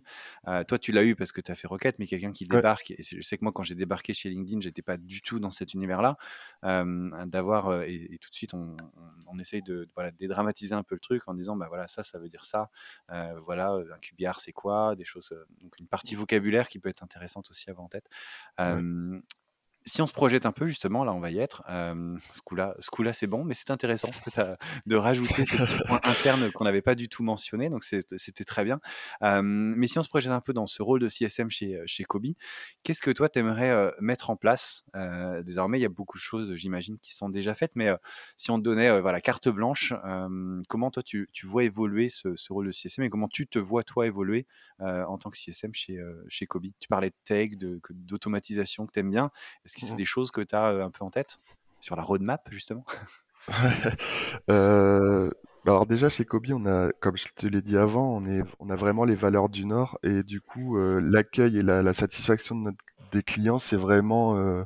Euh, 0.49 0.65
toi, 0.65 0.77
tu 0.77 0.91
l'as 0.91 1.05
eu 1.05 1.15
parce 1.15 1.31
que 1.31 1.39
tu 1.39 1.51
as 1.51 1.55
fait 1.55 1.67
Rocket, 1.67 1.97
mais 1.99 2.07
quelqu'un 2.07 2.31
qui 2.33 2.45
ouais, 2.51 2.65
débarque, 2.65 2.91
et 2.91 3.01
c'est- 3.03 3.15
je 3.15 3.21
sais 3.21 3.37
que 3.37 3.45
moi, 3.45 3.53
quand 3.53 3.63
j'ai 3.63 3.75
débarqué 3.75 4.13
chez 4.13 4.29
LinkedIn, 4.29 4.59
j'étais 4.59 4.81
pas 4.81 4.97
du 4.97 5.21
tout 5.21 5.39
dans 5.39 5.51
cet 5.51 5.73
univers-là, 5.73 6.17
euh, 6.65 7.25
d'avoir, 7.27 7.67
euh, 7.69 7.83
et, 7.87 8.15
et 8.15 8.17
tout 8.17 8.29
de 8.29 8.35
suite, 8.35 8.53
on, 8.53 8.75
on, 8.97 9.09
on 9.27 9.39
essaye 9.39 9.61
de, 9.61 9.87
voilà, 9.95 10.11
dédramatiser 10.11 10.73
un 10.75 10.83
peu 10.83 10.95
le 10.95 10.99
truc 11.01 11.23
en 11.27 11.33
disant, 11.33 11.55
bah 11.55 11.67
voilà, 11.69 11.87
ça, 11.87 12.03
ça 12.03 12.19
veut 12.19 12.27
dire 12.27 12.43
ça, 12.45 12.69
euh, 13.11 13.39
voilà, 13.39 13.71
un 13.93 13.97
QBR, 13.99 14.39
c'est 14.39 14.51
quoi, 14.53 14.95
des 14.95 15.05
choses, 15.05 15.31
euh, 15.31 15.45
donc 15.61 15.79
une 15.79 15.87
partie 15.87 16.15
vocabulaire 16.15 16.67
qui 16.67 16.79
peut 16.79 16.89
être 16.89 17.03
intéressante 17.03 17.49
aussi 17.49 17.69
à 17.69 17.71
avoir 17.71 17.85
en 17.85 17.89
tête. 17.89 18.07
Ouais. 18.69 18.85
Si 19.87 20.01
on 20.01 20.07
se 20.07 20.13
projette 20.13 20.47
un 20.47 20.51
peu, 20.51 20.65
justement, 20.65 21.03
là, 21.03 21.13
on 21.13 21.19
va 21.19 21.29
y 21.29 21.37
être. 21.37 21.63
Ce 21.67 22.41
coup-là, 22.41 22.75
ce 22.79 22.89
coup-là, 22.89 23.13
c'est 23.13 23.27
bon, 23.27 23.43
mais 23.43 23.53
c'est 23.53 23.69
intéressant 23.69 24.09
de 24.85 24.95
rajouter 24.95 25.45
ces 25.45 25.57
petits 25.57 25.77
points 25.87 25.99
internes 26.03 26.51
qu'on 26.51 26.63
n'avait 26.63 26.81
pas 26.81 26.95
du 26.95 27.07
tout 27.07 27.21
mentionnés, 27.23 27.69
donc 27.69 27.83
c'était 27.83 28.43
très 28.45 28.63
bien. 28.63 28.79
Mais 29.21 29.87
si 29.87 29.99
on 29.99 30.01
se 30.01 30.09
projette 30.09 30.31
un 30.31 30.41
peu 30.41 30.53
dans 30.53 30.65
ce 30.65 30.81
rôle 30.81 30.99
de 31.01 31.07
CSM 31.07 31.51
chez, 31.51 31.81
chez 31.85 32.03
Kobe, 32.03 32.25
qu'est-ce 32.83 33.01
que 33.01 33.11
toi, 33.11 33.29
tu 33.29 33.39
aimerais 33.39 33.91
mettre 33.99 34.31
en 34.31 34.35
place? 34.35 34.85
Désormais, 35.43 35.77
il 35.77 35.83
y 35.83 35.85
a 35.85 35.89
beaucoup 35.89 36.17
de 36.17 36.23
choses, 36.23 36.55
j'imagine, 36.55 36.97
qui 36.99 37.13
sont 37.13 37.29
déjà 37.29 37.53
faites, 37.53 37.75
mais 37.75 37.91
si 38.37 38.49
on 38.49 38.57
te 38.57 38.63
donnait 38.63 38.99
voilà, 39.01 39.21
carte 39.21 39.49
blanche, 39.49 39.93
comment 40.67 40.89
toi, 40.89 41.03
tu, 41.03 41.27
tu 41.31 41.45
vois 41.45 41.63
évoluer 41.63 42.09
ce, 42.09 42.35
ce 42.35 42.51
rôle 42.51 42.67
de 42.67 42.71
CSM 42.71 43.03
et 43.03 43.09
comment 43.09 43.27
tu 43.27 43.45
te 43.45 43.59
vois, 43.59 43.83
toi, 43.83 44.07
évoluer 44.07 44.47
en 44.79 45.19
tant 45.19 45.29
que 45.29 45.37
CSM 45.37 45.73
chez, 45.75 45.99
chez 46.27 46.47
Kobe? 46.47 46.65
Tu 46.79 46.87
parlais 46.87 47.11
de 47.11 47.15
tech, 47.23 47.51
d'automatisation 47.91 48.87
que 48.87 48.91
tu 48.91 48.99
aimes 48.99 49.11
bien. 49.11 49.29
Que 49.75 49.81
c'est 49.81 49.93
Mhm. 49.93 49.97
des 49.97 50.05
choses 50.05 50.31
que 50.31 50.41
tu 50.41 50.55
as 50.55 50.67
un 50.67 50.91
peu 50.91 51.03
en 51.05 51.11
tête 51.11 51.39
sur 51.79 51.95
la 51.95 52.03
roadmap, 52.03 52.47
justement? 52.51 52.85
Euh, 54.49 55.29
bah 55.63 55.71
alors 55.71 55.85
déjà 55.87 56.09
chez 56.09 56.25
Kobe, 56.25 56.45
on 56.51 56.65
a, 56.65 56.91
comme 56.99 57.17
je 57.17 57.25
te 57.35 57.47
l'ai 57.47 57.61
dit 57.61 57.77
avant, 57.77 58.15
on 58.15 58.25
est, 58.25 58.41
on 58.59 58.69
a 58.69 58.75
vraiment 58.75 59.05
les 59.05 59.15
valeurs 59.15 59.49
du 59.49 59.65
Nord 59.65 59.97
et 60.03 60.23
du 60.23 60.41
coup 60.41 60.77
euh, 60.77 60.99
l'accueil 61.01 61.57
et 61.57 61.63
la, 61.63 61.81
la 61.81 61.93
satisfaction 61.93 62.55
de 62.55 62.61
notre, 62.65 62.77
des 63.11 63.23
clients, 63.23 63.57
c'est 63.59 63.75
vraiment 63.75 64.35
euh, 64.37 64.63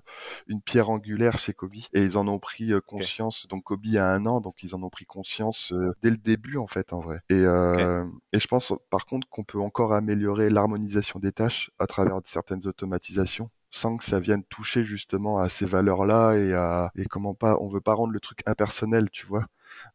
une 0.48 0.62
pierre 0.62 0.90
angulaire 0.90 1.40
chez 1.40 1.54
Kobe 1.54 1.76
et 1.94 2.04
ils 2.04 2.18
en 2.18 2.28
ont 2.28 2.40
pris 2.40 2.74
euh, 2.74 2.82
conscience. 2.82 3.48
Donc 3.48 3.64
Kobe 3.64 3.86
a 3.96 4.14
un 4.14 4.26
an, 4.26 4.42
donc 4.42 4.64
ils 4.64 4.76
en 4.76 4.84
ont 4.84 4.90
pris 4.90 5.06
conscience 5.06 5.72
euh, 5.74 5.92
dès 6.02 6.10
le 6.10 6.18
début 6.18 6.58
en 6.58 6.68
fait 6.68 6.92
en 6.94 7.00
vrai. 7.02 7.20
Euh, 7.32 8.06
et 8.34 8.40
je 8.40 8.48
pense 8.48 8.74
par 8.90 9.06
contre 9.06 9.28
qu'on 9.30 9.44
peut 9.44 9.60
encore 9.60 9.94
améliorer 9.94 10.50
l'harmonisation 10.50 11.20
des 11.20 11.32
tâches 11.32 11.72
à 11.80 11.88
travers 11.88 12.20
certaines 12.26 12.66
automatisations 12.68 13.50
sans 13.72 13.98
que 13.98 14.04
ça 14.06 14.20
vienne 14.20 14.44
toucher 14.46 14.84
justement 14.84 15.40
à 15.40 15.50
ces 15.50 15.66
valeurs-là 15.66 16.36
et 16.36 16.54
à 16.54 16.92
et 16.96 17.06
comment 17.06 17.34
pas 17.34 17.58
on 17.62 17.68
veut 17.70 17.82
pas 17.82 17.94
rendre 17.94 18.14
le 18.14 18.20
truc 18.20 18.42
impersonnel, 18.46 19.10
tu 19.12 19.26
vois. 19.28 19.46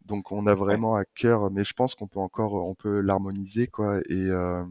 Donc 0.06 0.32
on 0.32 0.46
a 0.46 0.54
vraiment 0.54 0.96
à 0.96 1.04
cœur, 1.04 1.50
mais 1.50 1.64
je 1.64 1.74
pense 1.74 1.94
qu'on 1.94 2.06
peut 2.08 2.20
encore 2.20 2.54
on 2.54 2.74
peut 2.74 3.00
l'harmoniser 3.00 3.66
quoi 3.68 3.98
et 4.08 4.28
euh, 4.30 4.64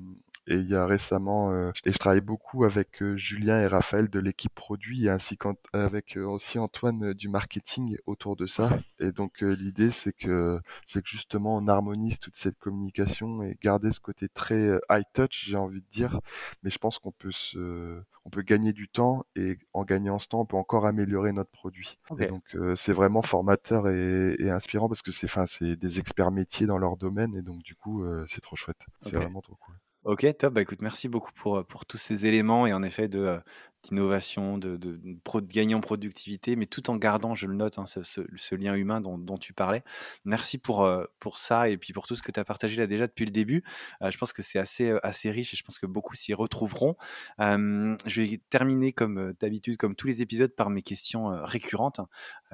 et 0.48 0.56
il 0.56 0.70
y 0.70 0.76
a 0.76 0.86
récemment 0.86 1.52
euh, 1.52 1.72
et 1.86 1.92
je 1.92 1.98
travaille 1.98 2.22
beaucoup 2.22 2.64
avec 2.64 3.02
euh, 3.02 3.16
Julien 3.18 3.60
et 3.60 3.68
Raphaël 3.68 4.10
de 4.10 4.20
l'équipe 4.20 4.54
produit 4.54 5.10
ainsi 5.10 5.38
qu'avec 5.38 6.18
euh, 6.18 6.26
aussi 6.26 6.60
Antoine 6.60 7.10
euh, 7.10 7.14
du 7.14 7.30
marketing 7.30 7.98
autour 8.06 8.36
de 8.36 8.46
ça 8.46 8.70
et 9.00 9.12
donc 9.12 9.42
l'idée 9.42 9.92
c'est 9.92 10.14
que 10.14 10.60
c'est 10.86 11.02
que 11.02 11.10
justement 11.10 11.58
on 11.58 11.68
harmonise 11.68 12.20
toute 12.20 12.36
cette 12.36 12.60
communication 12.60 13.44
et 13.44 13.58
garder 13.62 13.92
ce 13.92 14.00
côté 14.00 14.30
très 14.30 14.80
high 14.90 15.06
touch 15.14 15.46
j'ai 15.48 15.58
envie 15.58 15.82
de 15.82 15.90
dire 15.92 16.20
mais 16.64 16.70
je 16.70 16.78
pense 16.78 17.00
qu'on 17.00 17.12
peut 17.12 17.32
se 17.32 18.04
on 18.26 18.30
peut 18.30 18.42
gagner 18.42 18.74
du 18.74 18.88
temps 18.88 19.26
et 19.36 19.58
en 19.74 19.84
gagnant 19.84 20.18
ce 20.20 20.28
temps, 20.28 20.42
on 20.42 20.46
peut 20.46 20.58
encore 20.58 20.86
améliorer 20.86 21.34
notre 21.34 21.52
produit. 21.52 21.98
ok, 22.10 22.22
Et 22.22 22.28
donc 22.28 22.44
euh, 22.56 22.76
c'est 22.76 22.94
vraiment 22.94 23.22
formateur 23.22 23.90
et, 23.90 24.36
et 24.40 24.50
inspirant 24.50 24.88
parce 24.88 25.02
que 25.02 25.12
c'est 25.12 25.26
enfin 25.26 25.46
c'est 25.46 25.76
des 25.76 26.00
experts 26.00 26.32
métiers 26.32 26.66
dans 26.66 26.78
leur 26.78 26.98
domaine 26.98 27.36
et 27.36 27.42
donc 27.42 27.62
du 27.64 27.76
coup 27.76 28.04
euh, 28.04 28.26
c'est 28.30 28.42
trop 28.42 28.56
chouette. 28.56 28.80
C'est 29.02 29.16
vraiment 29.16 29.42
trop 29.42 29.56
cool. 29.56 29.76
Ok, 30.04 30.26
top. 30.38 30.54
Bah, 30.56 30.62
écoute, 30.62 30.82
merci 30.82 31.08
beaucoup 31.08 31.32
pour, 31.34 31.58
euh, 31.60 31.64
pour 31.64 31.86
tous 31.86 31.98
ces 31.98 32.26
éléments 32.26 32.68
et 32.68 32.74
en 32.74 32.84
effet 32.84 33.08
de 33.08 33.20
euh, 33.20 33.40
d'innovation, 33.84 34.58
de, 34.58 34.76
de, 34.78 34.96
de 34.98 35.18
pro- 35.24 35.40
de 35.42 35.48
gagner 35.52 35.76
en 35.76 35.82
productivité, 35.82 36.56
mais 36.58 36.66
tout 36.66 36.90
en 36.90 36.96
gardant, 36.98 37.36
je 37.36 37.48
le 37.48 37.54
note, 37.54 37.78
hein, 37.80 37.86
ce, 37.86 38.02
ce- 38.04 38.22
ce 38.36 38.56
lien 38.56 38.76
humain 38.76 39.00
dont, 39.02 39.18
dont 39.18 39.38
tu 39.38 39.54
parlais. 39.54 39.82
Merci 40.26 40.58
pour, 40.58 40.84
euh, 40.84 41.06
pour 41.20 41.38
ça 41.38 41.70
et 41.70 41.78
puis 41.78 41.94
pour 41.94 42.06
tout 42.08 42.16
ce 42.18 42.22
que 42.22 42.32
tu 42.34 42.40
as 42.40 42.44
partagé 42.46 42.78
là 42.82 42.88
déjà 42.88 43.08
depuis 43.08 43.24
le 43.26 43.32
début. 43.32 43.64
Euh, 44.02 44.12
je 44.12 44.18
pense 44.18 44.34
que 44.34 44.42
c'est 44.42 44.60
assez, 44.60 44.94
assez 45.04 45.32
riche 45.32 45.54
et 45.54 45.58
je 45.58 45.64
pense 45.64 45.80
que 45.80 45.86
beaucoup 45.86 46.16
s'y 46.16 46.34
retrouveront. 46.34 46.96
Je 47.40 48.22
vais 48.22 48.42
terminer 48.50 48.92
comme 48.94 49.34
d'habitude, 49.40 49.78
comme 49.78 49.96
tous 49.96 50.08
les 50.08 50.22
épisodes, 50.22 50.54
par 50.56 50.70
mes 50.70 50.82
questions 50.82 51.28
récurrentes 51.44 52.00
hein, 52.00 52.08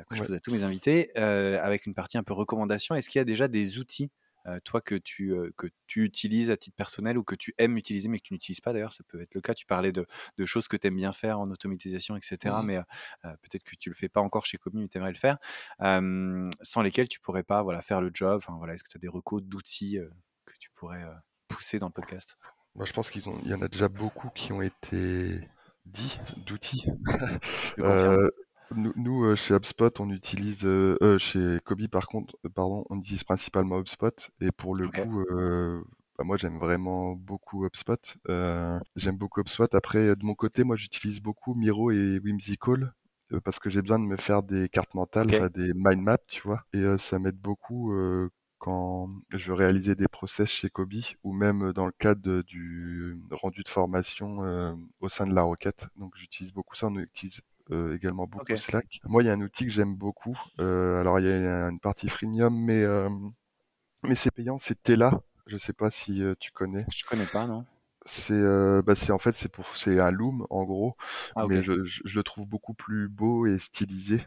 que 0.08 0.16
je 0.16 0.22
Ouais. 0.22 0.24
pose 0.24 0.36
à 0.36 0.40
tous 0.40 0.52
mes 0.52 0.64
invités, 0.64 1.16
avec 1.18 1.86
une 1.86 1.94
partie 1.96 2.18
un 2.18 2.24
peu 2.24 2.34
recommandation. 2.34 2.96
Est-ce 2.96 3.10
qu'il 3.10 3.20
y 3.20 3.22
a 3.22 3.26
déjà 3.26 3.48
des 3.48 3.78
outils 3.80 4.12
toi 4.64 4.82
que 4.82 4.96
tu, 4.96 5.34
euh, 5.34 5.50
que 5.58 5.68
tu 5.88 6.04
utilises 6.04 6.50
à 6.52 6.58
titre 6.58 6.76
personnel 6.76 7.18
ou 7.18 7.24
que 7.24 7.36
tu 7.36 7.54
aimes 7.58 7.78
utiliser 7.78 8.08
mais 8.10 8.20
que 8.20 8.24
tu 8.24 8.34
n'utilises 8.34 8.62
pas 8.62 8.74
d'ailleurs, 8.74 8.94
ça 8.94 9.04
peut 9.08 9.22
être 9.22 9.34
le 9.34 9.42
cas. 9.42 9.54
Tu 9.54 9.66
parlais 9.66 9.92
de, 9.92 10.06
de 10.38 10.46
choses 10.46 10.68
que 10.68 10.78
tu 10.78 10.88
aimes 10.88 10.96
bien 10.96 11.12
faire 11.12 11.40
en 11.40 11.50
automatisation, 11.52 12.16
etc. 12.16 12.56
Mhm. 12.60 12.66
Mais 12.66 12.78
euh, 12.78 12.84
euh, 13.26 13.34
peut-être 13.42 13.64
que 13.64 13.76
tu 13.76 13.90
le 13.90 13.96
fais 13.96 14.10
pas 14.10 14.22
encore 14.22 14.46
chez 14.46 14.58
Comi, 14.58 14.82
mais 14.82 14.88
tu 14.88 14.98
aimerais 14.98 15.12
le 15.12 15.18
faire, 15.18 15.38
euh, 15.82 16.50
sans 16.62 16.82
lesquels 16.82 17.08
tu 17.08 17.20
pourrais 17.20 17.44
pas 17.44 17.62
voilà, 17.64 17.82
faire 17.82 18.02
le 18.02 18.12
job. 18.14 18.42
Enfin, 18.44 18.58
voilà, 18.58 18.74
Est-ce 18.74 18.84
que 18.84 18.90
tu 18.90 18.98
as 18.98 19.02
des 19.02 19.08
recos 19.08 19.44
d'outils 19.44 19.98
euh, 20.00 20.10
que 20.46 20.54
tu 20.60 20.70
pourrais 20.72 21.04
euh, 21.04 21.14
pousser 21.48 21.80
dans 21.80 21.88
le 21.88 21.94
podcast? 21.94 22.38
Moi 22.76 22.86
je 22.86 22.94
pense 22.94 23.10
qu'ils 23.10 23.28
ont 23.28 23.40
il 23.44 23.50
y 23.50 23.54
en 23.54 23.62
a 23.62 23.68
déjà 23.68 23.90
beaucoup 23.90 24.30
qui 24.30 24.54
ont 24.54 24.62
été 24.62 25.42
dits 25.86 26.20
d'outils. 26.46 26.86
Euh, 27.80 28.30
nous, 28.76 28.94
nous, 28.96 29.24
euh, 29.26 29.36
chez 29.36 29.54
HubSpot, 29.56 30.00
on 30.00 30.10
utilise, 30.10 30.66
euh, 30.66 30.98
euh, 31.02 31.18
chez 31.18 31.60
Kobe 31.66 31.88
par 31.88 32.08
contre, 32.08 32.38
pardon, 32.56 32.86
on 32.90 33.00
utilise 33.00 33.24
principalement 33.24 33.80
HubSpot. 33.80 34.30
Et 34.42 34.52
pour 34.52 34.76
le 34.76 34.88
coup, 34.88 35.24
bah, 36.18 36.26
moi 36.26 36.36
j'aime 36.38 36.60
vraiment 36.60 37.14
beaucoup 37.14 37.66
HubSpot. 37.66 38.18
Euh, 38.30 38.78
j'aime 38.98 39.16
beaucoup 39.18 39.40
HubSpot. 39.42 39.74
Après, 39.74 40.16
de 40.16 40.26
mon 40.26 40.36
côté, 40.36 40.64
moi 40.66 40.76
j'utilise 40.76 41.22
beaucoup 41.22 41.56
Miro 41.56 41.92
et 41.92 42.20
Whimsical 42.20 42.94
euh, 43.32 43.40
parce 43.40 43.60
que 43.60 43.70
j'ai 43.70 43.82
besoin 43.82 44.00
de 44.00 44.04
me 44.04 44.18
faire 44.18 44.44
des 44.44 44.68
cartes 44.68 44.94
mentales, 44.96 45.50
des 45.52 45.72
mind 45.76 46.02
maps, 46.02 46.18
tu 46.28 46.42
vois. 46.44 46.64
Et 46.74 46.80
euh, 46.80 46.98
ça 46.98 47.20
m'aide 47.20 47.38
beaucoup 47.38 47.94
quand 48.58 49.10
je 49.30 49.48
veux 49.48 49.54
réaliser 49.54 49.96
des 49.96 50.10
process 50.10 50.50
chez 50.50 50.70
Kobe 50.70 50.94
ou 51.24 51.32
même 51.32 51.72
dans 51.72 51.86
le 51.86 51.94
cadre 51.98 52.42
du 52.42 53.18
rendu 53.32 53.64
de 53.64 53.70
formation 53.70 54.76
au 55.00 55.08
sein 55.10 55.26
de 55.26 55.34
la 55.34 55.44
requête. 55.44 55.88
Donc 55.96 56.14
j'utilise 56.18 56.52
beaucoup 56.54 56.76
ça. 56.76 56.88
On 56.88 56.98
utilise 57.00 57.40
euh, 57.72 57.96
également 57.96 58.28
beaucoup 58.28 58.54
ok. 58.54 58.58
Slack. 58.58 59.00
Moi, 59.06 59.24
il 59.24 59.28
y 59.28 59.30
a 59.30 59.34
un 59.34 59.42
outil 59.42 59.66
que 59.66 59.72
j'aime 59.72 59.96
beaucoup. 59.96 60.38
Euh, 60.60 61.00
alors, 61.00 61.20
il 61.20 61.26
y 61.26 61.30
a 61.30 61.68
une 61.70 61.80
partie 61.80 62.10
freemium, 62.10 62.54
mais, 62.56 62.84
euh, 62.84 63.10
mais 64.04 64.16
c'est 64.16 64.32
payant. 64.32 64.60
C'est 64.60 64.82
Tela. 64.84 65.22
Je 65.48 65.58
sais 65.58 65.74
pas 65.74 65.92
si 65.92 66.24
euh, 66.24 66.36
tu 66.40 66.52
connais. 66.52 66.86
Je 66.88 67.04
connais 67.06 67.26
pas, 67.26 67.48
non 67.48 67.66
C'est 68.06 68.34
euh, 68.34 68.82
bah, 68.82 68.96
c'est 68.96 69.12
en 69.12 69.18
fait 69.20 69.36
c'est 69.36 69.50
pour 69.50 69.76
c'est 69.76 70.00
un 70.00 70.12
loom 70.12 70.46
en 70.50 70.64
gros, 70.64 70.96
Ah, 71.36 71.44
mais 71.44 71.62
ok, 71.62 71.64
je, 71.64 71.84
je, 71.86 72.02
je 72.06 72.18
le 72.18 72.24
trouve 72.24 72.48
beaucoup 72.48 72.74
plus 72.74 73.10
beau 73.10 73.46
et 73.46 73.60
stylisé. 73.60 74.26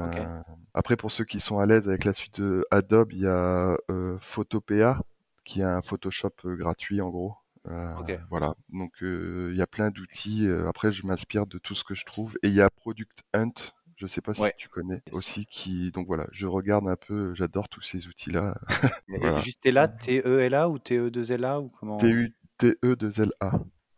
ok, 0.00 0.16
Euh, 0.20 0.42
après, 0.74 0.96
pour 0.96 1.10
ceux 1.10 1.24
qui 1.24 1.40
sont 1.40 1.58
à 1.58 1.66
l'aise 1.66 1.88
avec 1.88 2.04
la 2.04 2.12
suite 2.12 2.40
de 2.40 2.66
Adobe, 2.70 3.12
il 3.12 3.20
y 3.20 3.26
a 3.26 3.76
euh, 3.90 4.18
Photopea, 4.20 5.00
qui 5.44 5.60
est 5.60 5.64
un 5.64 5.82
Photoshop 5.82 6.32
gratuit 6.44 7.00
en 7.00 7.08
gros. 7.10 7.36
Euh, 7.68 7.94
voilà, 8.30 8.54
donc 8.72 8.92
euh, 9.02 9.50
il 9.52 9.58
y 9.58 9.62
a 9.62 9.66
plein 9.66 9.90
d'outils. 9.90 10.46
Euh, 10.46 10.68
Après, 10.68 10.92
je 10.92 11.06
m'inspire 11.06 11.46
de 11.46 11.58
tout 11.58 11.74
ce 11.74 11.84
que 11.84 11.94
je 11.94 12.04
trouve. 12.04 12.36
Et 12.42 12.48
il 12.48 12.54
y 12.54 12.60
a 12.60 12.70
Product 12.70 13.18
Hunt, 13.34 13.52
je 13.96 14.06
sais 14.06 14.20
pas 14.20 14.34
si 14.34 14.42
tu 14.56 14.68
connais 14.68 15.02
Yes. 15.06 15.14
aussi, 15.16 15.46
qui 15.46 15.90
donc 15.92 16.06
voilà, 16.06 16.26
je 16.32 16.46
regarde 16.46 16.86
un 16.88 16.96
peu, 16.96 17.34
j'adore 17.34 17.68
tous 17.68 17.82
ces 17.82 18.06
outils-là. 18.06 18.56
Voilà. 19.08 19.38
juste 19.38 19.62
T-L-A, 19.62 19.88
T-E-L-A 19.88 20.68
ou 20.68 20.78
T-E-2-L-A 20.78 21.60
ou 21.60 21.68
comment? 21.70 21.96
T-U-T-E-2-L-A. 21.96 23.52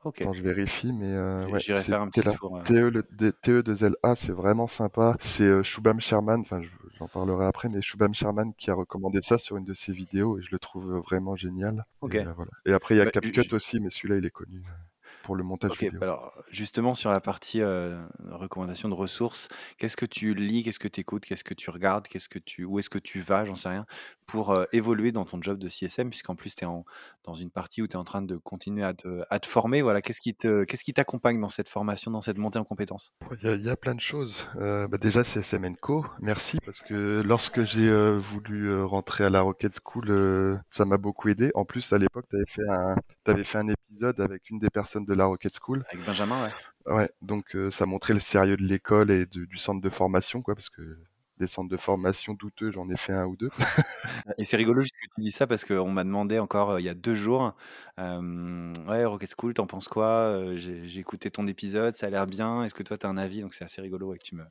Ok, 0.05 0.21
Attends, 0.23 0.33
je 0.33 0.43
vérifie, 0.43 0.93
mais 0.93 1.13
euh, 1.13 1.47
ouais, 1.49 1.59
j'irai 1.59 1.83
faire 1.83 2.01
un 2.01 2.09
petit 2.09 2.21
Tela. 2.21 2.33
tour. 2.33 2.57
euh. 2.57 2.63
TE, 2.63 2.89
le, 2.89 3.03
D- 3.11 3.33
TE2LA, 3.43 4.15
c'est 4.15 4.33
vraiment 4.33 4.69
sympa. 4.69 5.17
C'est 5.21 5.63
Shubham 5.65 6.01
Sherman, 6.01 6.41
enfin, 6.41 6.63
je- 6.63 6.69
j'en 6.99 7.09
parlerai 7.09 7.47
après, 7.47 7.69
mais 7.69 7.81
Shubham 7.83 8.15
Sherman 8.15 8.53
qui 8.55 8.71
a 8.71 8.75
recommandé 8.75 9.21
ça 9.23 9.39
sur 9.39 9.57
une 9.57 9.65
de 9.65 9.75
ses 9.75 9.93
vidéos 9.93 10.39
et 10.39 10.43
je 10.43 10.49
le 10.53 10.59
trouve 10.59 10.99
vraiment 11.07 11.37
génial. 11.37 11.85
Et, 12.22 12.27
euh, 12.27 12.33
voilà. 12.35 12.51
et 12.66 12.72
après, 12.72 12.95
il 12.95 12.99
y 12.99 13.01
a 13.01 13.05
Bah, 13.05 13.11
CapCut 13.12 13.45
je- 13.49 13.55
aussi, 13.55 13.81
mais 13.81 13.91
celui-là, 13.91 14.16
il 14.16 14.25
est 14.27 14.31
connu 14.31 14.62
pour 15.29 15.37
le 15.37 15.45
montage 15.45 15.72
Ok, 15.72 15.81
vidéo. 15.81 15.99
alors 16.03 16.33
justement 16.51 16.95
sur 16.95 17.11
la 17.11 17.20
partie 17.20 17.61
euh, 17.61 18.01
recommandation 18.31 18.89
de 18.89 18.95
ressources, 18.95 19.49
qu'est-ce 19.76 19.95
que 19.95 20.07
tu 20.07 20.33
lis, 20.33 20.62
qu'est-ce 20.62 20.79
que 20.79 20.89
tu 20.89 21.01
écoutes, 21.03 21.26
qu'est-ce 21.26 21.45
que 21.45 21.53
tu 21.53 21.68
regardes, 21.68 22.09
qu'est-ce 22.09 22.31
que 22.31 22.39
tu, 22.39 22.64
où 22.64 22.79
est-ce 22.79 22.89
que 22.89 22.99
tu 22.99 23.20
vas, 23.20 23.45
j'en 23.45 23.55
sais 23.55 23.68
rien, 23.68 23.85
pour 24.26 24.53
euh, 24.53 24.64
évoluer 24.72 25.12
dans 25.12 25.26
ton 25.26 25.43
job 25.43 25.59
de 25.59 25.68
CSM, 25.68 26.09
puisqu'en 26.09 26.35
plus 26.35 26.55
tu 26.55 26.64
es 26.64 26.68
dans 27.24 27.35
une 27.35 27.51
partie 27.51 27.83
où 27.83 27.87
tu 27.87 27.93
es 27.93 27.97
en 27.97 28.05
train 28.05 28.22
de 28.22 28.39
continuer 28.39 28.85
à 28.85 28.95
te, 28.95 29.22
à 29.29 29.39
te 29.39 29.47
former. 29.47 29.83
Voilà, 29.83 30.01
qu'est-ce 30.01 30.22
qui 30.22 30.35
te, 30.35 30.64
qu'est-ce 30.64 30.83
qui 30.83 30.95
t'accompagne 30.95 31.39
dans 31.39 31.51
cette 31.51 31.68
formation, 31.68 32.11
dans 32.11 32.22
cette 32.22 32.39
montée 32.39 32.59
en 32.59 32.64
compétences? 32.64 33.12
Il 33.43 33.47
y, 33.47 33.51
a, 33.51 33.55
il 33.55 33.62
y 33.64 33.68
a 33.68 33.76
plein 33.76 33.95
de 33.95 34.01
choses. 34.01 34.47
Euh, 34.57 34.89
bah 34.89 34.97
déjà, 34.97 35.24
CSM 35.24 35.76
Co, 35.76 36.07
merci, 36.22 36.59
parce 36.64 36.81
que 36.81 37.22
lorsque 37.22 37.64
j'ai 37.64 37.89
euh, 37.89 38.16
voulu 38.16 38.70
euh, 38.70 38.87
rentrer 38.87 39.24
à 39.24 39.31
la 39.31 39.43
Rocket 39.43 39.79
School, 39.85 40.07
euh, 40.09 40.57
ça 40.70 40.87
m'a 40.87 40.97
beaucoup 40.97 41.29
aidé. 41.29 41.51
En 41.55 41.66
plus, 41.66 41.93
à 41.93 41.99
l'époque, 41.99 42.24
tu 42.31 42.37
avais 42.37 42.47
fait 42.49 42.68
un, 42.70 42.97
t'avais 43.24 43.45
fait 43.45 43.59
un 43.59 43.68
épisode 43.68 44.20
avec 44.20 44.49
une 44.51 44.59
des 44.59 44.70
personnes 44.70 45.05
de 45.05 45.14
la 45.19 45.27
Rocket 45.27 45.55
School. 45.61 45.85
Avec 45.91 46.05
Benjamin, 46.07 46.43
ouais. 46.45 46.53
Ouais, 46.87 47.11
donc 47.21 47.55
euh, 47.55 47.71
ça 47.71 47.87
montrait 47.87 48.14
le 48.14 48.21
sérieux 48.21 48.57
de 48.57 48.62
l'école 48.64 49.11
et 49.11 49.27
de- 49.27 49.45
du 49.45 49.59
centre 49.59 49.81
de 49.81 49.91
formation, 49.91 50.41
quoi, 50.43 50.55
parce 50.55 50.71
que 50.71 50.99
des 51.39 51.47
centres 51.47 51.69
de 51.69 51.77
formation 51.77 52.35
douteux, 52.35 52.71
j'en 52.73 52.89
ai 52.89 52.97
fait 52.97 53.12
un 53.12 53.27
ou 53.27 53.37
deux. 53.37 53.51
Et 54.39 54.45
c'est 54.45 54.57
rigolo 54.57 54.83
juste 54.83 54.95
que 55.01 55.07
tu 55.14 55.21
dis 55.21 55.31
ça 55.31 55.47
parce 55.47 55.64
qu'on 55.64 55.91
m'a 55.91 56.05
demandé 56.05 56.39
encore 56.39 56.71
euh, 56.73 56.81
il 56.81 56.85
y 56.85 56.89
a 56.89 56.95
deux 56.95 57.14
jours, 57.14 57.55
euh, 57.99 58.73
ouais, 58.89 59.05
Rocket 59.05 59.33
School, 59.39 59.55
t'en 59.55 59.66
penses 59.66 59.89
quoi 59.89 60.07
Euh, 60.07 60.57
J'ai 60.57 60.87
j'ai 60.89 61.01
écouté 61.01 61.31
ton 61.31 61.47
épisode, 61.47 61.97
ça 61.97 62.07
a 62.07 62.11
l'air 62.11 62.27
bien. 62.27 62.64
Est-ce 62.64 62.75
que 62.75 62.83
toi, 62.83 62.97
tu 62.99 63.07
as 63.07 63.09
un 63.09 63.16
avis? 63.19 63.41
Donc 63.43 63.55
c'est 63.55 63.64
assez 63.64 63.81
rigolo 63.81 64.09
ouais, 64.09 64.19
que 64.19 64.25
tu 64.25 64.35
me 64.37 64.45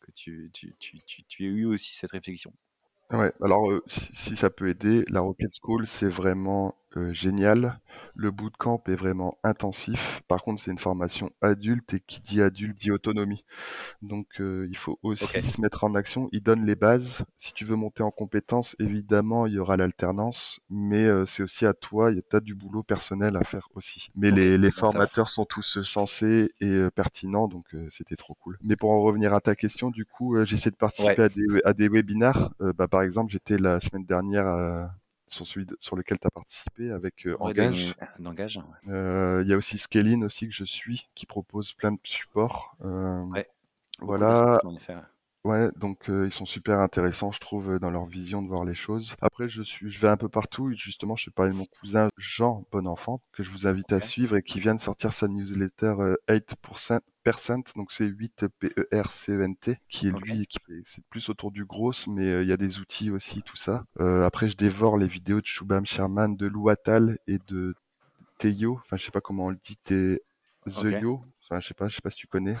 que 0.00 0.10
tu, 0.12 0.50
tu, 0.52 0.74
tu, 0.78 0.98
tu, 1.06 1.22
tu 1.24 1.44
aies 1.44 1.48
eu 1.48 1.66
aussi 1.66 1.94
cette 1.94 2.10
réflexion. 2.12 2.52
Ouais, 3.12 3.32
alors 3.42 3.70
euh, 3.70 3.82
si, 3.88 4.08
si 4.14 4.36
ça 4.36 4.50
peut 4.50 4.68
aider, 4.68 5.04
la 5.08 5.20
Rocket 5.20 5.50
School, 5.62 5.86
c'est 5.86 6.08
vraiment 6.08 6.74
génial. 7.12 7.78
Le 8.14 8.30
bootcamp 8.30 8.82
est 8.88 8.94
vraiment 8.94 9.38
intensif. 9.42 10.22
Par 10.28 10.42
contre, 10.42 10.60
c'est 10.62 10.70
une 10.70 10.78
formation 10.78 11.30
adulte 11.40 11.94
et 11.94 12.00
qui 12.00 12.20
dit 12.20 12.42
adulte 12.42 12.78
dit 12.78 12.90
autonomie. 12.90 13.44
Donc, 14.02 14.26
euh, 14.40 14.66
il 14.70 14.76
faut 14.76 14.98
aussi 15.02 15.42
se 15.42 15.60
mettre 15.60 15.84
en 15.84 15.94
action. 15.94 16.28
Il 16.32 16.42
donne 16.42 16.66
les 16.66 16.74
bases. 16.74 17.24
Si 17.38 17.52
tu 17.52 17.64
veux 17.64 17.76
monter 17.76 18.02
en 18.02 18.10
compétences, 18.10 18.76
évidemment, 18.78 19.46
il 19.46 19.54
y 19.54 19.58
aura 19.58 19.76
l'alternance, 19.76 20.60
mais 20.68 21.04
euh, 21.04 21.24
c'est 21.24 21.42
aussi 21.42 21.64
à 21.66 21.72
toi. 21.74 22.10
Tu 22.12 22.36
as 22.36 22.40
du 22.40 22.54
boulot 22.54 22.82
personnel 22.82 23.36
à 23.36 23.44
faire 23.44 23.68
aussi. 23.74 24.10
Mais 24.14 24.30
les, 24.30 24.66
à 24.66 24.70
formateurs 24.70 25.28
sont 25.28 25.44
tous 25.44 25.78
euh, 25.78 25.84
sensés 25.84 26.52
et 26.60 26.66
euh, 26.66 26.90
pertinents, 26.90 27.48
donc 27.48 27.64
euh, 27.74 27.88
c'était 27.90 28.16
trop 28.16 28.34
cool. 28.34 28.58
Mais 28.62 28.76
pour 28.76 28.90
en 28.90 29.00
revenir 29.02 29.32
à 29.34 29.40
ta 29.40 29.54
question, 29.54 29.90
du 29.90 30.04
coup, 30.04 30.36
euh, 30.36 30.44
j'essaie 30.44 30.70
de 30.70 30.76
participer 30.76 31.12
Ouais, 31.12 31.20
à 31.20 31.28
des, 31.28 31.44
à 31.64 31.72
des 31.72 31.88
webinars. 31.88 32.52
Euh, 32.60 32.72
bah, 32.72 32.88
par 32.88 33.02
exemple, 33.02 33.32
j'étais 33.32 33.58
la 33.58 33.80
semaine 33.80 34.04
dernière 34.04 34.46
euh, 34.46 34.84
sur 35.26 35.46
celui 35.46 35.66
de- 35.66 35.76
sur 35.80 35.96
lequel 35.96 36.18
tu 36.18 36.26
as 36.26 36.30
participé 36.30 36.90
avec 36.90 37.26
euh, 37.26 37.30
ouais, 37.32 37.50
Engage. 37.50 37.96
ouais. 38.58 38.92
Euh, 38.92 39.42
Il 39.44 39.48
y 39.48 39.52
a 39.52 39.56
aussi 39.56 39.78
Scaling 39.78 40.24
aussi 40.24 40.48
que 40.48 40.54
je 40.54 40.64
suis, 40.64 41.08
qui 41.14 41.26
propose 41.26 41.72
plein 41.72 41.92
de 41.92 41.98
supports. 42.04 42.76
Euh, 42.84 43.22
Ouais, 43.24 43.46
voilà, 44.00 44.44
d'articles 44.44 44.66
en 44.66 44.76
effet. 44.76 44.96
Ouais. 45.44 45.70
Donc 45.76 46.08
euh, 46.08 46.26
ils 46.26 46.32
sont 46.32 46.46
super 46.46 46.80
intéressants, 46.80 47.32
je 47.32 47.40
trouve, 47.40 47.72
euh, 47.72 47.78
dans 47.78 47.90
leur 47.90 48.06
vision 48.06 48.42
de 48.42 48.48
voir 48.48 48.64
les 48.64 48.74
choses. 48.74 49.14
Après, 49.20 49.48
je 49.48 49.62
suis, 49.62 49.90
je 49.90 50.00
vais 50.00 50.08
un 50.08 50.16
peu 50.16 50.28
partout. 50.28 50.72
Justement, 50.74 51.16
je 51.16 51.22
suis 51.22 51.30
parlé 51.30 51.52
de 51.52 51.56
mon 51.56 51.66
cousin 51.66 52.08
Jean 52.16 52.64
Bonenfant, 52.72 53.20
que 53.32 53.42
je 53.42 53.50
vous 53.50 53.66
invite 53.66 53.92
à 53.92 53.96
Ok. 53.96 54.04
suivre 54.04 54.36
et 54.36 54.42
qui 54.42 54.60
vient 54.60 54.74
de 54.74 54.80
sortir 54.80 55.12
sa 55.12 55.28
newsletter 55.28 55.94
euh, 55.98 56.16
8%, 56.28 57.00
percent, 57.22 57.62
donc 57.76 57.92
c'est 57.92 58.06
8 58.06 58.46
P-E-R-C-E-N-T, 58.58 59.78
qui 59.88 60.08
est 60.08 60.12
Ok. 60.12 60.24
lui, 60.24 60.46
qui 60.46 60.58
c'est 60.86 61.04
plus 61.06 61.28
autour 61.28 61.50
du 61.50 61.64
gros, 61.64 61.92
mais 62.08 62.26
euh, 62.26 62.42
il 62.42 62.48
y 62.48 62.52
a 62.52 62.56
des 62.56 62.78
outils 62.78 63.10
aussi, 63.10 63.42
tout 63.42 63.56
ça. 63.56 63.84
Euh, 64.00 64.24
après, 64.24 64.48
je 64.48 64.56
dévore 64.56 64.96
les 64.98 65.08
vidéos 65.08 65.40
de 65.40 65.46
Shubham 65.46 65.86
Sherman, 65.86 66.36
de 66.36 66.46
Lou 66.46 66.68
Attal 66.68 67.18
et 67.26 67.38
de 67.46 67.74
Teyo, 68.38 68.80
enfin 68.84 68.96
je 68.96 69.04
sais 69.04 69.10
pas 69.10 69.20
comment 69.20 69.46
on 69.46 69.50
le 69.50 69.58
dit, 69.64 69.76
T 69.76 70.20
Ok. 70.66 70.84
Yo, 71.00 71.24
enfin 71.52 71.60
je 71.60 71.68
sais 71.68 71.74
pas, 71.74 71.88
je 71.88 71.94
sais 71.96 72.00
pas 72.02 72.10
si 72.10 72.16
tu 72.16 72.26
connais, 72.26 72.56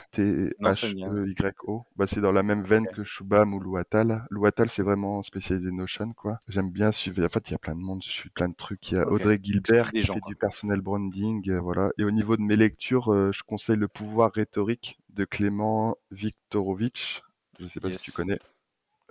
Non, 0.60 0.74
ça 0.74 0.88
me 0.88 0.92
dit 0.94 1.04
rien. 1.04 1.24
T-H-E-Y-O, 1.34 1.84
bah 1.96 2.06
c'est 2.06 2.20
dans 2.20 2.32
la 2.32 2.42
même 2.42 2.62
veine 2.62 2.86
que 2.88 3.04
Shubham 3.04 3.54
ou 3.54 3.60
Louatal. 3.60 4.24
Louatal 4.30 4.68
c'est 4.68 4.82
vraiment 4.82 5.22
spécialisé 5.22 5.70
Notion 5.70 6.12
quoi. 6.12 6.40
J'aime 6.48 6.70
bien 6.70 6.92
suivre, 6.92 7.24
en 7.24 7.28
fait 7.28 7.48
il 7.48 7.52
y 7.52 7.54
a 7.54 7.58
plein 7.58 7.74
de 7.74 7.80
monde, 7.80 8.02
je 8.04 8.10
suis 8.10 8.30
plein 8.30 8.48
de 8.48 8.54
trucs, 8.54 8.90
il 8.92 8.96
y 8.96 8.98
a. 8.98 9.08
Audrey 9.08 9.38
Gilbert 9.42 9.90
qui 9.90 10.02
gens, 10.02 10.14
fait 10.14 10.20
quoi. 10.20 10.28
du 10.28 10.36
personnel 10.36 10.80
branding, 10.80 11.50
euh, 11.50 11.60
voilà. 11.60 11.90
Et 11.98 12.04
au 12.04 12.10
niveau 12.10 12.36
de 12.36 12.42
mes 12.42 12.56
lectures, 12.56 13.12
euh, 13.12 13.32
je 13.32 13.42
conseille 13.42 13.76
Le 13.76 13.88
pouvoir 13.88 14.32
rhétorique 14.32 14.98
de 15.10 15.24
Clément 15.24 15.96
Viktorovitch, 16.10 17.22
je 17.58 17.66
sais 17.66 17.80
pas 17.80 17.90
si 17.90 17.98
tu 17.98 18.12
connais 18.12 18.38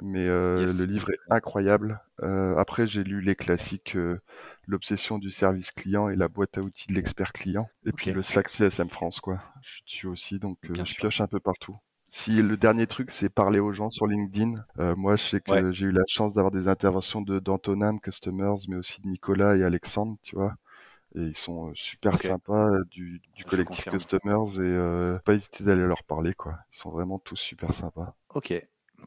mais 0.03 0.27
euh, 0.27 0.61
Yes. 0.61 0.79
le 0.79 0.85
livre 0.85 1.11
est 1.11 1.19
incroyable. 1.29 2.01
Après, 2.23 2.87
j'ai 2.87 3.03
lu 3.03 3.21
les 3.21 3.35
classiques 3.35 3.95
L'obsession 4.67 5.17
du 5.17 5.31
service 5.31 5.71
client 5.71 6.09
et 6.09 6.15
la 6.15 6.27
boîte 6.27 6.57
à 6.57 6.61
outils 6.61 6.87
de 6.87 6.93
l'expert 6.93 7.33
client. 7.33 7.67
Et 7.85 7.91
puis 7.91 8.11
le 8.11 8.23
Slack 8.23 8.47
CSM 8.49 8.89
France, 8.89 9.19
quoi. 9.19 9.41
Je 9.61 9.69
suis 9.69 9.83
dessus 9.83 10.07
aussi, 10.07 10.39
donc 10.39 10.57
euh, 10.69 10.83
je 10.85 10.95
pioche 10.95 11.21
un 11.21 11.27
peu 11.27 11.39
partout. 11.39 11.75
Si 12.09 12.41
le 12.41 12.57
dernier 12.57 12.87
truc, 12.87 13.09
c'est 13.09 13.29
parler 13.29 13.59
aux 13.59 13.71
gens 13.71 13.89
sur 13.89 14.05
LinkedIn. 14.05 14.65
Euh, 14.79 14.95
moi, 14.97 15.15
je 15.15 15.23
sais 15.23 15.39
que 15.41 15.49
Ouais. 15.51 15.73
j'ai 15.73 15.85
eu 15.85 15.91
la 15.91 16.03
chance 16.07 16.33
d'avoir 16.33 16.51
des 16.51 16.67
interventions 16.67 17.21
de 17.21 17.39
d'Antonin, 17.39 17.97
Customers, 17.97 18.57
mais 18.67 18.75
aussi 18.75 19.01
de 19.01 19.07
Nicolas 19.07 19.55
et 19.55 19.63
Alexandre, 19.63 20.17
tu 20.21 20.35
vois. 20.35 20.55
Et 21.15 21.21
ils 21.21 21.37
sont 21.37 21.69
euh, 21.69 21.73
super 21.75 22.19
sympas 22.19 22.69
du, 22.89 23.21
du 23.35 23.43
collectif. 23.45 23.85
Customers 23.89 24.55
et 24.57 24.61
euh, 24.61 25.19
pas 25.19 25.33
hésiter 25.35 25.63
d'aller 25.63 25.85
leur 25.85 26.03
parler, 26.03 26.33
quoi. 26.33 26.57
Ils 26.73 26.77
sont 26.77 26.91
vraiment 26.91 27.19
tous 27.19 27.37
super 27.37 27.73
sympas. 27.73 28.15
Ok. 28.29 28.53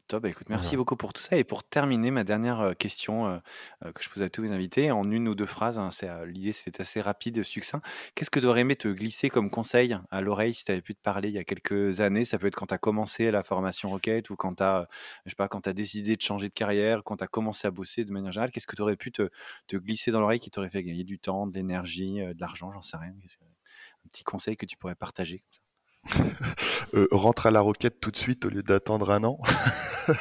Top, 0.07 0.23
bah, 0.23 0.29
écoute, 0.29 0.49
merci 0.49 0.75
Voilà. 0.75 0.77
beaucoup 0.77 0.95
pour 0.97 1.13
tout 1.13 1.21
ça. 1.21 1.37
Et 1.37 1.43
pour 1.43 1.63
terminer, 1.63 2.11
ma 2.11 2.23
dernière 2.23 2.73
question 2.77 3.27
euh, 3.27 3.91
que 3.93 4.03
je 4.03 4.09
pose 4.09 4.21
à 4.23 4.29
tous 4.29 4.41
mes 4.41 4.51
invités, 4.51 4.91
en 4.91 5.09
une 5.09 5.27
ou 5.27 5.35
deux 5.35 5.45
phrases, 5.45 5.79
hein, 5.79 5.89
c'est, 5.89 6.09
euh, 6.09 6.25
l'idée 6.25 6.51
c'est 6.51 6.79
assez 6.79 7.01
rapide, 7.01 7.41
succinct. 7.43 7.81
Qu'est-ce 8.13 8.29
que 8.29 8.39
tu 8.39 8.45
aurais 8.45 8.61
aimé 8.61 8.75
te 8.75 8.87
glisser 8.87 9.29
comme 9.29 9.49
conseil 9.49 9.97
à 10.11 10.21
l'oreille 10.21 10.53
si 10.53 10.65
tu 10.65 10.71
avais 10.71 10.81
pu 10.81 10.95
te 10.95 11.01
parler 11.01 11.29
il 11.29 11.35
y 11.35 11.37
a 11.39 11.43
quelques 11.43 12.01
années? 12.01 12.25
Ça 12.25 12.37
peut 12.37 12.47
être 12.47 12.55
quand 12.55 12.67
tu 12.67 12.73
as 12.73 12.77
commencé 12.77 13.31
la 13.31 13.41
formation 13.41 13.89
Rocket 13.89 14.29
ou 14.29 14.35
quand 14.35 14.55
tu 14.55 14.63
as, 14.63 14.87
je 15.25 15.31
sais 15.31 15.35
pas, 15.35 15.47
quand 15.47 15.65
as 15.67 15.73
décidé 15.73 16.15
de 16.15 16.21
changer 16.21 16.49
de 16.49 16.53
carrière, 16.53 17.03
quand 17.03 17.17
tu 17.17 17.23
as 17.23 17.27
commencé 17.27 17.67
à 17.67 17.71
bosser 17.71 18.05
de 18.05 18.11
manière 18.11 18.31
générale. 18.31 18.51
Qu'est-ce 18.51 18.67
que 18.67 18.75
tu 18.75 18.81
aurais 18.81 18.97
pu 18.97 19.11
te, 19.11 19.29
te 19.67 19.77
glisser 19.77 20.11
dans 20.11 20.19
l'oreille 20.19 20.39
qui 20.39 20.51
t'aurait 20.51 20.69
fait 20.69 20.83
gagner 20.83 21.03
du 21.03 21.19
temps, 21.19 21.47
de 21.47 21.53
l'énergie, 21.55 22.17
de 22.17 22.39
l'argent, 22.39 22.71
j'en 22.71 22.81
sais 22.81 22.97
rien. 22.97 23.13
Un 24.05 24.09
petit 24.09 24.23
conseil 24.23 24.55
que 24.57 24.65
tu 24.65 24.77
pourrais 24.77 24.95
partager 24.95 25.39
comme 25.39 25.53
ça? 25.53 25.64
Euh, 26.93 27.07
rentre 27.11 27.47
à 27.47 27.51
la 27.51 27.59
roquette 27.59 27.99
tout 27.99 28.11
de 28.11 28.17
suite 28.17 28.45
au 28.45 28.49
lieu 28.49 28.63
d'attendre 28.63 29.11
un 29.11 29.23
an. 29.23 29.39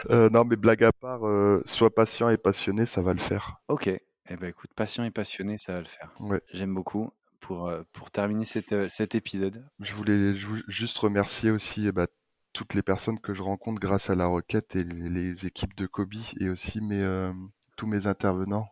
Euh, 0.08 0.30
non, 0.30 0.44
mais 0.46 0.56
blague 0.56 0.82
à 0.82 0.92
part, 0.92 1.26
euh, 1.28 1.62
sois 1.66 1.94
patient 1.94 2.30
et 2.30 2.38
passionné, 2.38 2.86
ça 2.86 3.02
va 3.02 3.12
le 3.12 3.20
faire. 3.20 3.56
Ok. 3.68 3.88
Eh 3.88 4.36
ben 4.36 4.48
écoute, 4.48 4.70
patient 4.74 5.04
et 5.04 5.10
passionné, 5.10 5.58
ça 5.58 5.74
va 5.74 5.80
le 5.80 5.84
faire. 5.84 6.10
Ouais. 6.20 6.40
J'aime 6.54 6.72
beaucoup. 6.74 7.10
Pour, 7.38 7.70
pour 7.92 8.10
terminer 8.10 8.46
cette, 8.46 8.88
cet 8.88 9.14
épisode, 9.14 9.62
Je 9.80 9.92
voulais 9.92 10.34
ju- 10.36 10.64
juste 10.68 10.96
remercier 10.96 11.50
aussi 11.50 11.86
eh 11.86 11.92
ben, 11.92 12.06
toutes 12.54 12.72
les 12.72 12.80
personnes 12.80 13.20
que 13.20 13.34
je 13.34 13.42
rencontre 13.42 13.78
grâce 13.78 14.08
à 14.08 14.14
la 14.14 14.24
roquette 14.24 14.74
et 14.74 14.84
les, 14.84 15.10
les 15.10 15.44
équipes 15.44 15.76
de 15.76 15.86
Kobe 15.86 16.14
et 16.40 16.48
aussi 16.48 16.80
mes, 16.80 17.30
tous 17.76 17.86
mes 17.86 18.06
intervenants. 18.06 18.68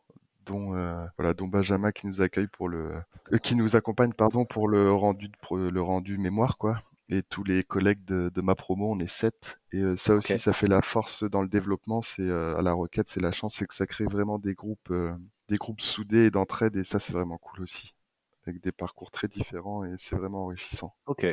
Dont, 0.46 0.74
euh, 0.74 1.04
voilà, 1.18 1.34
dont 1.34 1.46
Benjamin 1.46 1.92
qui 1.92 2.06
nous 2.06 2.22
accueille 2.22 2.48
pour 2.48 2.70
le, 2.70 3.02
euh, 3.34 3.38
qui 3.38 3.54
nous 3.54 3.76
accompagne 3.76 4.14
pardon 4.14 4.46
pour 4.46 4.66
le 4.66 4.90
rendu 4.92 5.28
de, 5.28 5.68
le 5.68 5.82
rendu 5.82 6.16
mémoire 6.16 6.56
quoi. 6.56 6.80
Et 7.12 7.20
tous 7.20 7.44
les 7.44 7.62
collègues 7.62 8.06
de, 8.06 8.30
de 8.34 8.40
ma 8.40 8.54
promo, 8.54 8.90
on 8.90 8.96
est 8.96 9.06
sept. 9.06 9.58
Et 9.70 9.82
euh, 9.82 9.98
ça 9.98 10.14
aussi, 10.14 10.38
ça 10.38 10.54
fait 10.54 10.66
la 10.66 10.80
force 10.80 11.24
dans 11.24 11.42
le 11.42 11.48
développement. 11.48 12.00
C'est 12.00 12.22
euh, 12.22 12.56
à 12.56 12.62
la 12.62 12.72
Roquette, 12.72 13.10
c'est 13.10 13.20
la 13.20 13.32
chance, 13.32 13.56
c'est 13.58 13.66
que 13.66 13.74
ça 13.74 13.86
crée 13.86 14.06
vraiment 14.06 14.38
des 14.38 14.54
groupes, 14.54 14.90
euh, 14.90 15.12
des 15.48 15.58
groupes 15.58 15.82
soudés 15.82 16.24
et 16.24 16.30
d'entraide. 16.30 16.74
Et 16.74 16.84
ça, 16.84 16.98
c'est 16.98 17.12
vraiment 17.12 17.36
cool 17.36 17.64
aussi, 17.64 17.94
avec 18.46 18.62
des 18.62 18.72
parcours 18.72 19.10
très 19.10 19.28
différents 19.28 19.84
et 19.84 19.94
c'est 19.98 20.16
vraiment 20.16 20.44
enrichissant. 20.44 20.94
ok. 21.04 21.26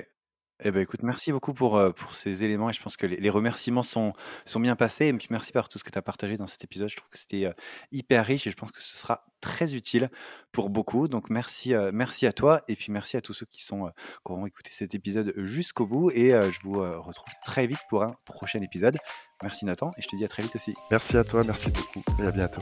Eh 0.61 0.71
ben 0.71 0.81
écoute, 0.81 1.03
merci 1.03 1.31
beaucoup 1.31 1.53
pour, 1.53 1.77
euh, 1.77 1.91
pour 1.91 2.15
ces 2.15 2.43
éléments 2.43 2.69
et 2.69 2.73
je 2.73 2.81
pense 2.81 2.97
que 2.97 3.05
les, 3.05 3.29
remerciements 3.29 3.81
sont, 3.81 4.13
sont 4.45 4.59
bien 4.59 4.75
passés. 4.75 5.07
Et 5.07 5.13
puis 5.13 5.27
merci 5.29 5.53
par 5.53 5.69
tout 5.69 5.79
ce 5.79 5.85
que 5.85 5.89
tu 5.89 5.97
as 5.97 6.01
partagé 6.01 6.35
dans 6.35 6.47
cet 6.47 6.63
épisode. 6.65 6.89
Je 6.89 6.97
trouve 6.97 7.09
que 7.09 7.17
c'était 7.17 7.45
euh, 7.45 7.53
hyper 7.91 8.25
riche 8.25 8.45
et 8.45 8.51
je 8.51 8.57
pense 8.57 8.71
que 8.71 8.81
ce 8.81 8.97
sera 8.97 9.25
très 9.39 9.73
utile 9.73 10.09
pour 10.51 10.69
beaucoup. 10.69 11.07
Donc 11.07 11.29
merci, 11.29 11.73
euh, 11.73 11.91
merci 11.93 12.27
à 12.27 12.33
toi 12.33 12.61
et 12.67 12.75
puis 12.75 12.91
merci 12.91 13.15
à 13.15 13.21
tous 13.21 13.33
ceux 13.33 13.45
qui, 13.45 13.63
sont, 13.63 13.85
qui 13.85 14.31
auront 14.31 14.45
écouté 14.45 14.71
cet 14.73 14.93
épisode 14.93 15.33
jusqu'au 15.37 15.87
bout. 15.87 16.11
Et 16.11 16.31
je 16.31 16.59
vous 16.63 16.79
retrouve 16.79 17.33
très 17.45 17.65
vite 17.65 17.79
pour 17.89 18.03
un 18.03 18.15
prochain 18.25 18.61
épisode. 18.61 18.97
Merci 19.41 19.63
Nathan 19.63 19.91
et 19.97 20.01
je 20.01 20.09
te 20.09 20.15
dis 20.17 20.25
à 20.25 20.27
très 20.27 20.43
vite 20.43 20.55
aussi. 20.55 20.73
Merci 20.91 21.15
à 21.15 21.23
toi, 21.23 21.41
merci 21.45 21.71
beaucoup 21.71 22.03
et 22.21 22.25
à 22.25 22.31
bientôt. 22.31 22.61